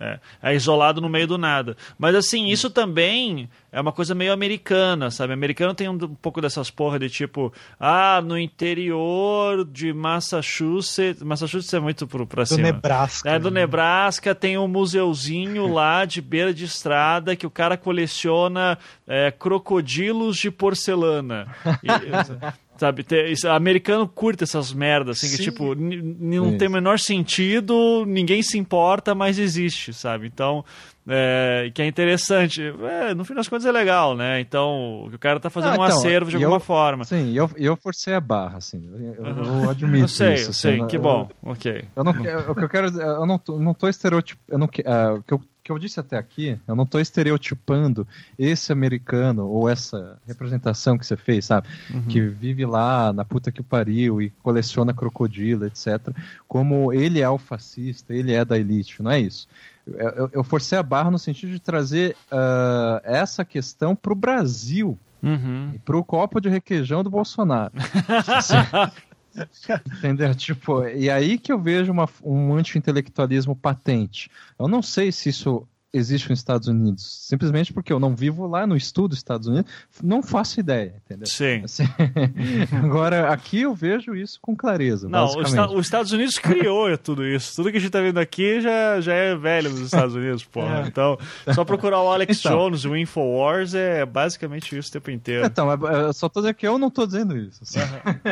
[0.00, 1.76] É, é, isolado no meio do nada.
[1.98, 5.34] Mas assim, isso também é uma coisa meio americana, sabe?
[5.34, 11.22] Americano tem um, um, pouco dessas porra de tipo, ah, no interior de Massachusetts.
[11.22, 12.62] Massachusetts é muito pro, pra do cima.
[12.62, 13.28] Do Nebraska.
[13.28, 13.60] É, do né?
[13.60, 20.38] Nebraska tem um museuzinho lá de beira de estrada que o cara coleciona é, crocodilos
[20.38, 21.46] de porcelana.
[21.82, 21.88] E,
[22.80, 25.36] Sabe, ter, isso, americano curta essas merdas, assim, Sim.
[25.36, 30.26] que tipo, não tem o menor sentido, ninguém se importa, mas existe, sabe?
[30.26, 30.64] Então,
[31.06, 32.62] é, que é interessante.
[32.62, 34.40] É, no fim das contas é legal, né?
[34.40, 37.04] Então, o cara tá fazendo ah, então, um acervo de alguma eu, forma.
[37.04, 38.82] Sim, eu, eu forcei a barra, assim.
[39.18, 40.48] Eu, eu, eu admito eu sei, isso.
[40.48, 41.28] Eu sei, assim, que bom.
[41.42, 41.84] Ok.
[41.94, 44.46] Eu não, o que eu quero eu não, não tô estereotipando.
[44.48, 45.40] Eu não, uh, o que eu
[45.70, 48.06] que eu disse até aqui, eu não estou estereotipando
[48.36, 51.68] esse americano ou essa representação que você fez, sabe?
[51.88, 52.02] Uhum.
[52.02, 56.08] Que vive lá na puta que pariu e coleciona crocodilo, etc.
[56.48, 59.46] Como ele é o fascista, ele é da elite, não é isso.
[59.86, 64.98] Eu, eu forcei a barra no sentido de trazer uh, essa questão para o Brasil.
[65.22, 65.72] Uhum.
[65.74, 67.74] E para o copo de requeijão do Bolsonaro.
[69.98, 70.34] Entendeu?
[70.34, 74.30] Tipo, e aí que eu vejo uma, um anti-intelectualismo patente.
[74.58, 77.26] Eu não sei se isso existe nos Estados Unidos?
[77.26, 79.70] Simplesmente porque eu não vivo lá no estudo dos Estados Unidos,
[80.02, 81.26] não faço ideia, entendeu?
[81.26, 81.62] Sim.
[81.64, 81.84] Assim,
[82.82, 85.08] agora, aqui eu vejo isso com clareza.
[85.08, 87.56] Não, os Estados Unidos criou tudo isso.
[87.56, 90.82] Tudo que a gente tá vendo aqui já, já é velho nos Estados Unidos, porra.
[90.84, 90.86] É.
[90.86, 91.18] Então,
[91.54, 95.46] só procurar o Alex então, Jones, o Infowars, é basicamente isso o tempo inteiro.
[95.46, 97.62] Então, eu só tô dizendo que eu não tô dizendo isso.
[97.62, 97.80] Assim.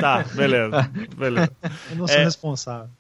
[0.00, 0.90] Tá, beleza.
[1.16, 1.50] beleza.
[1.90, 2.24] Eu não sou é...
[2.24, 2.90] responsável.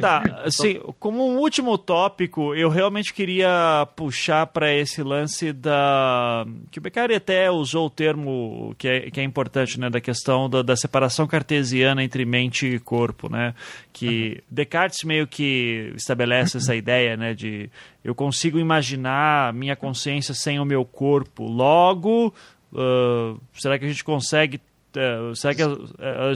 [0.00, 6.46] Tá, assim, como um último tópico, eu realmente queria puxar para esse lance da.
[6.70, 10.48] que o Beccari até usou o termo que é, que é importante, né, da questão
[10.48, 13.54] da, da separação cartesiana entre mente e corpo, né?
[13.92, 14.42] Que uhum.
[14.50, 17.70] Descartes meio que estabelece essa ideia, né, de
[18.04, 22.32] eu consigo imaginar minha consciência sem o meu corpo, logo.
[22.72, 24.60] Uh, será que a gente consegue
[24.94, 25.62] é, será que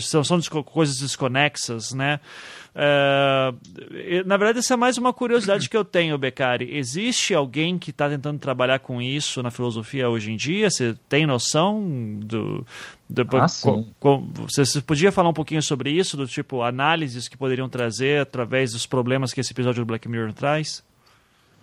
[0.01, 2.21] são, coisas desconexas, né?
[2.77, 3.55] É,
[4.27, 6.77] na verdade, essa é mais uma curiosidade que eu tenho, Beccari.
[6.77, 10.69] Existe alguém que está tentando trabalhar com isso na filosofia hoje em dia?
[10.69, 11.81] Você tem noção
[12.21, 12.67] do.
[13.09, 17.29] do ah, co, co, você, você podia falar um pouquinho sobre isso, do tipo análises
[17.29, 20.83] que poderiam trazer através dos problemas que esse episódio do Black Mirror traz?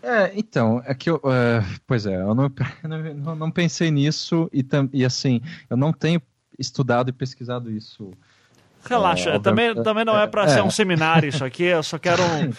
[0.03, 2.51] É, então, é que eu, uh, pois é, eu não,
[3.18, 6.22] não, não pensei nisso e, tam, e assim, eu não tenho
[6.62, 8.12] estudado e pesquisado isso.
[8.84, 12.00] Relaxa, é, também, também não é para é, ser um seminário isso aqui, eu só
[12.00, 12.52] quero um,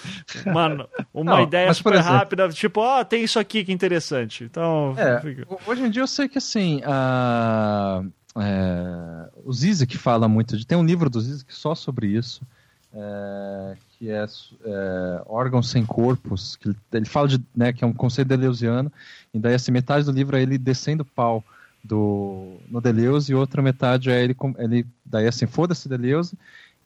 [0.50, 4.44] uma, uma não, ideia super exemplo, rápida, tipo, ó, oh, tem isso aqui que interessante.
[4.44, 5.20] Então, é,
[5.66, 8.04] hoje em dia eu sei que assim, a,
[8.36, 12.42] é, o Zizek fala muito, de, tem um livro do Zizek só sobre isso,
[12.94, 17.86] é, que é, é, órgãos sem corpos, que ele, ele fala de, né, que é
[17.86, 18.92] um conceito deleuziano,
[19.34, 21.42] e daí assim, metade do livro é ele descendo pau
[21.82, 26.36] do no Deleuze e outra metade é ele, ele daí assim, foda-se Deleuze,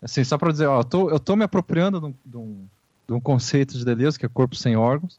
[0.01, 2.67] assim, só para dizer, ó, eu tô, eu tô me apropriando de um, de, um,
[3.09, 5.19] de um, conceito de Deleuze, que é corpo sem órgãos,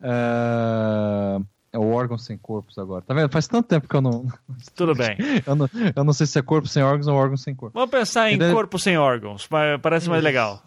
[0.00, 1.40] é,
[1.72, 3.30] é o órgão sem corpos agora, tá vendo?
[3.30, 4.26] Faz tanto tempo que eu não...
[4.76, 5.16] Tudo bem.
[5.46, 7.74] eu, não, eu não sei se é corpo sem órgãos ou órgão sem corpo.
[7.74, 8.52] Vamos pensar em daí...
[8.52, 9.48] corpo sem órgãos,
[9.80, 10.62] parece mais legal.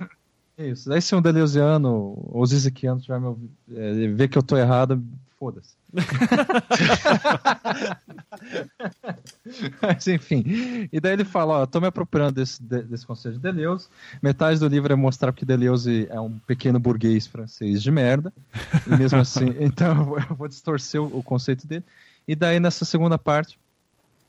[0.57, 4.57] Isso, daí se um deleuziano ou ziziquiano tiver me ouvir, é, ver que eu tô
[4.57, 5.03] errado,
[5.39, 5.75] foda-se.
[9.81, 10.43] Mas enfim.
[10.91, 13.87] E daí ele fala: Ó, tô me apropriando desse, desse conceito de Deleuze.
[14.21, 18.33] Metade do livro é mostrar que Deleuze é um pequeno burguês francês de merda.
[18.85, 21.83] E mesmo assim, então eu vou distorcer o, o conceito dele.
[22.27, 23.59] E daí nessa segunda parte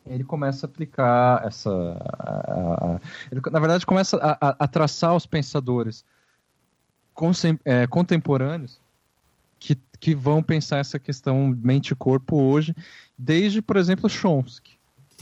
[0.07, 1.71] ele começa a aplicar essa.
[2.19, 3.01] A, a,
[3.31, 6.03] ele, na verdade, começa a, a traçar os pensadores
[7.65, 8.81] é, contemporâneos
[9.59, 12.75] que, que vão pensar essa questão mente-corpo hoje,
[13.17, 14.79] desde, por exemplo, Chomsky,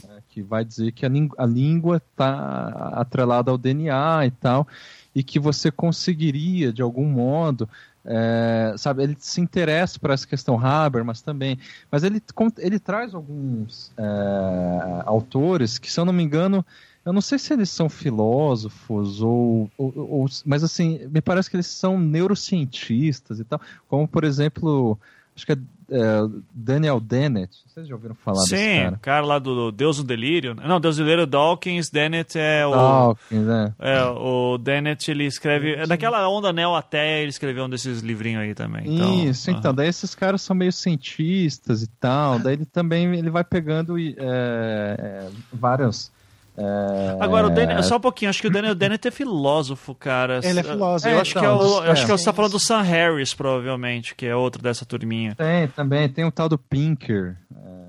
[0.07, 4.67] né, que vai dizer que a, a língua está atrelada ao DNA e tal,
[5.15, 7.67] e que você conseguiria, de algum modo,
[8.05, 11.59] é, sabe, ele se interessa por essa questão Habermas também,
[11.91, 12.21] mas ele,
[12.59, 16.65] ele traz alguns é, autores que, se eu não me engano,
[17.07, 21.55] eu não sei se eles são filósofos ou, ou, ou, Mas assim, me parece que
[21.55, 23.61] eles são neurocientistas e tal.
[23.87, 24.99] Como, por exemplo,
[25.33, 25.57] acho que é,
[25.89, 27.63] é Daniel Dennett.
[27.65, 28.89] Vocês já ouviram falar Sim, desse cara?
[28.89, 30.53] Sim, cara lá do Deus do Delírio.
[30.53, 32.71] Não, Deus do Delírio Dawkins, Dennett é o.
[32.71, 33.73] Dawkins, é.
[33.79, 35.75] é o Dennett ele escreve.
[35.75, 38.83] É daquela onda neo até ele escreveu um desses livrinhos aí também.
[38.85, 39.73] Então, Isso, então.
[39.73, 42.37] Daí esses caras são meio cientistas e tal.
[42.37, 46.11] Daí ele também ele vai pegando é, é, vários
[46.57, 47.17] é...
[47.19, 50.39] Agora, o Daniel, só um pouquinho, acho que o Daniel Dennett é filósofo, cara.
[50.43, 51.07] Ele é filósofo.
[51.07, 51.91] eu acho que, é o, é.
[51.91, 55.35] acho que você tá falando do Sam Harris, provavelmente, que é outro dessa turminha.
[55.35, 56.09] Tem, também.
[56.09, 57.37] Tem o tal do Pinker.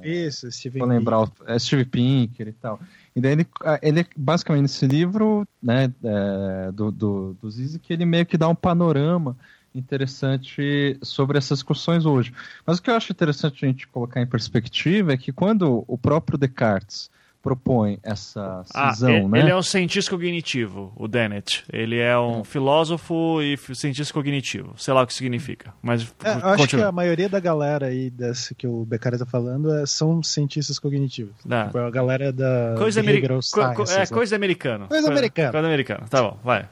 [0.02, 2.78] É, Isso, Steve Vou lembrar, é Steve Pinker e tal.
[3.16, 3.46] E daí ele,
[3.80, 8.48] ele basicamente, nesse livro né, é, do, do, do Zizi, que ele meio que dá
[8.48, 9.34] um panorama
[9.74, 12.34] interessante sobre essas discussões hoje.
[12.66, 15.96] Mas o que eu acho interessante a gente colocar em perspectiva é que quando o
[15.96, 17.10] próprio Descartes
[17.42, 19.38] propõe essa ah, cisão, ah, né?
[19.38, 21.64] Ele é um cientista cognitivo, o Dennett.
[21.72, 22.44] Ele é um é.
[22.44, 24.74] filósofo e cientista cognitivo.
[24.76, 25.72] Sei lá o que significa.
[25.80, 29.26] Mas é, eu acho que a maioria da galera aí desse que o Beccari está
[29.26, 31.34] falando é, são cientistas cognitivos.
[31.48, 31.66] Ah.
[31.66, 34.86] Tipo, a galera da coisa, ameri co co é, coisa americana.
[34.86, 35.52] Coisa americana.
[35.52, 36.06] Coisa americana.
[36.08, 36.68] Tá bom, vai.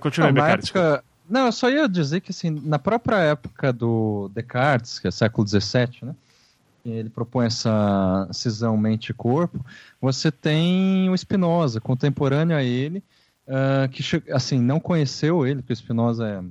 [0.00, 0.62] Continua, Não, Beccari.
[0.62, 1.04] Época...
[1.28, 5.46] Não, eu só ia dizer que assim, na própria época do Descartes, que é século
[5.46, 6.14] XVII, né?
[6.90, 9.64] Ele propõe essa cisão mente-corpo,
[10.00, 13.02] você tem o Spinoza, contemporâneo a ele,
[13.46, 14.02] uh, que
[14.32, 16.42] assim não conheceu ele, porque o Spinoza é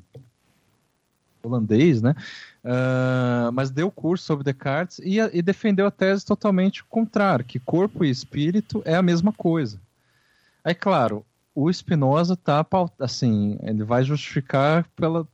[1.44, 2.16] holandês, né?
[2.64, 8.04] Uh, mas deu curso sobre Descartes e, e, defendeu a tese totalmente contrária, que corpo
[8.04, 9.80] e espírito é a mesma coisa.
[10.64, 12.66] Aí, claro, o Spinoza tá
[13.00, 15.28] assim, ele vai justificar pela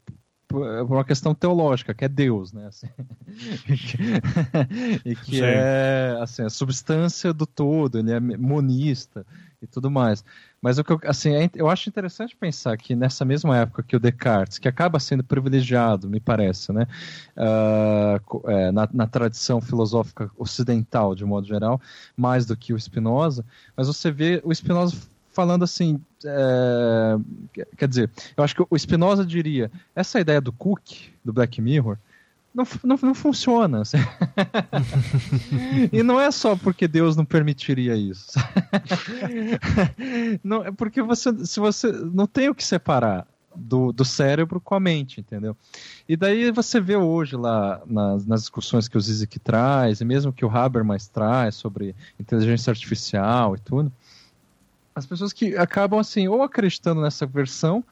[0.52, 2.68] por uma questão teológica, que é Deus, né?
[2.68, 2.88] Assim,
[5.06, 9.26] e que é assim, a substância do todo, ele é monista
[9.62, 10.24] e tudo mais.
[10.62, 13.96] Mas o que eu, assim, é, eu acho interessante pensar que nessa mesma época que
[13.96, 16.88] o Descartes, que acaba sendo privilegiado, me parece, né,
[17.36, 21.82] uh, é, na, na, tradição filosófica ocidental, de modo geral,
[22.16, 23.44] mais do que o Spinoza,
[23.76, 24.96] mas você vê o Spinoza
[25.32, 27.18] falando assim, é,
[27.78, 31.98] quer dizer, eu acho que o Spinoza diria, essa ideia do Cook, do Black Mirror,
[32.54, 33.84] não, não, não funciona.
[35.92, 38.38] E não é só porque Deus não permitiria isso.
[40.44, 43.26] não, é porque você, se você não tem o que separar
[43.56, 45.56] do, do cérebro com a mente, entendeu?
[46.08, 50.34] E daí você vê hoje lá nas, nas discussões que o Zizek traz, e mesmo
[50.34, 53.92] que o Habermas traz sobre inteligência artificial e tudo,
[54.94, 57.84] as pessoas que acabam assim, ou acreditando nessa versão,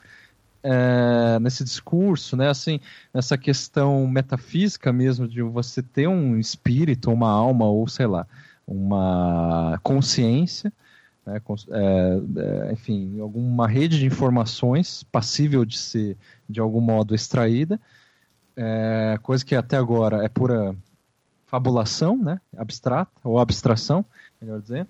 [0.62, 2.80] é, nesse discurso, né, assim,
[3.14, 8.28] nessa questão metafísica mesmo de você ter um espírito, uma alma ou sei lá,
[8.68, 10.72] uma consciência,
[11.26, 16.18] né, é, é, enfim, alguma rede de informações passível de ser
[16.48, 17.80] de algum modo extraída,
[18.56, 20.76] é, coisa que até agora é pura
[21.46, 24.06] fabulação, né, abstrata ou abstração,
[24.42, 24.90] melhor dizendo,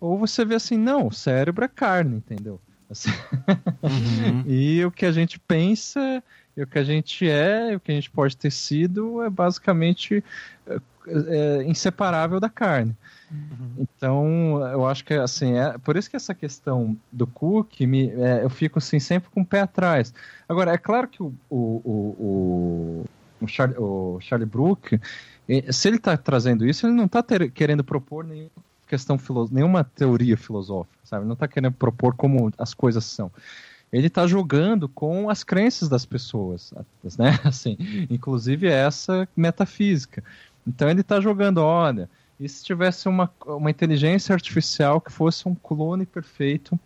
[0.00, 2.60] ou você vê assim, não, o cérebro é carne, entendeu?
[2.90, 3.10] Assim.
[3.82, 4.44] Uhum.
[4.46, 6.22] e o que a gente pensa,
[6.56, 10.22] e o que a gente é, o que a gente pode ter sido é basicamente
[10.66, 10.78] é,
[11.08, 12.94] é, inseparável da carne.
[13.30, 13.70] Uhum.
[13.78, 18.44] Então, eu acho que assim, é por isso que essa questão do Cook, me, é,
[18.44, 20.14] eu fico assim, sempre com o pé atrás.
[20.48, 23.04] Agora, é claro que o, o, o,
[23.40, 25.00] o, Charlie, o Charlie Brook,
[25.70, 28.48] se ele está trazendo isso, ele não está querendo propor nenhum
[28.86, 29.18] questão
[29.50, 31.26] nenhuma teoria filosófica, sabe?
[31.26, 33.30] Não está querendo propor como as coisas são.
[33.92, 36.72] Ele está jogando com as crenças das pessoas,
[37.18, 37.38] né?
[37.44, 37.76] Assim,
[38.10, 40.22] inclusive essa metafísica.
[40.66, 42.08] Então ele está jogando, olha,
[42.38, 46.78] e se tivesse uma, uma inteligência artificial que fosse um clone perfeito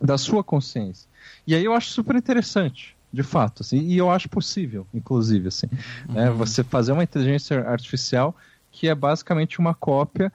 [0.00, 1.08] da sua consciência?
[1.46, 5.66] E aí eu acho super interessante, de fato, assim, e eu acho possível, inclusive, assim,
[5.70, 5.78] né?
[6.08, 6.14] uhum.
[6.14, 6.30] né?
[6.30, 8.34] você fazer uma inteligência artificial
[8.70, 10.32] que é basicamente uma cópia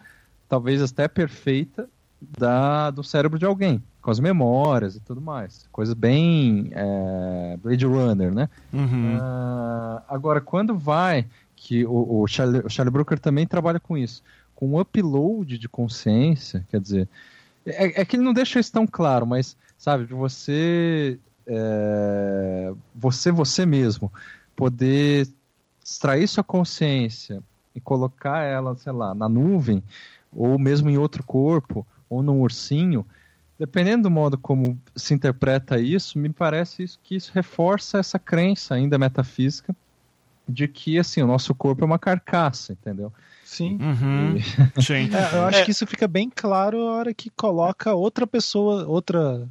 [0.53, 1.89] talvez até perfeita
[2.21, 5.67] da, do cérebro de alguém, com as memórias e tudo mais.
[5.71, 8.47] Coisa bem é, Blade Runner, né?
[8.71, 9.17] Uhum.
[9.17, 11.25] Uh, agora, quando vai,
[11.55, 14.21] que o, o, Charlie, o Charlie Brooker também trabalha com isso,
[14.53, 17.09] com upload de consciência, quer dizer,
[17.65, 21.17] é, é, que ele não deixa isso tão claro, mas, sabe, de você,
[21.47, 24.13] é, você, você mesmo,
[24.55, 25.27] poder
[25.83, 27.41] extrair sua consciência
[27.73, 29.81] e colocar ela, sei lá, na nuvem,
[30.35, 33.05] ou mesmo em outro corpo, ou num ursinho,
[33.57, 38.75] dependendo do modo como se interpreta isso, me parece isso, que isso reforça essa crença
[38.75, 39.75] ainda metafísica
[40.47, 43.11] de que assim o nosso corpo é uma carcaça, entendeu?
[43.43, 43.77] Sim.
[43.81, 44.35] Uhum.
[44.35, 44.41] E...
[44.81, 45.09] Sim.
[45.13, 45.65] É, eu acho é.
[45.65, 49.47] que isso fica bem claro a hora que coloca outra pessoa, outra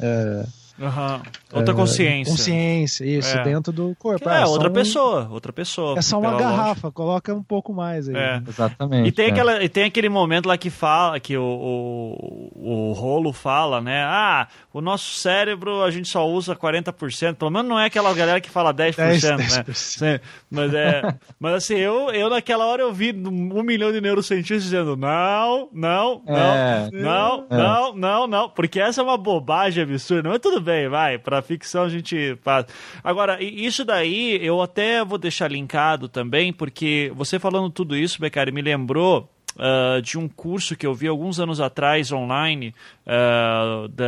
[0.00, 0.46] é,
[0.78, 1.22] Uhum.
[1.52, 2.32] Outra consciência.
[2.32, 3.44] Consciência, isso, é.
[3.44, 4.28] dentro do corpo.
[4.28, 4.72] é, é outra um...
[4.72, 5.98] pessoa, outra pessoa.
[5.98, 6.92] É só uma garrafa, lógica.
[6.92, 8.16] coloca um pouco mais aí.
[8.16, 8.42] É.
[8.48, 9.08] Exatamente.
[9.08, 9.30] E tem, é.
[9.30, 14.02] aquela, e tem aquele momento lá que fala, que o, o, o rolo fala, né?
[14.04, 18.40] Ah, o nosso cérebro a gente só usa 40%, pelo menos não é aquela galera
[18.40, 20.00] que fala 10%, 10, 10%.
[20.00, 20.20] né?
[20.50, 24.96] Mas, é, mas assim, eu, eu naquela hora eu vi um milhão de neurocientistas dizendo
[24.96, 26.88] não, não, não, é.
[26.92, 27.56] não, é.
[27.56, 30.28] não, não, não, porque essa é uma bobagem absurda.
[30.30, 32.66] Mas tudo bem, vai, pra ficção a gente faz.
[33.02, 38.52] Agora, isso daí eu até vou deixar linkado também, porque você falando tudo isso, Becari,
[38.52, 42.74] me lembrou Uh, de um curso que eu vi alguns anos atrás online
[43.06, 44.06] uh, da,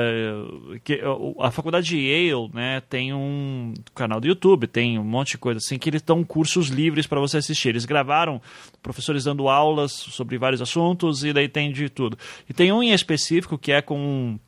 [0.82, 5.32] que, uh, a faculdade de Yale né, tem um canal do YouTube tem um monte
[5.32, 8.40] de coisa assim que eles dão cursos livres para você assistir eles gravaram
[8.82, 12.16] professores dando aulas sobre vários assuntos e daí tem de tudo
[12.48, 14.38] e tem um em específico que é com um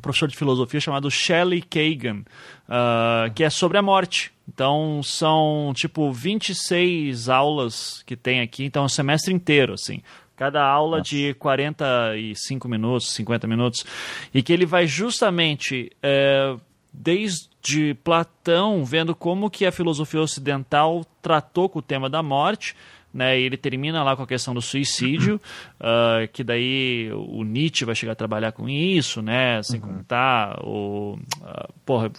[0.00, 2.20] professor de filosofia chamado Shelley Kagan,
[2.68, 4.32] uh, que é sobre a morte.
[4.48, 10.02] Então são tipo 26 aulas que tem aqui, então é um semestre inteiro, assim.
[10.36, 11.10] Cada aula Nossa.
[11.10, 13.84] de 45 minutos, 50 minutos.
[14.32, 16.54] E que ele vai justamente é,
[16.92, 22.76] desde Platão, vendo como que a filosofia ocidental tratou com o tema da morte,
[23.12, 23.38] né?
[23.38, 25.40] E ele termina lá com a questão do suicídio,
[25.80, 29.62] uh, que daí o Nietzsche vai chegar a trabalhar com isso, né?
[29.62, 29.88] Sem uhum.
[29.88, 31.18] contar o...
[31.40, 32.10] Uh, porra,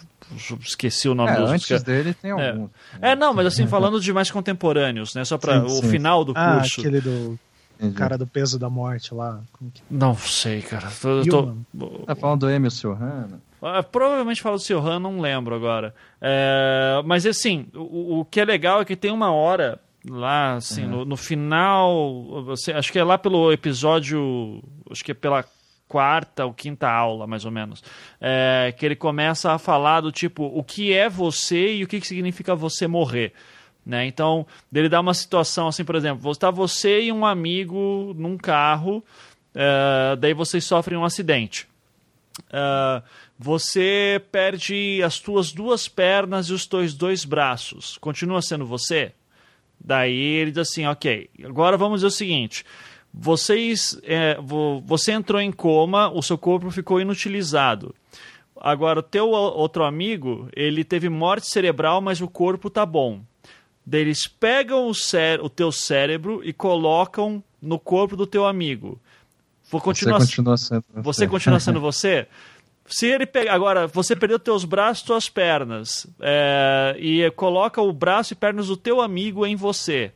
[0.61, 1.51] esqueci o nome é, dos...
[1.51, 2.49] Antes dele tem é.
[2.49, 2.69] algum.
[3.01, 5.23] É, não, mas assim, falando de mais contemporâneos, né?
[5.23, 5.89] Só para o sim.
[5.89, 6.81] final do ah, curso.
[6.81, 7.39] aquele do
[7.95, 9.39] cara do peso da morte lá.
[9.73, 9.81] Que...
[9.89, 10.89] Não sei, cara.
[11.03, 11.55] Eu tô...
[12.05, 13.41] Tá falando do Emil Silhana?
[13.61, 15.93] Ah, provavelmente falo do Silhan, não lembro agora.
[16.21, 17.01] É...
[17.05, 20.89] Mas assim, o, o, que é legal é que tem uma hora lá, assim, uhum.
[20.89, 22.51] no, no, final.
[22.51, 24.63] Assim, acho que é lá pelo episódio.
[24.89, 25.43] Acho que é pela
[25.87, 27.83] quarta ou quinta aula, mais ou menos.
[28.21, 31.99] É, que ele começa a falar do tipo, o que é você e o que,
[31.99, 33.33] que significa você morrer.
[33.85, 34.05] Né?
[34.05, 39.03] Então, ele dá uma situação assim, por exemplo, está você e um amigo num carro,
[39.55, 41.67] uh, daí vocês sofrem um acidente.
[42.49, 43.03] Uh,
[43.37, 47.97] você perde as tuas duas pernas e os teus dois braços.
[47.97, 49.13] Continua sendo você?
[49.79, 52.65] Daí ele diz assim, ok, agora vamos dizer o seguinte,
[53.13, 54.37] vocês, é,
[54.85, 57.95] você entrou em coma, o seu corpo ficou inutilizado.
[58.61, 63.21] Agora, o teu outro amigo, ele teve morte cerebral, mas o corpo tá bom.
[63.85, 64.91] Daí eles pegam o,
[65.43, 68.99] o teu cérebro e colocam no corpo do teu amigo.
[69.71, 71.01] Vou continuar, você continua sendo você.
[71.01, 72.27] Você continua sendo você?
[72.89, 73.53] Se ele pegar.
[73.53, 76.07] Agora, você perdeu teus braços, tuas pernas.
[76.19, 80.11] É, e coloca o braço e pernas do teu amigo em você.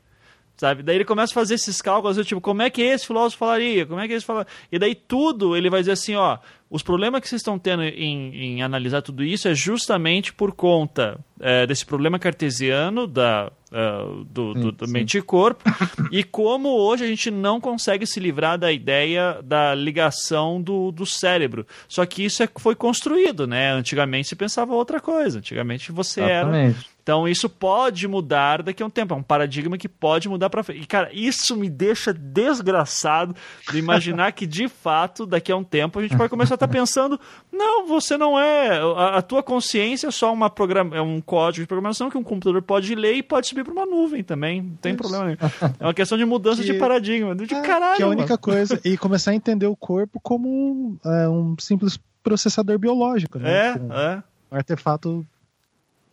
[0.58, 0.84] Sabe?
[0.84, 3.86] Daí ele começa a fazer esses cálculos, tipo, como é que esse filósofo falaria?
[3.86, 4.48] Como é que esse falaria?
[4.72, 6.38] E daí tudo ele vai dizer assim, ó,
[6.70, 11.20] os problemas que vocês estão tendo em, em analisar tudo isso é justamente por conta
[11.40, 15.64] é, desse problema cartesiano da, uh, do, do, do mente e corpo
[16.12, 21.06] e como hoje a gente não consegue se livrar da ideia da ligação do, do
[21.06, 21.66] cérebro.
[21.88, 23.72] Só que isso é, foi construído, né?
[23.72, 25.40] Antigamente se pensava outra coisa.
[25.40, 26.78] Antigamente você Exatamente.
[26.78, 29.14] era então isso pode mudar daqui a um tempo.
[29.14, 30.82] É um paradigma que pode mudar para frente.
[30.82, 33.36] E, cara, isso me deixa desgraçado
[33.70, 36.68] de imaginar que, de fato, daqui a um tempo a gente vai começar a estar
[36.68, 37.20] tá pensando:
[37.52, 38.80] não, você não é.
[38.80, 42.24] A, a, tua consciência é só uma programa, é um código de programação que um
[42.24, 44.62] computador pode ler e pode subir para uma nuvem também.
[44.62, 45.02] Não tem isso.
[45.02, 45.38] problema nenhum.
[45.80, 47.36] É uma questão de mudança que, de paradigma.
[47.36, 47.98] De é, caralho.
[47.98, 48.40] Que é a única mano.
[48.40, 48.80] coisa.
[48.86, 53.52] E começar a entender o corpo como um, é, um simples processador biológico, né?
[53.52, 54.24] É, é.
[54.50, 55.26] Um artefato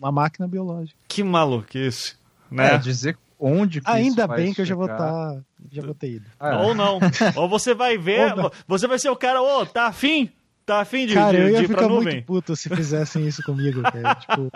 [0.00, 0.98] uma máquina biológica.
[1.06, 2.16] Que maluquice.
[2.50, 2.74] Né?
[2.74, 4.98] É, dizer onde que Ainda bem que eu já vou estar.
[4.98, 5.40] Tá,
[5.70, 6.26] já vou ter ido.
[6.40, 6.98] Ah, Ou não.
[7.36, 8.34] Ou você vai ver.
[8.66, 10.30] Você vai ser o cara, ô, oh, tá afim?
[10.64, 13.82] Tá afim de, cara, de, eu ia de ficar muito puto se fizessem isso comigo,
[13.82, 14.14] cara.
[14.20, 14.50] tipo,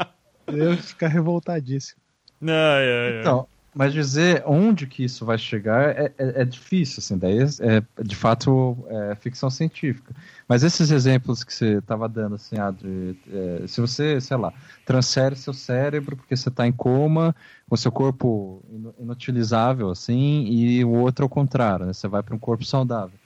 [0.47, 2.01] eu ia ficar revoltadíssimo.
[2.41, 3.21] Não, é, é.
[3.21, 8.03] Então, mas dizer onde que isso vai chegar é, é, é difícil, assim, daí é,
[8.03, 10.15] de fato é ficção científica.
[10.49, 14.53] Mas esses exemplos que você estava dando, assim, ah, de, é, se você, sei lá,
[14.85, 17.35] transfere seu cérebro porque você está em coma,
[17.69, 18.63] com seu corpo
[18.99, 23.19] inutilizável, assim, e o outro ao contrário, né, você vai para um corpo saudável.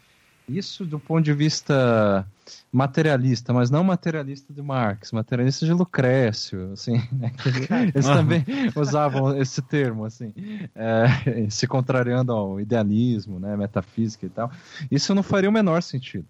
[0.49, 2.27] Isso do ponto de vista
[2.73, 7.33] materialista, mas não materialista de Marx, materialista de Lucrécio, assim, né?
[7.95, 10.33] eles também usavam esse termo, assim,
[10.75, 11.07] é,
[11.51, 14.51] se contrariando ao idealismo, né, metafísica e tal.
[14.91, 16.27] Isso não faria o menor sentido,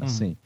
[0.00, 0.06] uhum.
[0.06, 0.36] assim,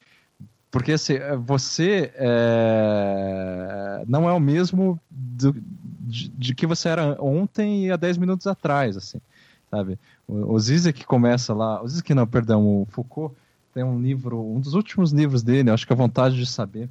[0.70, 1.14] porque assim,
[1.44, 5.54] você é, não é o mesmo do,
[6.00, 9.20] de, de, que você era ontem e há 10 minutos atrás, assim
[9.74, 9.98] sabe?
[10.28, 13.34] O, o Zizek começa lá, o Zizek não, perdão, o Foucault
[13.72, 16.88] tem um livro, um dos últimos livros dele, acho que a vontade de saber,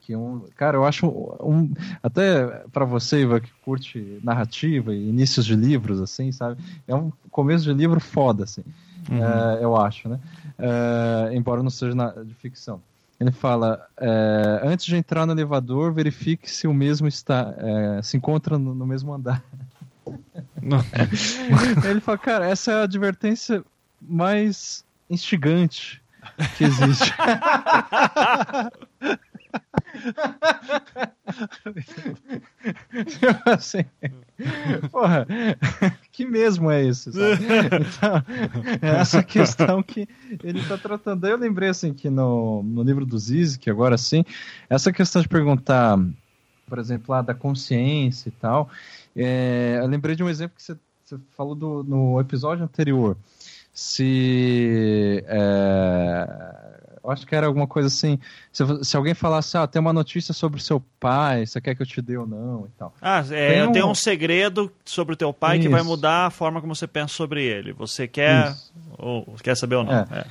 [0.00, 1.06] que é um, cara, eu acho
[1.40, 6.60] um, até para você Iva, que curte narrativa e inícios de livros, assim, sabe?
[6.86, 8.64] É um começo de livro foda, assim,
[9.10, 9.24] uhum.
[9.24, 10.20] é, eu acho, né?
[10.58, 12.82] É, embora não seja na, de ficção.
[13.18, 18.16] Ele fala: é, antes de entrar no elevador, verifique se o mesmo está é, se
[18.16, 19.42] encontra no, no mesmo andar.
[21.88, 23.62] Ele fala, cara, essa é a advertência
[24.00, 26.02] mais instigante
[26.56, 27.12] que existe.
[33.46, 33.84] assim,
[34.90, 35.26] porra,
[36.10, 37.12] que mesmo é isso?
[37.12, 37.42] Sabe?
[37.42, 38.24] Então,
[38.80, 40.08] é essa questão que
[40.42, 41.26] ele está tratando.
[41.26, 43.18] Eu lembrei assim que no, no livro do
[43.58, 44.24] que agora sim,
[44.68, 45.98] essa questão de perguntar,
[46.66, 48.68] por exemplo, lá da consciência e tal,
[49.14, 53.16] é, eu lembrei de um exemplo que você, você falou do, no episódio anterior.
[53.72, 55.24] Se.
[55.26, 58.18] É, acho que era alguma coisa assim.
[58.52, 61.82] Se, se alguém falasse, ah, tem uma notícia sobre o seu pai, você quer que
[61.82, 62.94] eu te dê ou não e tal.
[63.00, 63.72] Ah, é, tem um...
[63.72, 65.66] tenho um segredo sobre o teu pai Isso.
[65.66, 67.72] que vai mudar a forma como você pensa sobre ele.
[67.72, 68.54] Você quer
[68.98, 69.92] ou quer saber ou não?
[69.92, 70.06] É.
[70.10, 70.26] É.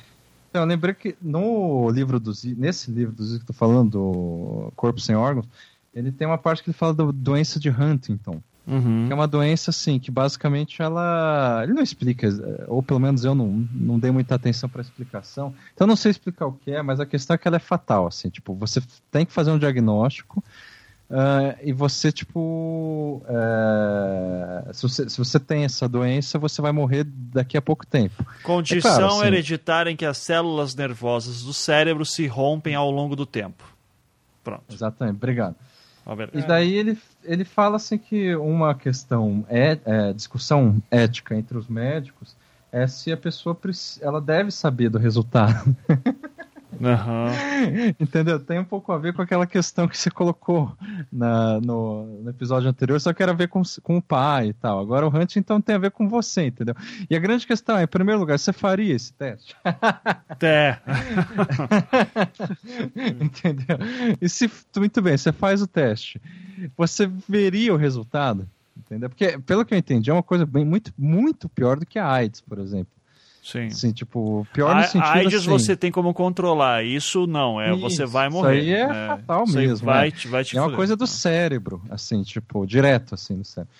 [0.50, 3.90] Então, eu lembrei que no livro do nesse livro do Zico que eu tô falando,
[3.90, 5.46] do Corpo Sem Órgãos,
[5.94, 8.42] ele tem uma parte que ele fala da doença de Huntington.
[8.66, 9.06] Uhum.
[9.06, 11.60] Que é uma doença, assim, que basicamente ela.
[11.64, 12.28] Ele não explica,
[12.68, 15.52] ou pelo menos eu não, não dei muita atenção para a explicação.
[15.74, 18.06] Então não sei explicar o que é, mas a questão é que ela é fatal,
[18.06, 18.28] assim.
[18.28, 18.80] Tipo, você
[19.10, 20.42] tem que fazer um diagnóstico.
[21.10, 23.22] Uh, e você, tipo.
[23.26, 28.24] Uh, se, você, se você tem essa doença, você vai morrer daqui a pouco tempo.
[28.42, 32.90] Condição é claro, assim, hereditária em que as células nervosas do cérebro se rompem ao
[32.90, 33.62] longo do tempo.
[34.42, 34.64] Pronto.
[34.72, 35.54] Exatamente, obrigado.
[36.34, 41.68] E daí ele, ele fala assim que uma questão é, é, discussão ética entre os
[41.68, 42.36] médicos
[42.72, 43.58] é se a pessoa
[44.00, 45.76] ela deve saber do resultado.
[46.80, 47.94] Uhum.
[48.00, 48.40] Entendeu?
[48.40, 50.72] Tem um pouco a ver com aquela questão que você colocou
[51.12, 54.52] na, no, no, episódio anterior, só que era a ver com, com o pai e
[54.52, 54.80] tal.
[54.80, 56.74] Agora o Hunt, então, tem a ver com você, entendeu?
[57.08, 59.54] E a grande questão é, em primeiro lugar, você faria esse teste?
[60.40, 60.78] É.
[63.20, 63.78] entendeu?
[64.20, 66.20] E se, muito bem, você faz o teste,
[66.76, 68.48] você veria o resultado?
[68.76, 69.08] Entendeu?
[69.08, 72.10] Porque, pelo que eu entendi, é uma coisa bem, muito, muito pior do que a
[72.10, 72.92] AIDS, por exemplo.
[73.42, 73.66] Sim.
[73.66, 75.48] Assim, tipo, pior no sentido a AIDS assim.
[75.50, 78.60] você tem como controlar, isso não, é isso, você vai morrer.
[78.60, 79.86] Isso aí é, é fatal mesmo.
[79.86, 80.10] Vai, né?
[80.12, 83.74] te, vai te é uma coisa do cérebro, assim, tipo, direto assim no cérebro.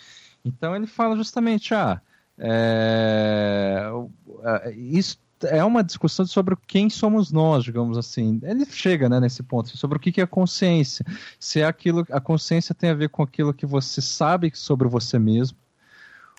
[0.45, 2.01] Então ele fala justamente, ah,
[2.37, 3.89] é,
[4.77, 8.41] isso é uma discussão sobre quem somos nós, digamos assim.
[8.43, 11.05] Ele chega né, nesse ponto, sobre o que é consciência.
[11.39, 15.19] Se é aquilo, a consciência tem a ver com aquilo que você sabe sobre você
[15.19, 15.57] mesmo,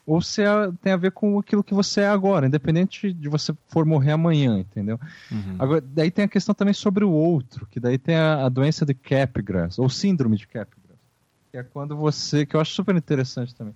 [0.05, 3.53] ou se é, tem a ver com aquilo que você é agora, independente de você
[3.67, 4.99] for morrer amanhã, entendeu?
[5.31, 5.55] Uhum.
[5.57, 8.85] Agora, daí tem a questão também sobre o outro, que daí tem a, a doença
[8.85, 10.97] de Capgras, ou síndrome de Capgras,
[11.51, 13.73] que é quando você, que eu acho super interessante também,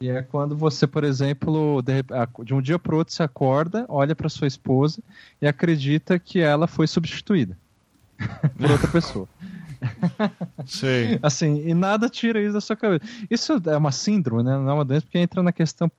[0.00, 2.04] e é quando você, por exemplo, de,
[2.44, 5.02] de um dia para outro se acorda, olha para sua esposa
[5.40, 7.56] e acredita que ela foi substituída
[8.58, 9.28] por outra pessoa.
[10.66, 11.18] Sim.
[11.22, 13.04] assim, e nada tira isso da sua cabeça.
[13.30, 14.56] Isso é uma síndrome, né?
[14.56, 15.90] Não é uma doença, porque entra na questão,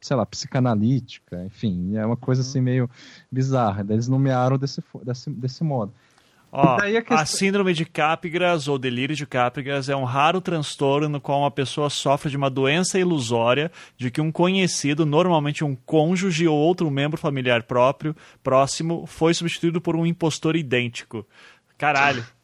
[0.00, 2.88] sei lá, psicanalítica, enfim, é uma coisa assim meio
[3.30, 3.84] bizarra.
[3.88, 5.92] Eles nomearam desse, desse, desse modo.
[6.52, 7.18] Ó, a, questão...
[7.18, 11.50] a, síndrome de Capgras ou delírio de Capgras é um raro transtorno no qual uma
[11.50, 16.90] pessoa sofre de uma doença ilusória de que um conhecido, normalmente um cônjuge ou outro
[16.90, 21.26] membro familiar próprio, próximo, foi substituído por um impostor idêntico.
[21.76, 22.24] Caralho.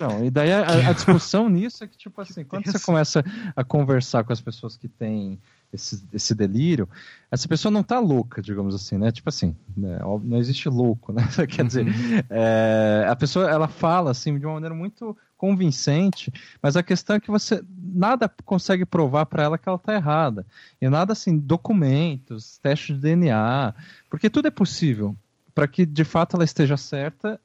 [0.00, 3.64] Não, e daí a, a discussão nisso é que, tipo assim, quando você começa a
[3.64, 5.38] conversar com as pessoas que têm
[5.72, 6.88] esse, esse delírio,
[7.30, 9.10] essa pessoa não tá louca, digamos assim, né?
[9.12, 9.98] Tipo assim, né?
[10.22, 11.22] não existe louco, né?
[11.48, 12.22] Quer dizer, uhum.
[12.30, 16.32] é, a pessoa, ela fala, assim, de uma maneira muito convincente,
[16.62, 20.46] mas a questão é que você nada consegue provar para ela que ela tá errada.
[20.80, 23.74] E nada assim, documentos, testes de DNA,
[24.08, 25.16] porque tudo é possível
[25.54, 27.40] para que de fato ela esteja certa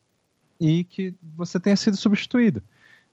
[0.62, 2.62] e que você tenha sido substituído.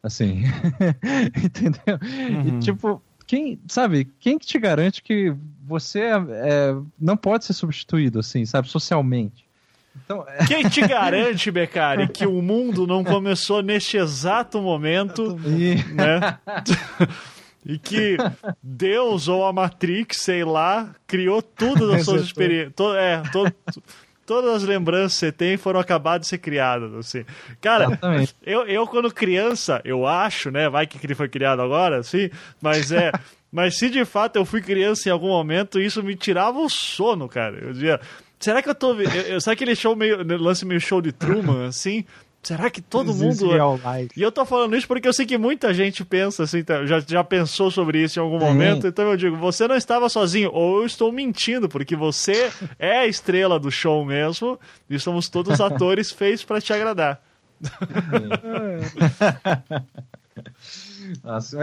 [0.03, 0.45] Assim,
[1.43, 1.99] entendeu?
[2.01, 2.59] Uhum.
[2.59, 5.35] E tipo, quem, sabe, quem que te garante que
[5.67, 9.49] você é, não pode ser substituído, assim, sabe, socialmente?
[10.05, 10.47] Então, é...
[10.47, 15.83] Quem te garante, Becari, que o mundo não começou neste exato momento, e...
[15.93, 16.39] né?
[17.67, 18.17] e que
[18.63, 22.75] Deus ou a Matrix, sei lá, criou tudo das suas experiências.
[22.97, 23.53] É, todo,
[24.29, 26.93] todas as lembranças que você tem foram acabadas de ser criadas.
[26.95, 27.25] Assim.
[27.63, 27.99] Cara,
[28.45, 30.69] eu, eu quando criança, eu acho, né?
[30.69, 32.29] Vai que ele foi criado agora, assim,
[32.61, 33.11] mas é.
[33.51, 37.27] mas se de fato eu fui criança em algum momento, isso me tirava o sono,
[37.27, 37.57] cara.
[37.59, 37.99] Eu dizia.
[38.39, 38.93] Será que eu tô.
[38.93, 40.23] Eu, eu, sabe aquele show meio.
[40.39, 42.05] lance meio show de Truman, assim?
[42.43, 43.51] Será que todo mundo.
[44.17, 47.01] E eu tô falando isso porque eu sei que muita gente pensa assim, tá, já,
[47.01, 48.87] já pensou sobre isso em algum momento.
[48.87, 53.07] Então eu digo, você não estava sozinho, ou eu estou mentindo, porque você é a
[53.07, 54.59] estrela do show mesmo,
[54.89, 57.21] e somos todos atores feitos para te agradar.
[61.23, 61.59] Nossa,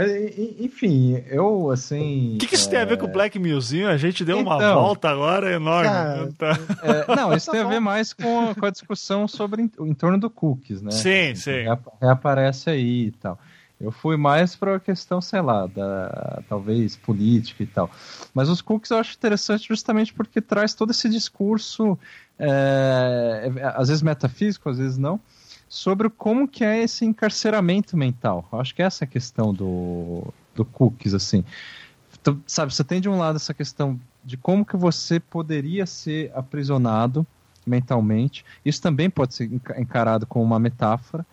[0.59, 2.35] enfim, eu assim.
[2.35, 2.71] O que, que isso é...
[2.71, 3.89] tem a ver com o Black Museum?
[3.89, 5.89] A gente deu então, uma volta agora enorme.
[5.89, 6.59] Cara, tá.
[6.83, 10.19] é, não, isso tem a ver mais com a, com a discussão sobre em, torno
[10.19, 10.91] do cookies, né?
[10.91, 11.65] Sim, assim, sim.
[12.01, 13.39] Reaparece aí e tal.
[13.79, 17.91] Eu fui mais para a questão, sei lá, da talvez política e tal.
[18.33, 21.97] Mas os cookies eu acho interessante justamente porque traz todo esse discurso,
[22.39, 25.19] é, às vezes metafísico, às vezes não,
[25.75, 28.47] sobre como que é esse encarceramento mental.
[28.49, 30.23] Eu acho que essa é a questão do,
[30.55, 31.43] do cookies, assim.
[32.47, 37.27] Sabe, você tem de um lado essa questão de como que você poderia ser aprisionado
[37.67, 38.45] mentalmente.
[38.63, 41.25] Isso também pode ser encarado como uma metáfora.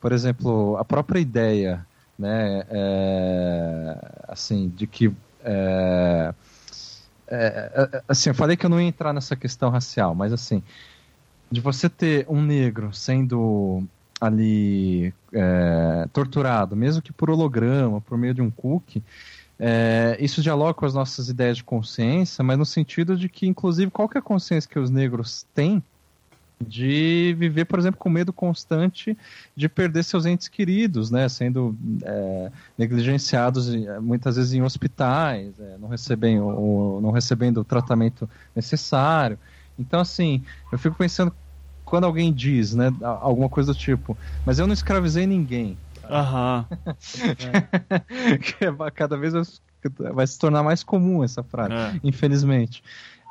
[0.00, 1.86] Por exemplo, a própria ideia,
[2.18, 5.12] né, é, assim, de que
[5.44, 6.34] é,
[7.28, 10.62] é, é assim, eu falei que eu não ia entrar nessa questão racial, mas assim,
[11.50, 13.82] de você ter um negro sendo
[14.20, 19.02] ali é, torturado, mesmo que por holograma, por meio de um cookie,
[19.58, 23.90] é, isso dialoga com as nossas ideias de consciência, mas no sentido de que, inclusive,
[23.90, 25.82] qual que é a consciência que os negros têm
[26.66, 29.16] de viver, por exemplo, com medo constante
[29.56, 35.88] de perder seus entes queridos, né, sendo é, negligenciados muitas vezes em hospitais, é, não,
[35.88, 39.38] recebem o, não recebendo o tratamento necessário.
[39.80, 41.32] Então, assim, eu fico pensando
[41.84, 44.16] quando alguém diz, né, alguma coisa do tipo,
[44.46, 45.76] mas eu não escravizei ninguém.
[46.08, 46.66] Aham.
[48.60, 48.90] é.
[48.94, 49.32] Cada vez
[50.12, 52.00] vai se tornar mais comum essa frase, é.
[52.04, 52.82] infelizmente.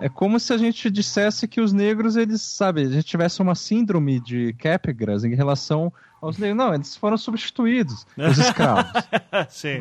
[0.02, 3.54] É como se a gente dissesse que os negros, eles, sabe, a gente tivesse uma
[3.54, 6.58] síndrome de Capgras em relação aos negros.
[6.58, 8.92] Não, eles foram substituídos, os escravos.
[9.50, 9.80] Sim.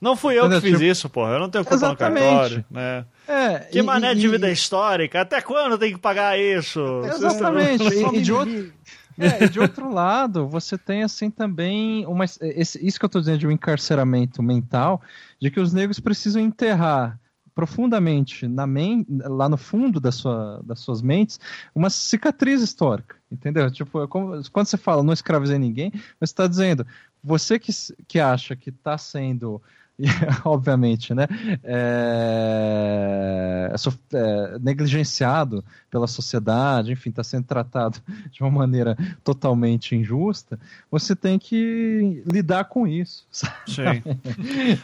[0.00, 0.60] Não fui eu Entendeu?
[0.60, 0.90] que fiz tipo...
[0.90, 1.32] isso, porra.
[1.32, 2.24] Eu não tenho culpa Exatamente.
[2.24, 2.64] no cartório.
[2.70, 3.04] Né?
[3.26, 5.20] É, que e, mané de vida histórica.
[5.20, 6.80] Até quando tem que pagar isso?
[7.04, 7.82] Exatamente.
[7.82, 8.72] e, e, de outro,
[9.18, 13.20] é, e de outro lado, você tem assim também uma, esse, isso que eu estou
[13.20, 15.02] dizendo de um encarceramento mental,
[15.40, 17.18] de que os negros precisam enterrar
[17.58, 21.40] profundamente na men lá no fundo da sua, das suas mentes
[21.74, 23.68] uma cicatriz histórica, entendeu?
[23.68, 26.86] Tipo, é como, quando você fala não escravizei ninguém, você está dizendo
[27.20, 27.72] você que,
[28.06, 29.60] que acha que está sendo
[30.44, 31.26] obviamente, né,
[31.64, 33.72] é,
[34.12, 37.98] é, negligenciado pela sociedade, enfim, está sendo tratado
[38.30, 40.58] de uma maneira totalmente injusta,
[40.90, 43.26] você tem que lidar com isso.
[43.66, 44.02] Sim.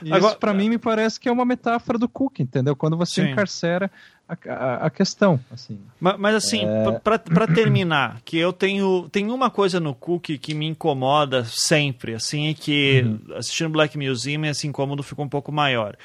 [0.02, 2.74] isso, para mim, me parece que é uma metáfora do Cook, entendeu?
[2.74, 3.30] Quando você Sim.
[3.30, 3.90] encarcera
[4.28, 5.38] a, a, questão.
[5.52, 5.78] Assim.
[6.00, 6.98] Mas, mas assim, é...
[6.98, 12.48] para terminar, que eu tenho, tenho uma coisa no Cook que me incomoda sempre, assim,
[12.48, 13.36] é que uhum.
[13.36, 15.96] assistindo Black Museum esse incômodo fica um pouco maior.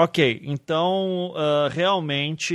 [0.00, 2.54] Ok, então uh, realmente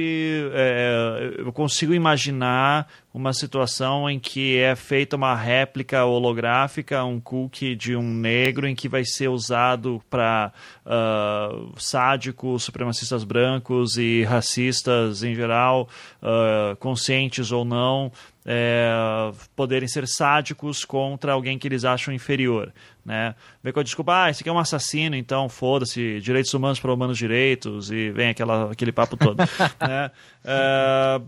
[0.53, 7.75] é, eu consigo imaginar uma situação em que é feita uma réplica holográfica, um cookie
[7.75, 10.51] de um negro, em que vai ser usado para
[10.83, 15.87] uh, sádicos, supremacistas brancos e racistas em geral,
[16.23, 18.11] uh, conscientes ou não,
[18.45, 18.91] é,
[19.55, 22.73] poderem ser sádicos contra alguém que eles acham inferior.
[23.05, 23.35] Né?
[23.63, 26.93] Vem com a desculpa, ah, esse aqui é um assassino, então foda-se, direitos humanos para
[26.93, 29.37] humanos direitos, e vem aquela, aquele papo todo.
[29.79, 30.11] né?
[30.43, 31.21] É,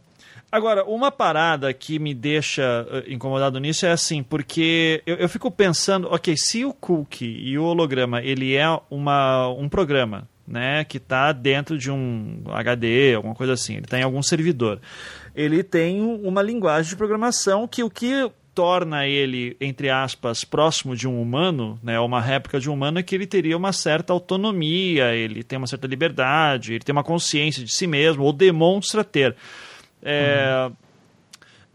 [0.51, 5.49] agora, uma parada que me deixa eh, incomodado nisso é assim, porque eu, eu fico
[5.51, 10.97] pensando, ok, se o cookie e o holograma ele é uma, um programa, né, que
[10.97, 14.79] está dentro de um HD, alguma coisa assim, ele está em algum servidor.
[15.35, 21.07] Ele tem uma linguagem de programação que o que torna ele, entre aspas, próximo de
[21.07, 25.13] um humano, né, uma réplica de um humano, é que ele teria uma certa autonomia,
[25.13, 29.35] ele tem uma certa liberdade, ele tem uma consciência de si mesmo, ou demonstra ter.
[30.07, 30.69] É,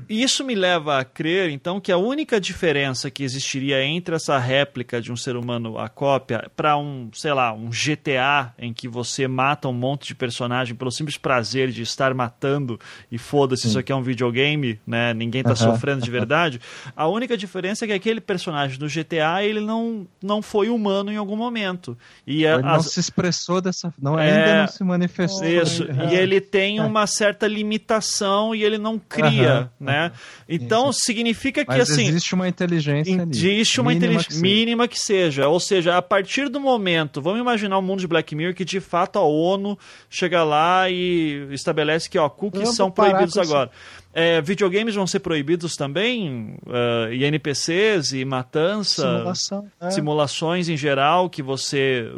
[0.01, 0.06] uhum.
[0.09, 5.01] Isso me leva a crer, então, que a única diferença que existiria entre essa réplica
[5.01, 9.28] de um ser humano, a cópia, para um, sei lá, um GTA em que você
[9.28, 12.78] mata um monte de personagem pelo simples prazer de estar matando
[13.10, 15.14] e foda-se, isso aqui é um videogame, né?
[15.14, 16.60] Ninguém está sofrendo de verdade.
[16.97, 21.16] A única diferença é que aquele personagem do GTA, ele não, não foi humano em
[21.16, 21.97] algum momento.
[22.27, 23.93] E a, ele não se expressou dessa...
[24.01, 25.47] Não, é, ainda não se manifestou.
[25.47, 29.90] Isso, e ele tem uma certa limitação e ele não cria, né?
[29.91, 30.12] Né?
[30.53, 31.01] Então Isso.
[31.05, 33.87] significa que Mas assim existe uma inteligência existe ali.
[33.87, 38.01] uma inteligência mínima que seja, ou seja, a partir do momento, vamos imaginar um mundo
[38.01, 42.75] de Black Mirror que de fato a ONU chega lá e estabelece que ó, cookies
[42.75, 43.71] são proibidos agora.
[44.12, 49.91] É, videogames vão ser proibidos também, uh, e NPCs e matança, Simulação, é.
[49.91, 52.11] simulações em geral que você,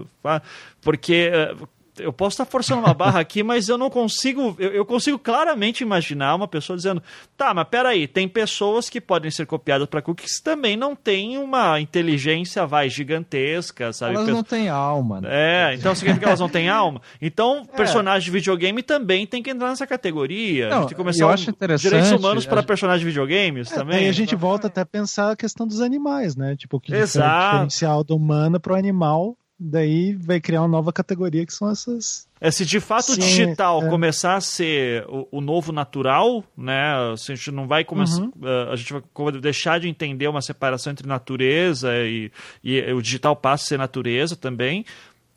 [0.81, 1.31] porque
[1.61, 4.57] uh, eu posso estar forçando uma barra aqui, mas eu não consigo.
[4.59, 7.03] Eu, eu, consigo claramente imaginar uma pessoa dizendo:
[7.37, 11.37] tá, mas peraí, tem pessoas que podem ser copiadas para cookies que também não têm
[11.37, 14.15] uma inteligência, vai, gigantesca, sabe?
[14.15, 15.29] Elas não têm alma, né?
[15.31, 17.03] É, então significa que elas não têm alma.
[17.21, 17.77] Então, é.
[17.77, 20.69] personagem de videogame também tem que entrar nessa categoria.
[20.69, 23.71] Não, a gente tem que começar eu acho interessante, direitos humanos para personagens de videogames
[23.71, 23.99] é, também.
[23.99, 26.57] Aí a gente volta até a pensar a questão dos animais, né?
[26.57, 27.51] Tipo, o que Exato.
[27.51, 32.27] diferencial do humano para o animal daí vai criar uma nova categoria que são essas.
[32.41, 33.89] É, se de fato o digital é.
[33.89, 36.93] começar a ser o, o, novo natural, né?
[37.13, 38.21] A gente não vai começar.
[38.21, 38.33] Uhum.
[38.43, 39.03] Uh, a gente vai
[39.41, 42.33] deixar de entender uma separação entre natureza e,
[42.65, 44.85] e o digital passa a ser natureza também.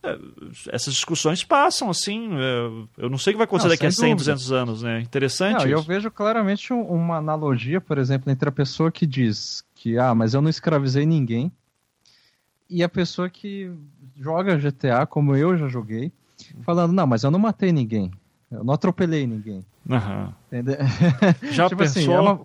[0.02, 0.18] É,
[0.70, 2.30] essas discussões passam, assim.
[2.34, 4.34] É, eu não sei o que vai acontecer não, daqui a 100, dúvida.
[4.34, 5.02] 200 anos, né?
[5.02, 5.66] Interessante.
[5.66, 10.16] Não, eu vejo claramente uma analogia, por exemplo, entre a pessoa que diz que, ah,
[10.16, 11.52] mas eu não escravizei ninguém,
[12.70, 13.72] e a pessoa que
[14.16, 16.12] joga GTA, como eu já joguei,
[16.62, 18.12] falando, não, mas eu não matei ninguém,
[18.52, 19.66] eu não atropelei ninguém.
[20.48, 20.78] Entendeu?
[21.52, 22.16] Já Tipo assim, pensou?
[22.16, 22.42] é uma-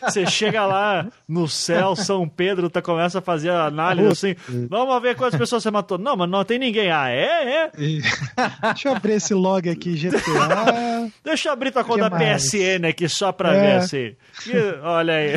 [0.08, 4.34] Você chega lá no céu, São Pedro tá, começa a fazer a análise assim.
[4.70, 5.98] Vamos ver quantas pessoas você matou.
[5.98, 6.90] Não, mas não tem ninguém.
[6.90, 7.64] Ah, é?
[7.66, 7.70] É?
[8.72, 11.10] Deixa eu abrir esse log aqui, GTA.
[11.22, 12.50] Deixa eu abrir tua conta mais?
[12.50, 13.60] PSN aqui só pra É.
[13.60, 14.16] ver assim.
[14.46, 15.34] E, olha aí.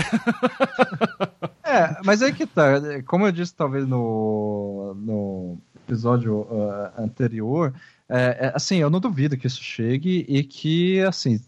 [1.63, 2.79] É, mas aí que tá.
[3.05, 5.57] Como eu disse, talvez no, no
[5.87, 7.73] episódio ah, anterior,
[8.11, 11.39] é, é, assim, eu não duvido que isso chegue e que, assim,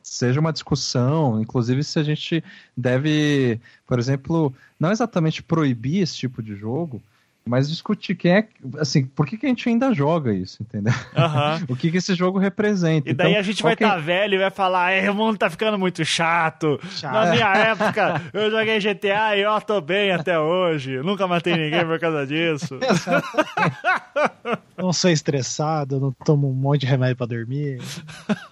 [0.00, 2.42] seja uma discussão, inclusive se a gente
[2.76, 7.02] deve, por exemplo, não exatamente proibir esse tipo de jogo,
[7.46, 8.48] mas discutir quem é,
[8.78, 10.94] assim, por que, que a gente ainda joga isso, entendeu?
[11.16, 11.62] Aham.
[11.68, 13.10] O que, que esse jogo representa.
[13.10, 15.50] E daí Então, a gente vai estar velho e vai falar, "É, o mundo tá
[15.50, 16.78] ficando muito chato.
[16.90, 17.12] Chato.
[17.12, 20.98] Na minha época, eu joguei GTA e eu tô bem até hoje.
[21.02, 22.78] Nunca matei ninguém por causa disso.
[24.76, 27.78] Não sou estressado, não tomo um monte de remédio pra dormir.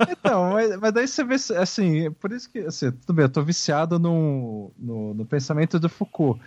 [0.09, 3.43] Então, mas, mas daí você vê, assim, por isso que, assim, tudo bem, eu tô
[3.43, 6.41] viciado no, no, no pensamento do Foucault,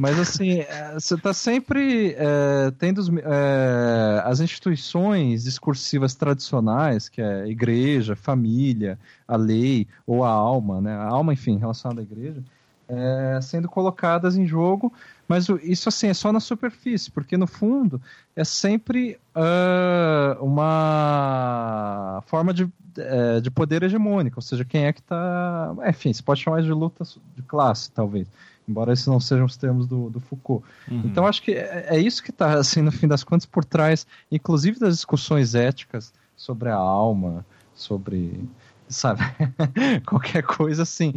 [0.00, 7.46] mas assim, é, você tá sempre é, tendo é, as instituições discursivas tradicionais, que é
[7.46, 8.98] igreja, família,
[9.28, 12.42] a lei, ou a alma, né, a alma, enfim, relacionada à igreja,
[12.88, 14.90] é, sendo colocadas em jogo,
[15.28, 18.00] mas isso assim é só na superfície, porque no fundo
[18.34, 22.68] é sempre ah, uma forma de,
[22.98, 25.72] eh, de poder hegemônico, ou seja, quem é que está.
[25.88, 27.04] Enfim, você pode chamar de luta
[27.36, 28.26] de classe, talvez,
[28.68, 30.64] embora esses não sejam os termos do, do Foucault.
[30.88, 34.06] Então acho que é, é isso que está, assim, no fim das contas, por trás,
[34.30, 38.48] inclusive das discussões éticas sobre a alma, sobre.
[38.88, 39.22] Sabe?
[40.06, 41.12] Qualquer coisa assim.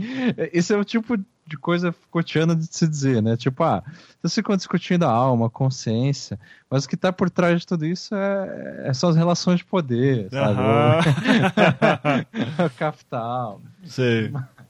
[0.52, 3.36] Esse é o tipo de coisa cotidiana de se dizer, né?
[3.36, 3.84] Tipo, ah,
[4.22, 6.40] vocês ficam discutindo a alma, a consciência,
[6.70, 9.66] mas o que está por trás de tudo isso é, é são as relações de
[9.66, 10.60] poder, sabe?
[10.60, 11.00] Aham.
[12.66, 13.62] o capital.
[13.86, 14.34] Sim.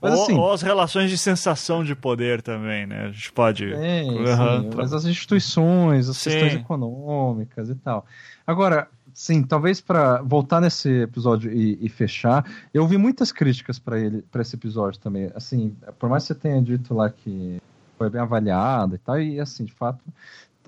[0.00, 3.06] Mas, ou, assim- ou as relações de sensação de poder também, né?
[3.06, 3.68] A gente pode.
[3.68, 4.76] Sim, tá.
[4.76, 6.30] mas as instituições, as Sim.
[6.30, 8.04] questões econômicas e tal.
[8.46, 13.98] Agora, sim, talvez para voltar nesse episódio e, e fechar, eu ouvi muitas críticas para
[13.98, 15.30] ele, para esse episódio também.
[15.34, 17.60] Assim, por mais que você tenha dito lá que
[17.98, 20.02] foi bem avaliado e tal, e assim, de fato,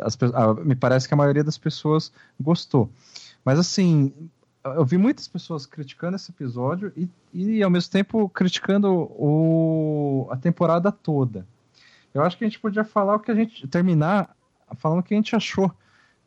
[0.00, 2.90] as ah, me parece que a maioria das pessoas gostou.
[3.44, 4.12] Mas assim,
[4.64, 10.36] eu vi muitas pessoas criticando esse episódio e, e ao mesmo tempo criticando o, a
[10.36, 11.46] temporada toda.
[12.14, 13.66] Eu acho que a gente podia falar o que a gente.
[13.66, 14.36] terminar
[14.76, 15.70] falando o que a gente achou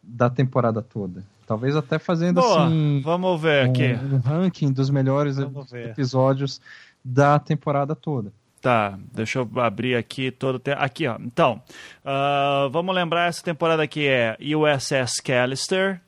[0.01, 1.23] da temporada toda.
[1.47, 3.93] Talvez até fazendo Boa, assim vamos ver aqui.
[3.93, 5.37] um, um ranking dos melhores
[5.71, 6.59] episódios
[7.03, 8.31] da temporada toda.
[8.61, 10.71] Tá, deixa eu abrir aqui todo o te...
[10.71, 11.17] Aqui, ó.
[11.19, 11.61] Então,
[12.03, 16.01] ah, vamos lembrar, essa temporada aqui é USS Callister,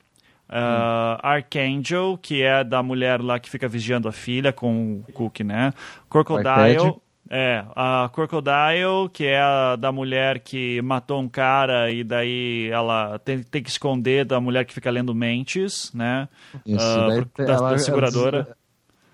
[0.48, 5.40] ah, Archangel, que é da mulher lá que fica vigiando a filha com o Cook,
[5.40, 5.72] né?
[6.08, 6.96] Crocodile...
[7.30, 13.18] É, a Crocodile, que é a da mulher que matou um cara e daí ela
[13.18, 16.26] tem, tem que esconder da mulher que fica lendo mentes, né?
[16.64, 18.56] Isso, Ah, daí da- da seguradora.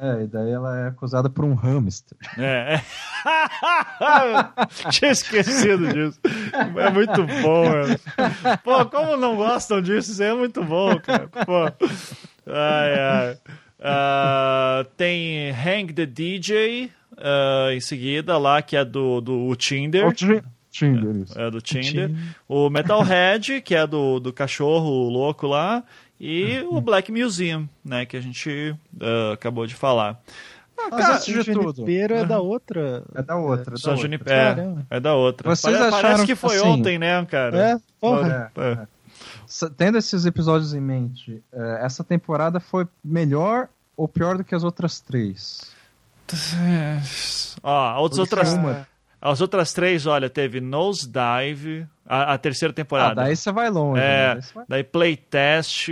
[0.05, 2.19] É, e daí ela é acusada por um hamster.
[2.37, 2.75] É.
[2.75, 2.83] é.
[4.93, 6.21] Tinha esquecido disso.
[6.77, 7.99] É muito bom, mano.
[8.63, 10.13] Pô, como não gostam disso?
[10.13, 11.27] Isso aí é muito bom, cara.
[11.29, 11.65] Pô.
[12.47, 13.39] Ai, ai.
[13.81, 20.13] Ah, tem Hang the DJ ah, em seguida lá, que é do, do Tinder.
[20.71, 21.41] Tinder, isso.
[21.41, 22.11] É do Tinder.
[22.49, 25.85] O Metalhead, que é do, do cachorro louco lá.
[26.21, 28.07] E o Black Museum, né?
[28.07, 30.21] Que a gente ah, acabou de falar.
[30.77, 33.05] Mas Cara, de o tudo, Junipero é da outra.
[33.15, 33.75] é da outra.
[33.75, 33.97] é outra.
[33.97, 34.85] Junipero.
[34.91, 35.49] É, é da outra.
[35.55, 37.59] Vocês Pare- Parece acharam que foi assim- ontem, né, cara?
[37.59, 38.53] É, porra.
[38.57, 38.87] É, É.
[39.47, 44.55] S- Tendo esses episódios em mente, eh, essa temporada foi melhor ou pior do que
[44.55, 45.71] as outras três?
[47.63, 48.87] Ó, as Porque outras, uma-
[49.25, 53.23] as outras três, olha, teve Nosedive, a, a terceira temporada.
[53.23, 53.99] Ah, daí você vai longe.
[53.99, 54.07] né?
[54.07, 55.89] É, Daí você vai- daí Playtest,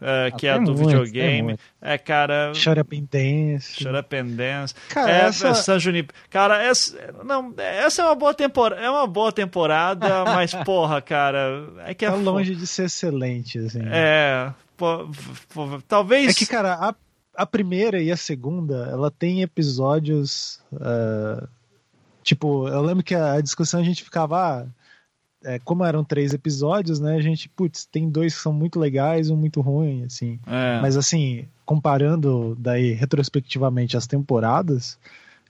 [0.00, 1.58] é, que é tem do muitos, tem videogame.
[1.82, 2.52] É, cara.
[2.54, 3.74] Shut Up and Dance.
[3.82, 4.74] Shut Up and Dance.
[4.90, 8.80] Cara, é, essa- San Junip- Cara, essa, não, essa é uma boa temporada.
[8.80, 11.66] É uma boa temporada, mas, porra, cara.
[11.84, 13.82] É que é Tá longe de ser excelente, assim.
[13.86, 14.52] É.
[14.76, 15.08] pô,
[15.52, 16.30] pô, talvez.
[16.30, 16.94] É que, cara, a,
[17.36, 20.60] a primeira e a segunda, ela tem episódios.
[20.80, 21.44] ah,
[22.28, 24.36] tipo, eu lembro que a, discussão a gente ficava.
[24.36, 24.66] ah,
[25.44, 27.14] é, como eram três episódios, né?
[27.14, 30.38] A gente, putz, tem dois que são muito legais, um muito ruim, assim.
[30.46, 30.80] É.
[30.80, 34.98] Mas assim, comparando daí retrospectivamente as temporadas,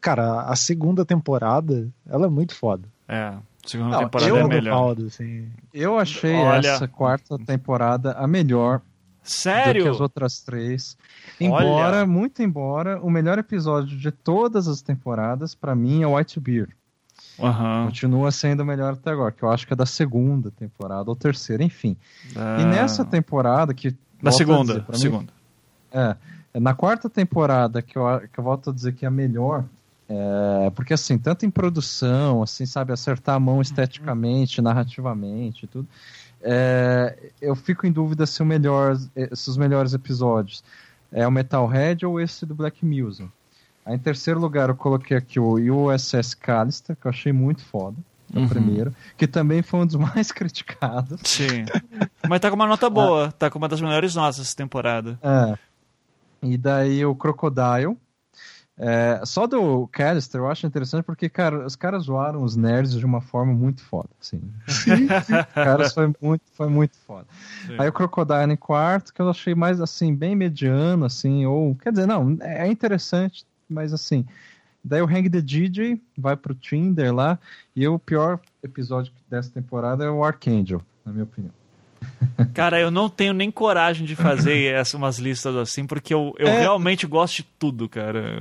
[0.00, 2.84] cara, a segunda temporada, ela é muito foda.
[3.08, 3.32] É,
[3.64, 4.74] segunda Não, temporada eu é melhor.
[4.74, 5.48] baldo, assim.
[5.72, 8.82] Eu achei Olha- essa quarta temporada a melhor
[9.30, 9.84] Sério?
[9.84, 10.96] Do que as outras três.
[11.40, 12.06] Embora, Olha.
[12.06, 16.68] muito embora, o melhor episódio de todas as temporadas, para mim, é White Beer.
[17.38, 17.86] Uhum.
[17.86, 21.14] Continua sendo o melhor até agora, que eu acho que é da segunda temporada ou
[21.14, 21.96] terceira, enfim.
[22.34, 23.94] E nessa temporada que.
[24.20, 25.22] Da segunda, dizer, segunda.
[25.22, 25.28] Mim,
[25.92, 26.16] é,
[26.54, 29.64] é, na quarta temporada que eu, que eu volto a dizer que é a melhor,
[30.08, 35.86] é, porque assim, tanto em produção, assim, sabe, acertar a mão esteticamente, narrativamente tudo,
[36.42, 38.96] é, eu fico em dúvida se, o melhor,
[39.32, 40.62] se os melhores episódios
[41.10, 43.30] é o Metalhead ou esse do Black Museum.
[43.84, 47.96] Aí, em terceiro lugar, eu coloquei aqui o USS Callister, que eu achei muito foda.
[48.34, 48.48] É o uhum.
[48.48, 51.20] primeiro, que também foi um dos mais criticados.
[51.24, 51.64] Sim.
[52.28, 53.30] Mas tá com uma nota boa, é.
[53.30, 55.18] tá com uma das melhores notas essa temporada.
[55.22, 55.58] É.
[56.42, 57.96] E daí o Crocodile,
[58.78, 63.04] é, só do Callister eu acho interessante porque, cara, os caras zoaram os nerds de
[63.04, 64.40] uma forma muito foda, assim.
[65.52, 67.26] caras foi muito, foi muito foda.
[67.66, 67.76] Sim.
[67.76, 71.74] Aí o Crocodile em quarto, que eu achei mais, assim, bem mediano, assim, ou...
[71.74, 74.24] Quer dizer, não, é interessante, mas assim...
[74.84, 77.38] Daí o Hang the DJ vai pro Tinder lá,
[77.74, 81.57] e o pior episódio dessa temporada é o Archangel, na minha opinião.
[82.54, 86.48] Cara, eu não tenho nem coragem de fazer essas umas listas assim, porque eu, eu
[86.48, 86.60] é...
[86.60, 88.40] realmente gosto de tudo, cara.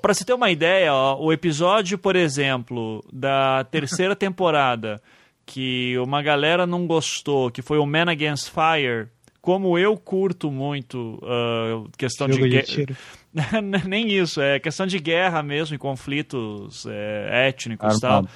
[0.00, 5.00] Pra você ter uma ideia, ó, o episódio, por exemplo, da terceira temporada,
[5.44, 9.08] que uma galera não gostou, que foi o Man Against Fire,
[9.40, 12.96] como eu curto muito uh, questão Jogo de, de
[13.86, 18.26] nem isso, é questão de guerra mesmo, e conflitos é, étnicos e tal.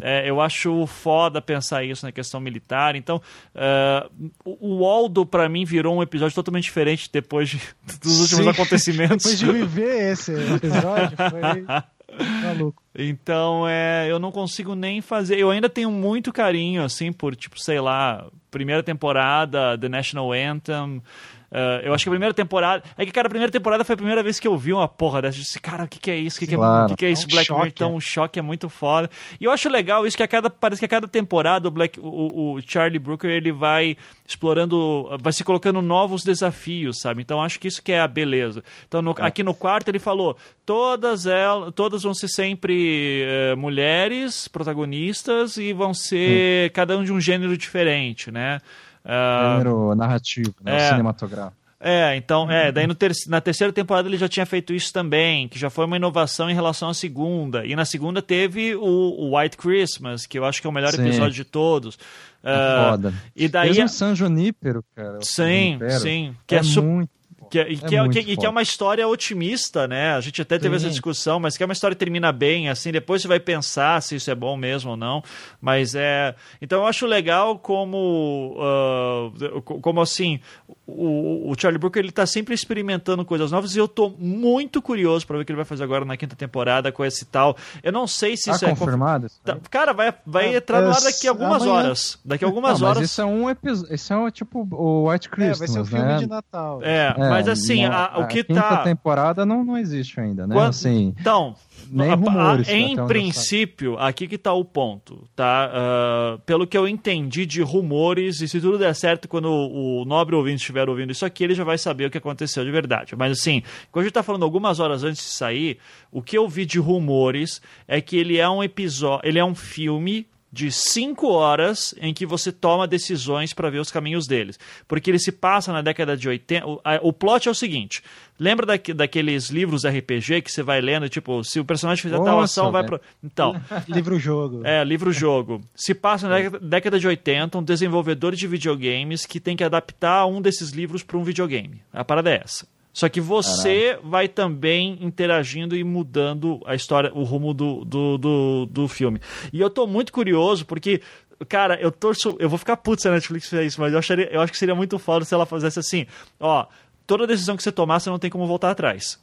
[0.00, 2.96] É, eu acho foda pensar isso na questão militar.
[2.96, 3.22] Então,
[3.54, 7.60] uh, o Waldo, para mim, virou um episódio totalmente diferente depois de,
[8.02, 8.50] dos últimos Sim.
[8.50, 9.24] acontecimentos.
[9.24, 11.64] depois de viver esse episódio, foi.
[12.42, 12.82] Maluco.
[12.96, 15.38] Então, é, eu não consigo nem fazer.
[15.38, 21.02] Eu ainda tenho muito carinho, assim, por, tipo, sei lá, primeira temporada, The National Anthem.
[21.50, 22.82] Uh, eu acho que a primeira temporada.
[22.96, 25.22] É que, cara, a primeira temporada foi a primeira vez que eu vi uma porra
[25.22, 25.38] dessa.
[25.38, 26.36] Eu disse, cara, o que, que é isso?
[26.36, 26.58] O que, que, é,
[26.88, 27.22] que, que é isso?
[27.22, 27.66] É um Black Mirror?
[27.66, 29.08] Então, o choque é muito foda.
[29.40, 30.50] E eu acho legal isso que a cada.
[30.50, 33.96] Parece que a cada temporada o, Black, o, o Charlie Brooker ele vai
[34.26, 35.08] explorando.
[35.20, 37.22] Vai se colocando novos desafios, sabe?
[37.22, 38.62] Então acho que isso que é a beleza.
[38.86, 39.24] Então, no, é.
[39.24, 45.72] aqui no quarto ele falou: todas elas, todas vão ser sempre uh, mulheres protagonistas e
[45.72, 46.70] vão ser hum.
[46.74, 48.60] cada um de um gênero diferente, né?
[49.08, 50.76] Gênero narrativo, né?
[50.76, 51.56] é, cinematográfico.
[51.80, 55.56] É, então, é, daí ter na terceira temporada ele já tinha feito isso também, que
[55.56, 57.64] já foi uma inovação em relação à segunda.
[57.64, 60.92] E na segunda teve o, o White Christmas, que eu acho que é o melhor
[60.92, 61.06] Sim.
[61.06, 61.96] episódio de todos.
[62.42, 63.14] É uh, foda.
[63.34, 65.18] E daí Mesmo San Junípero, cara.
[65.22, 66.34] Sim, sim.
[66.46, 67.10] Que é, é muito
[67.50, 70.12] que, é, que, é, que, que, é uma história otimista, né?
[70.12, 70.84] A gente até teve Sim.
[70.84, 74.00] essa discussão, mas que é uma história que termina bem, assim, depois você vai pensar
[74.02, 75.22] se isso é bom mesmo ou não.
[75.60, 76.34] Mas é.
[76.60, 78.56] Então eu acho legal como.
[78.56, 80.40] Uh, como assim,
[80.88, 85.26] o, o, Charlie Brooker ele tá sempre experimentando coisas novas e eu tô muito curioso
[85.26, 87.56] para ver o que ele vai fazer agora na quinta temporada com esse tal.
[87.82, 89.60] Eu não sei se tá isso confirmado, é confirmado.
[89.62, 91.78] Tá, cara, vai, vai ah, entrar no ar daqui a algumas amanhã.
[91.78, 92.18] horas.
[92.24, 93.02] Daqui a algumas não, horas.
[93.02, 93.94] Mas isso é um episódio.
[93.94, 95.56] Isso é tipo o White Christmas.
[95.56, 96.16] É, vai ser um filme né?
[96.16, 96.80] de Natal.
[96.82, 98.82] É, é mas assim, a, o que a quinta tá.
[98.82, 100.54] temporada não, não existe ainda, né?
[100.54, 100.68] Quando...
[100.68, 101.54] Assim, então,
[101.90, 102.68] nem rumores.
[102.68, 105.70] Em princípio, aqui que está o ponto, tá?
[105.72, 110.04] Uh, pelo que eu entendi de rumores, e se tudo der certo, quando o, o
[110.04, 113.14] nobre ouvinte estiver ouvindo isso aqui, ele já vai saber o que aconteceu de verdade.
[113.16, 115.78] Mas assim, quando a gente está falando algumas horas antes de sair,
[116.12, 119.54] o que eu vi de rumores é que ele é um episódio, ele é um
[119.54, 124.58] filme de cinco horas em que você toma decisões para ver os caminhos deles.
[124.86, 126.66] Porque ele se passa na década de 80.
[126.66, 128.02] O, a, o plot é o seguinte:
[128.38, 132.30] lembra da, daqueles livros RPG que você vai lendo, tipo, se o personagem fizer Nossa,
[132.30, 133.00] tal ação, vai pro.
[133.22, 133.60] Então.
[133.86, 134.62] livro-jogo.
[134.64, 135.60] É, livro-jogo.
[135.74, 140.40] Se passa na década de 80, um desenvolvedor de videogames que tem que adaptar um
[140.40, 141.82] desses livros para um videogame.
[141.92, 142.66] A parada é essa.
[142.92, 144.10] Só que você Caralho.
[144.10, 149.20] vai também interagindo e mudando a história, o rumo do, do, do, do, filme.
[149.52, 151.00] E eu tô muito curioso porque,
[151.48, 152.36] cara, eu torço.
[152.40, 154.58] Eu vou ficar puto se a Netflix fizer isso, mas eu, acharia, eu acho que
[154.58, 156.06] seria muito foda se ela fizesse assim:
[156.40, 156.66] ó,
[157.06, 159.18] toda decisão que você tomar, você não tem como voltar atrás.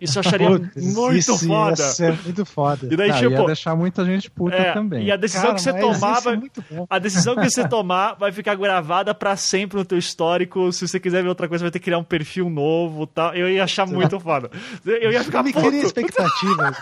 [0.00, 1.82] Isso eu acharia muito isso foda.
[1.98, 2.88] Ia muito foda.
[2.88, 5.04] E daí, tipo, ia deixar muita gente puta é, também.
[5.04, 8.30] E a decisão Cara, que você tomar vai, é a decisão que você tomar vai
[8.30, 10.72] ficar gravada para sempre no teu histórico.
[10.72, 13.34] Se você quiser ver outra coisa, vai ter que criar um perfil novo, tal.
[13.34, 14.50] Eu ia achar muito foda.
[14.84, 15.66] Eu ia ficar eu me puto.
[15.66, 16.76] cria expectativas.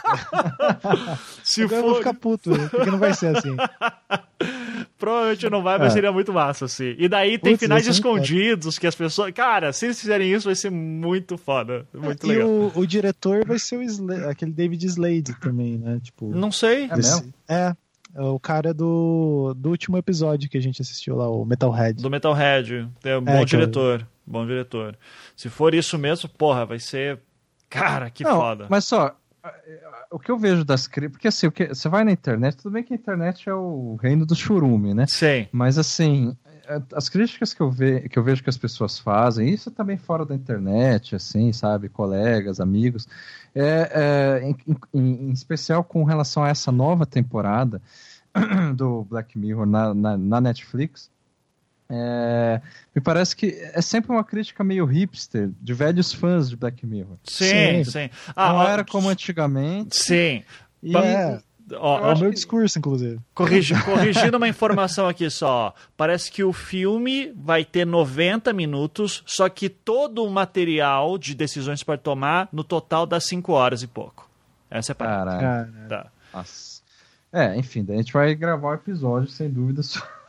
[1.42, 1.74] Se for...
[1.74, 3.56] eu vou ficar puto, porque não vai ser assim.
[5.04, 5.90] Provavelmente não vai, mas é.
[5.90, 6.94] seria muito massa, assim.
[6.98, 9.32] E daí tem Putz, finais escondidos que as pessoas.
[9.32, 11.86] Cara, se eles fizerem isso, vai ser muito foda.
[11.92, 12.48] Muito e legal.
[12.48, 16.00] O, o diretor vai ser o Slade, aquele David Slade também, né?
[16.02, 16.88] Tipo, não sei.
[17.48, 17.76] É, é
[18.16, 22.00] É o cara do, do último episódio que a gente assistiu lá, o Metalhead.
[22.00, 22.88] Do Metalhead.
[23.02, 24.06] É um bom É, diretor.
[24.26, 24.96] Bom diretor.
[25.36, 27.18] Se for isso mesmo, porra, vai ser.
[27.68, 28.66] Cara, que Não, foda.
[28.70, 29.16] Mas só,
[30.10, 31.12] o que eu vejo das críticas.
[31.12, 33.96] Porque assim, o que, você vai na internet, tudo bem que a internet é o
[33.96, 35.06] reino do churume, né?
[35.06, 35.48] Sim.
[35.52, 36.36] Mas assim,
[36.94, 40.24] as críticas que eu, ve, que eu vejo que as pessoas fazem, isso também fora
[40.24, 43.06] da internet, assim, sabe, colegas, amigos,
[43.54, 44.56] é, é em,
[44.94, 47.80] em, em, especial com relação a essa nova temporada
[48.74, 51.10] do Black Mirror na, na, na Netflix,
[51.88, 52.60] é,
[52.94, 57.16] me parece que é sempre uma crítica meio hipster de velhos fãs de Black Mirror.
[57.24, 57.90] Sim, sim.
[57.90, 58.10] sim.
[58.34, 59.96] Ah, Não era como antigamente.
[59.96, 60.42] Sim.
[60.82, 60.96] E...
[60.96, 61.40] É.
[61.72, 62.34] Ó, é o meu que...
[62.34, 63.18] discurso, inclusive.
[63.34, 65.74] Corrigi, corrigindo uma informação aqui só.
[65.96, 71.82] Parece que o filme vai ter 90 minutos, só que todo o material de decisões
[71.82, 74.28] para tomar, no total, dá 5 horas e pouco.
[74.70, 75.72] Essa é a parada.
[75.88, 76.06] Tá.
[76.34, 76.82] Nossa.
[77.32, 79.82] É, enfim, daí a gente vai gravar um episódio, sem dúvida,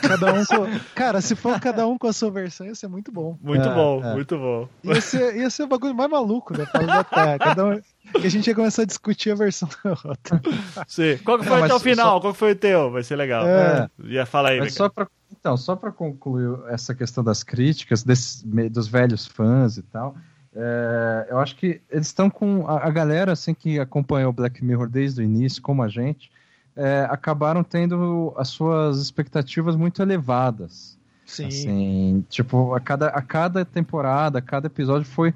[0.00, 0.80] cada um com...
[0.94, 3.38] Cara, se for cada um com a sua versão, ia ser muito bom.
[3.42, 4.12] Muito é, bom, é.
[4.14, 4.68] muito bom.
[4.82, 7.38] Ia ser, ia ser o bagulho mais maluco da fase da Terra.
[7.38, 7.80] Cada um...
[8.20, 10.40] Que a gente ia começar a discutir a versão da outra.
[10.86, 11.18] Sim.
[11.24, 12.06] Qual que foi Não, o teu final?
[12.06, 12.20] Só...
[12.20, 12.90] Qual que foi o teu?
[12.90, 13.46] Vai ser legal.
[13.46, 13.88] É.
[14.04, 15.06] Ia falar aí, mas só pra...
[15.32, 20.16] Então, só para concluir essa questão das críticas, desses, dos velhos fãs e tal,
[20.54, 24.64] é, eu acho que eles estão com a, a, galera assim que acompanhou o Black
[24.64, 26.30] Mirror desde o início, como a gente,
[26.76, 30.98] é, acabaram tendo as suas expectativas muito elevadas.
[31.24, 31.46] Sim.
[31.46, 35.34] Assim, tipo, a cada, a cada temporada, a cada episódio foi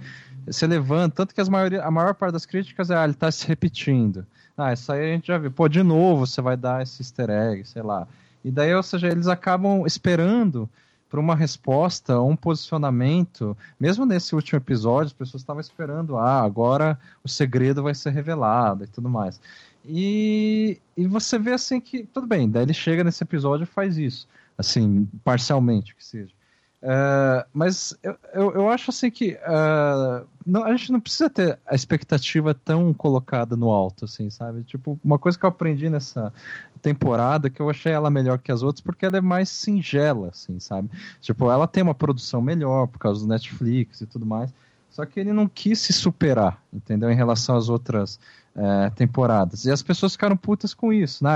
[0.51, 3.31] se elevando, tanto que as maioria, a maior parte das críticas é, ah, ele tá
[3.31, 4.27] se repetindo.
[4.57, 5.51] Ah, isso aí a gente já viu.
[5.51, 8.07] Pô, de novo você vai dar esse easter egg, sei lá.
[8.45, 10.69] E daí, ou seja, eles acabam esperando
[11.09, 13.57] por uma resposta, um posicionamento.
[13.81, 18.85] Mesmo nesse último episódio, as pessoas estavam esperando, ah, agora o segredo vai ser revelado
[18.85, 19.41] e tudo mais.
[19.89, 23.97] E, e você vê assim que, tudo bem, daí ele chega nesse episódio e faz
[23.97, 26.37] isso, assim, parcialmente que seja.
[26.81, 31.59] Uh, mas eu, eu, eu, acho assim que uh, não, a gente não precisa ter
[31.67, 34.63] a expectativa tão colocada no alto, assim, sabe?
[34.63, 36.33] Tipo, uma coisa que eu aprendi nessa
[36.81, 40.61] temporada que eu achei ela melhor que as outras porque ela é mais singela, assim,
[40.61, 40.89] sabe?
[41.21, 44.53] Tipo, ela tem uma produção melhor por causa do Netflix e tudo mais.
[44.89, 47.11] Só que ele não quis se superar, entendeu?
[47.11, 48.21] Em relação às outras
[48.59, 49.65] é, temporadas.
[49.65, 51.23] E as pessoas ficaram putas com isso.
[51.23, 51.31] Né?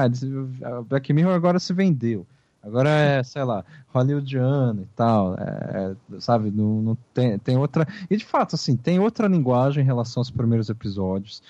[0.88, 2.26] Black Mirror agora se vendeu.
[2.62, 6.50] Agora é, sei lá, hollywoodiano e tal, é, sabe?
[6.50, 7.86] Não, não tem, tem outra.
[8.08, 11.42] E de fato, assim, tem outra linguagem em relação aos primeiros episódios,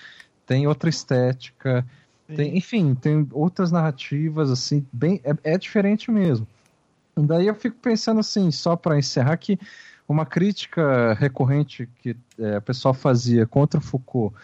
[0.45, 1.85] tem outra estética,
[2.35, 5.21] tem, enfim, tem outras narrativas, assim, bem.
[5.23, 6.47] É, é diferente mesmo.
[7.15, 9.59] Daí eu fico pensando assim, só para encerrar, que
[10.09, 14.35] uma crítica recorrente que é, o pessoal fazia contra Foucault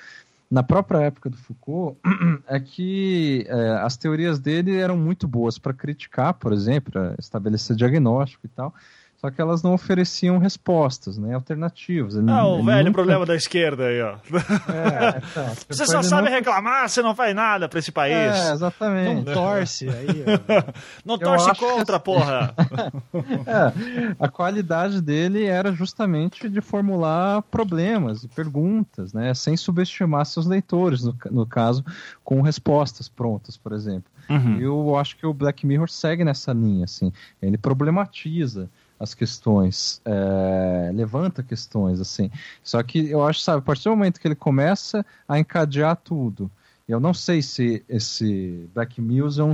[0.50, 2.00] na própria época do Foucault
[2.48, 8.46] é que é, as teorias dele eram muito boas para criticar, por exemplo, estabelecer diagnóstico
[8.46, 8.74] e tal,
[9.20, 12.16] só que elas não ofereciam respostas, né, alternativas.
[12.16, 12.94] Ele, ah, o velho nunca...
[12.94, 14.14] problema da esquerda aí, ó.
[14.14, 18.14] É, então, você só sabe reclamar, você não faz nada para esse país.
[18.16, 19.26] É, exatamente.
[19.26, 20.74] Não torce aí, ó.
[21.06, 22.06] Não torce contra, que...
[22.06, 22.54] porra.
[23.46, 30.46] é, a qualidade dele era justamente de formular problemas e perguntas, né, sem subestimar seus
[30.46, 31.84] leitores, no, no caso,
[32.24, 34.10] com respostas prontas, por exemplo.
[34.30, 34.60] Uhum.
[34.60, 37.12] Eu acho que o Black Mirror segue nessa linha, assim.
[37.42, 38.70] Ele problematiza
[39.00, 42.30] as questões, é, levanta questões, assim.
[42.62, 46.52] Só que eu acho, sabe, a partir do momento que ele começa a encadear tudo,
[46.88, 49.54] eu não sei se esse Black Museum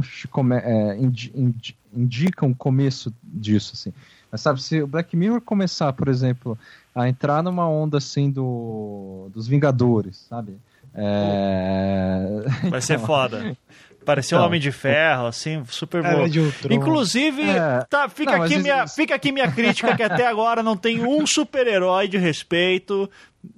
[0.64, 0.98] é,
[1.94, 3.94] indica um começo disso, assim.
[4.32, 6.58] Mas sabe, se o Black Mirror começar, por exemplo,
[6.94, 10.58] a entrar numa onda assim do, dos Vingadores, sabe?
[10.94, 12.44] É...
[12.70, 13.58] Vai ser então, foda.
[14.06, 16.28] Pareceu então, Homem de Ferro, assim, super bom.
[16.70, 17.84] Inclusive, é.
[17.90, 21.26] tá, fica, não, aqui minha, fica aqui minha crítica que até agora não tem um
[21.26, 23.10] super-herói de respeito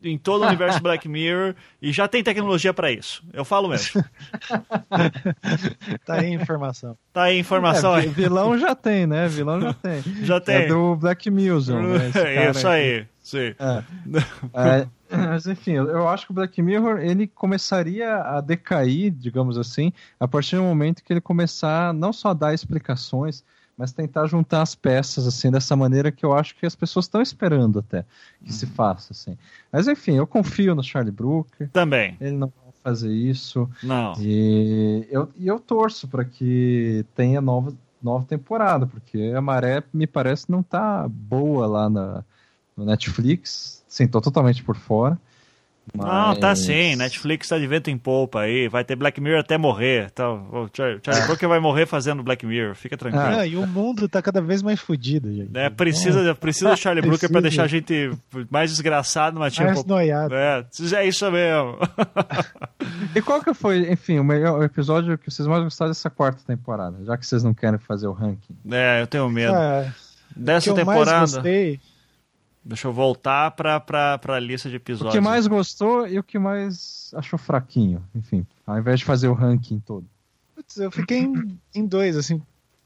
[0.04, 3.24] em todo o universo Black Mirror e já tem tecnologia para isso.
[3.34, 4.04] Eu falo mesmo.
[6.06, 6.98] tá aí informação.
[7.14, 8.08] Tá aí informação é, aí.
[8.08, 9.28] Vilão já tem, né?
[9.28, 10.04] Vilão já tem.
[10.24, 10.56] Já tem.
[10.56, 11.82] É do Black Museum.
[11.82, 12.12] Né?
[12.16, 13.06] É isso aí.
[13.28, 13.54] Sim.
[13.60, 13.84] É.
[14.56, 14.88] é.
[15.12, 20.26] Mas enfim, eu acho que o Black Mirror ele começaria a decair, digamos assim, a
[20.26, 23.44] partir do momento que ele começar não só a dar explicações,
[23.78, 27.22] mas tentar juntar as peças assim dessa maneira que eu acho que as pessoas estão
[27.22, 28.06] esperando até
[28.46, 29.38] que se faça assim.
[29.74, 31.70] Mas enfim, eu confio no Charlie Brooker.
[31.70, 32.16] Também.
[32.22, 33.70] Ele não vai fazer isso.
[33.84, 34.14] Não.
[34.22, 40.08] E eu, e eu torço para que tenha nova nova temporada, porque a maré me
[40.08, 42.24] parece não tá boa lá na
[42.78, 45.18] no Netflix, sentou totalmente por fora.
[45.96, 46.96] Não, tá sim.
[46.98, 48.68] Netflix tá de vento em polpa aí.
[48.68, 50.10] Vai ter Black Mirror até morrer.
[50.12, 52.76] Então, o Charlie, Charlie Brooker vai morrer fazendo Black Mirror.
[52.76, 53.26] Fica tranquilo.
[53.26, 55.58] Ah, e o mundo tá cada vez mais fodido, gente.
[55.58, 58.12] É, precisa, precisa do Charlie Brooker pra deixar a gente
[58.50, 59.66] mais desgraçado, mas tipo.
[59.66, 60.36] Mais noiado.
[60.36, 61.78] É, é isso mesmo.
[63.16, 67.04] E qual que foi, enfim, o melhor episódio que vocês mais gostaram dessa quarta temporada?
[67.04, 68.56] Já que vocês não querem fazer o ranking.
[68.72, 69.54] É, eu tenho medo.
[69.54, 69.92] Ah,
[70.36, 71.20] Dessa o que eu mais temporada.
[71.26, 71.80] gostei,
[72.68, 75.14] Deixa eu voltar pra, pra, pra lista de O episódios.
[75.16, 78.46] que mais gostou e o que mais achou fraquinho, enfim.
[78.66, 80.06] Ao invés de fazer o ranking todo.
[80.54, 82.42] putz, eu fiquei em, em dois, assim.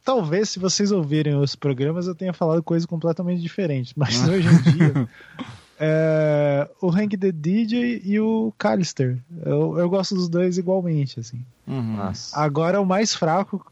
[0.06, 3.94] Talvez, se vocês ouvirem os programas, eu tenha falado coisas completamente diferentes.
[3.96, 5.10] Mas hoje em dia,
[5.80, 9.18] é, o Hank the DJ e o Callister.
[9.44, 11.44] Eu, eu gosto dos dois igualmente, assim.
[11.68, 11.98] Uhum.
[12.34, 13.64] Agora, o mais fraco,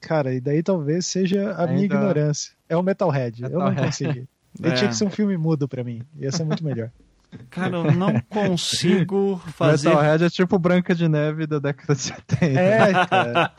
[0.00, 2.52] cara, e daí talvez seja a minha Ainda- ignorância.
[2.68, 3.42] É o Metalhead.
[3.44, 4.28] Eu não Metalhead.
[4.56, 4.64] consegui.
[4.64, 4.66] É.
[4.68, 6.02] Ele tinha que ser um filme mudo pra mim.
[6.16, 6.90] Ia ser muito melhor.
[7.50, 9.88] Cara, eu não consigo fazer.
[9.88, 12.44] Metalhead é tipo Branca de Neve da década de 70.
[12.46, 13.52] É, cara.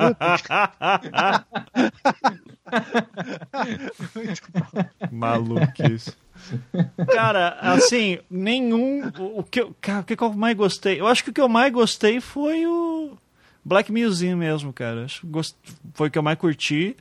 [5.12, 6.14] Maluquice.
[7.14, 9.10] Cara, assim, nenhum.
[9.38, 11.00] O, que eu, cara, o que eu mais gostei?
[11.00, 13.18] Eu acho que o que eu mais gostei foi o
[13.64, 15.06] Black Museum mesmo, cara.
[15.94, 16.96] Foi o que eu mais curti.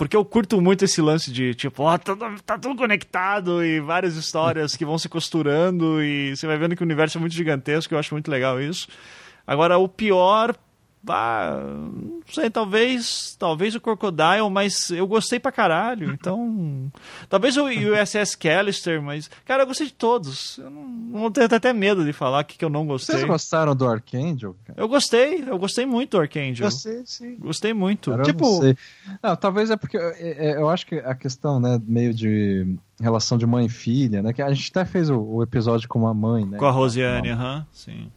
[0.00, 2.16] Porque eu curto muito esse lance de, tipo, ó, tá,
[2.46, 6.82] tá tudo conectado e várias histórias que vão se costurando e você vai vendo que
[6.82, 8.88] o universo é muito gigantesco, eu acho muito legal isso.
[9.46, 10.56] Agora, o pior,
[11.08, 16.90] ah, não sei, talvez, talvez o Crocodile, mas eu gostei pra caralho, então...
[17.28, 20.58] talvez o USS Callister, mas, cara, eu gostei de todos.
[20.58, 23.16] Eu não, não tenho até medo de falar que, que eu não gostei.
[23.16, 24.54] Vocês gostaram do Archangel?
[24.64, 24.80] Cara?
[24.80, 26.66] Eu gostei, eu gostei muito do Archangel.
[26.66, 27.36] Eu sei, sim.
[27.38, 28.10] Gostei muito.
[28.10, 28.74] Cara, eu Tipo- não.
[29.22, 33.38] Não, talvez é porque é, é, eu acho que a questão, né, meio de relação
[33.38, 36.12] de mãe e filha, né, que a gente até fez o, o episódio com a
[36.14, 36.58] mãe, né?
[36.58, 38.10] Com a Rosiane, aham, sim.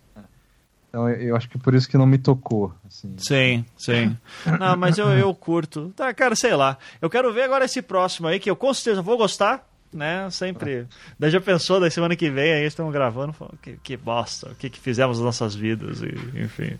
[0.93, 3.15] Então eu, acho que por isso que não me tocou, assim.
[3.17, 4.15] Sim, sim.
[4.59, 5.91] Não, mas eu, eu curto.
[5.95, 6.77] Tá, cara, sei lá.
[7.01, 10.29] Eu quero ver agora esse próximo aí, que eu com certeza vou gostar, né?
[10.29, 10.85] Sempre.
[11.17, 14.55] Daí já pensou, da semana que vem, aí estamos gravando, falando, que, que bosta, o
[14.55, 16.77] que, que fizemos nas nossas vidas, e, enfim.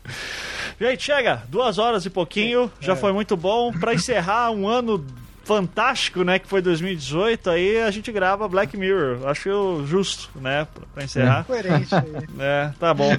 [0.80, 3.73] Gente, chega, duas horas e pouquinho, já foi muito bom.
[3.73, 5.03] Pra encerrar um ano
[5.44, 9.27] fantástico, né, que foi 2018, aí a gente grava Black Mirror.
[9.27, 11.44] Acho justo, né, pra- pra encerrar.
[11.45, 12.27] Coerente aí.
[12.40, 13.11] É, tá bom.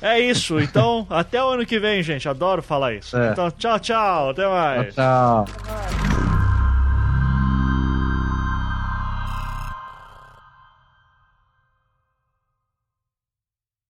[0.00, 0.60] É isso.
[0.60, 2.28] Então, até o ano que vem, gente.
[2.28, 3.16] Adoro falar isso.
[3.16, 3.32] É.
[3.32, 4.30] Então, tchau, tchau.
[4.30, 4.94] Até mais.
[4.94, 5.44] tchau.
[5.46, 6.67] tchau.